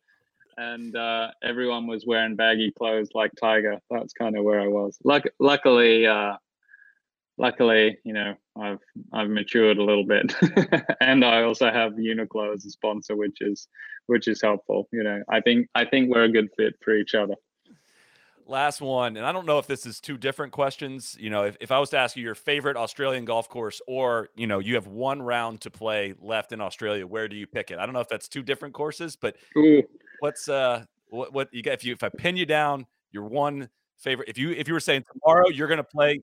and 0.57 0.95
uh, 0.95 1.29
everyone 1.43 1.87
was 1.87 2.05
wearing 2.05 2.35
baggy 2.35 2.71
clothes 2.71 3.09
like 3.13 3.31
tiger 3.39 3.79
that's 3.89 4.13
kind 4.13 4.37
of 4.37 4.43
where 4.43 4.59
i 4.59 4.67
was 4.67 4.97
Luck- 5.03 5.33
luckily 5.39 6.05
uh, 6.05 6.35
luckily, 7.41 7.97
you 8.05 8.13
know, 8.13 8.35
I've 8.57 8.79
I've 9.11 9.29
matured 9.29 9.77
a 9.77 9.83
little 9.83 10.05
bit, 10.05 10.33
and 11.01 11.25
I 11.25 11.43
also 11.43 11.69
have 11.71 11.93
Uniqlo 11.93 12.53
as 12.53 12.65
a 12.65 12.69
sponsor, 12.69 13.15
which 13.17 13.41
is 13.41 13.67
which 14.07 14.27
is 14.27 14.41
helpful. 14.41 14.87
You 14.93 15.03
know, 15.03 15.23
I 15.29 15.41
think 15.41 15.67
I 15.75 15.83
think 15.83 16.13
we're 16.13 16.23
a 16.23 16.31
good 16.31 16.49
fit 16.55 16.75
for 16.81 16.95
each 16.95 17.15
other. 17.15 17.35
Last 18.47 18.81
one, 18.81 19.15
and 19.17 19.25
I 19.25 19.31
don't 19.31 19.45
know 19.45 19.59
if 19.59 19.67
this 19.67 19.85
is 19.85 20.01
two 20.01 20.17
different 20.17 20.51
questions. 20.51 21.15
You 21.19 21.29
know, 21.29 21.43
if, 21.43 21.57
if 21.61 21.71
I 21.71 21.79
was 21.79 21.89
to 21.91 21.97
ask 21.97 22.17
you 22.17 22.23
your 22.23 22.35
favorite 22.35 22.75
Australian 22.75 23.23
golf 23.23 23.47
course, 23.49 23.81
or 23.87 24.29
you 24.35 24.47
know, 24.47 24.59
you 24.59 24.75
have 24.75 24.87
one 24.87 25.21
round 25.21 25.61
to 25.61 25.71
play 25.71 26.13
left 26.19 26.51
in 26.51 26.61
Australia, 26.61 27.07
where 27.07 27.27
do 27.27 27.35
you 27.35 27.47
pick 27.47 27.71
it? 27.71 27.79
I 27.79 27.85
don't 27.85 27.93
know 27.93 28.01
if 28.01 28.09
that's 28.09 28.27
two 28.27 28.43
different 28.43 28.73
courses, 28.73 29.15
but 29.15 29.35
Ooh. 29.57 29.83
What's 30.22 30.47
uh 30.47 30.86
what 31.09 31.34
what 31.34 31.49
you 31.51 31.61
got? 31.61 31.74
If 31.74 31.84
you 31.84 31.93
if 31.93 32.03
I 32.03 32.09
pin 32.09 32.38
you 32.38 32.45
down, 32.45 32.86
your 33.11 33.26
one 33.26 33.69
favorite. 33.97 34.30
If 34.30 34.38
you 34.38 34.51
if 34.51 34.67
you 34.67 34.74
were 34.74 34.80
saying 34.80 35.03
tomorrow 35.11 35.49
you're 35.49 35.67
going 35.67 35.78
to 35.78 35.84
play 35.84 36.22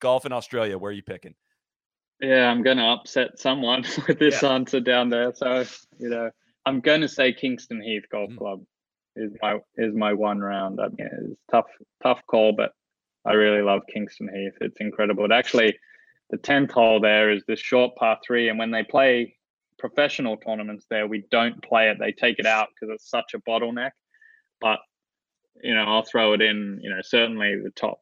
golf 0.00 0.26
in 0.26 0.32
Australia. 0.32 0.76
Where 0.76 0.90
are 0.90 0.94
you 0.94 1.02
picking? 1.02 1.34
Yeah, 2.20 2.50
I'm 2.50 2.62
going 2.62 2.78
to 2.78 2.84
upset 2.84 3.38
someone 3.38 3.84
with 4.08 4.18
this 4.18 4.42
yeah. 4.42 4.50
answer 4.50 4.80
down 4.80 5.08
there. 5.08 5.32
So 5.34 5.64
you 5.98 6.08
know, 6.08 6.30
I'm 6.66 6.80
going 6.80 7.00
to 7.00 7.08
say 7.08 7.32
Kingston 7.32 7.80
Heath 7.82 8.04
Golf 8.10 8.30
mm. 8.30 8.38
Club 8.38 8.62
is 9.16 9.32
my 9.42 9.58
is 9.76 9.94
my 9.94 10.12
one 10.12 10.40
round. 10.40 10.80
I 10.80 10.88
mean, 10.88 11.08
it's 11.30 11.40
tough 11.50 11.66
tough 12.02 12.20
call, 12.26 12.52
but 12.52 12.72
I 13.24 13.32
really 13.32 13.62
love 13.62 13.82
Kingston 13.92 14.28
Heath. 14.34 14.54
It's 14.60 14.80
incredible. 14.80 15.24
It 15.24 15.32
actually, 15.32 15.76
the 16.30 16.36
tenth 16.36 16.70
hole 16.70 17.00
there 17.00 17.30
is 17.30 17.42
this 17.46 17.60
short 17.60 17.96
par 17.96 18.18
three, 18.26 18.48
and 18.48 18.58
when 18.58 18.70
they 18.70 18.82
play 18.82 19.35
professional 19.78 20.36
tournaments 20.36 20.86
there, 20.90 21.06
we 21.06 21.24
don't 21.30 21.62
play 21.62 21.90
it. 21.90 21.98
They 21.98 22.12
take 22.12 22.38
it 22.38 22.46
out 22.46 22.68
because 22.68 22.94
it's 22.94 23.10
such 23.10 23.34
a 23.34 23.40
bottleneck. 23.40 23.92
But 24.60 24.78
you 25.62 25.74
know, 25.74 25.84
I'll 25.84 26.02
throw 26.02 26.32
it 26.32 26.42
in. 26.42 26.80
You 26.82 26.90
know, 26.90 27.00
certainly 27.02 27.56
the 27.62 27.70
top 27.70 28.00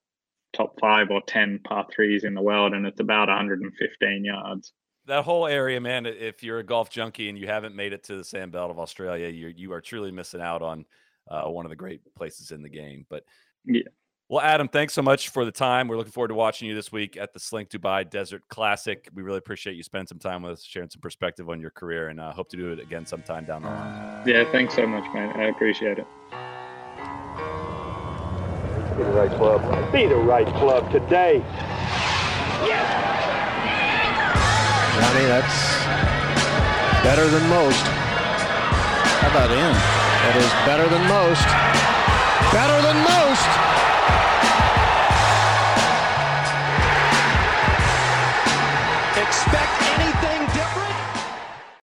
top 0.55 0.79
five 0.81 1.11
or 1.11 1.21
ten 1.23 1.61
par 1.65 1.87
threes 1.95 2.25
in 2.25 2.35
the 2.35 2.43
world, 2.43 2.75
and 2.75 2.87
it's 2.87 3.01
about 3.01 3.29
115 3.29 4.25
yards. 4.25 4.73
That 5.07 5.25
whole 5.25 5.47
area, 5.47 5.81
man. 5.81 6.07
If 6.07 6.43
you're 6.43 6.61
a 6.61 6.65
golf 6.65 6.91
junkie 6.91 7.29
and 7.29 7.39
you 7.39 7.47
haven't 7.47 7.77
made 7.77 7.93
it 7.93 8.05
to 8.05 8.17
the 8.17 8.25
Sand 8.25 8.53
Belt 8.53 8.71
of 8.71 8.79
Australia, 8.79 9.29
you 9.29 9.49
you 9.49 9.73
are 9.73 9.81
truly 9.81 10.11
missing 10.11 10.41
out 10.41 10.63
on 10.63 10.87
uh, 11.29 11.45
one 11.45 11.67
of 11.67 11.71
the 11.71 11.77
great 11.77 12.01
places 12.15 12.53
in 12.53 12.63
the 12.63 12.69
game. 12.69 13.07
But 13.09 13.25
yeah. 13.65 13.83
Well, 14.31 14.41
Adam, 14.41 14.69
thanks 14.69 14.95
so 14.95 15.03
much 15.03 15.29
for 15.29 15.45
the 15.45 15.53
time. 15.53 15.87
We're 15.87 15.99
looking 15.99 16.13
forward 16.13 16.29
to 16.29 16.35
watching 16.35 16.67
you 16.67 16.75
this 16.75 16.91
week 16.91 17.19
at 17.19 17.35
the 17.35 17.39
Slync 17.39 17.69
Dubai 17.69 18.09
Desert 18.09 18.43
Classic. 18.49 19.07
We 19.13 19.23
really 19.23 19.37
appreciate 19.37 19.77
you 19.77 19.83
spending 19.83 20.07
some 20.07 20.19
time 20.19 20.43
with 20.43 20.53
us, 20.53 20.63
sharing 20.65 20.89
some 20.89 21.03
perspective 21.03 21.51
on 21.51 21.61
your 21.61 21.71
career, 21.71 22.09
and 22.09 22.19
uh, 22.19 22.33
hope 22.33 22.49
to 22.49 22.57
do 22.57 22.73
it 22.73 22.81
again 22.81 23.05
sometime 23.05 23.45
down 23.45 23.63
the 23.63 23.69
line. 23.69 24.23
Yeah, 24.27 24.51
thanks 24.51 24.75
so 24.75 24.87
much, 24.87 25.05
man. 25.13 25.39
I 25.39 25.49
appreciate 25.49 25.99
it. 25.99 26.07
Be 28.97 29.03
the 29.03 29.11
right 29.11 29.31
club. 29.33 29.93
Be 29.93 30.07
the 30.07 30.17
right 30.17 30.47
club 30.57 30.91
today. 30.91 31.45
Johnny, 34.97 35.25
that's 35.29 35.85
better 37.05 37.29
than 37.29 37.47
most. 37.51 37.85
How 39.21 39.29
about 39.29 39.51
in? 39.51 39.75
That 40.25 40.37
is 40.41 40.51
better 40.65 40.89
than 40.89 41.05
most. 41.13 41.45
Better 42.55 42.81
than 42.81 42.97
most. 43.05 43.74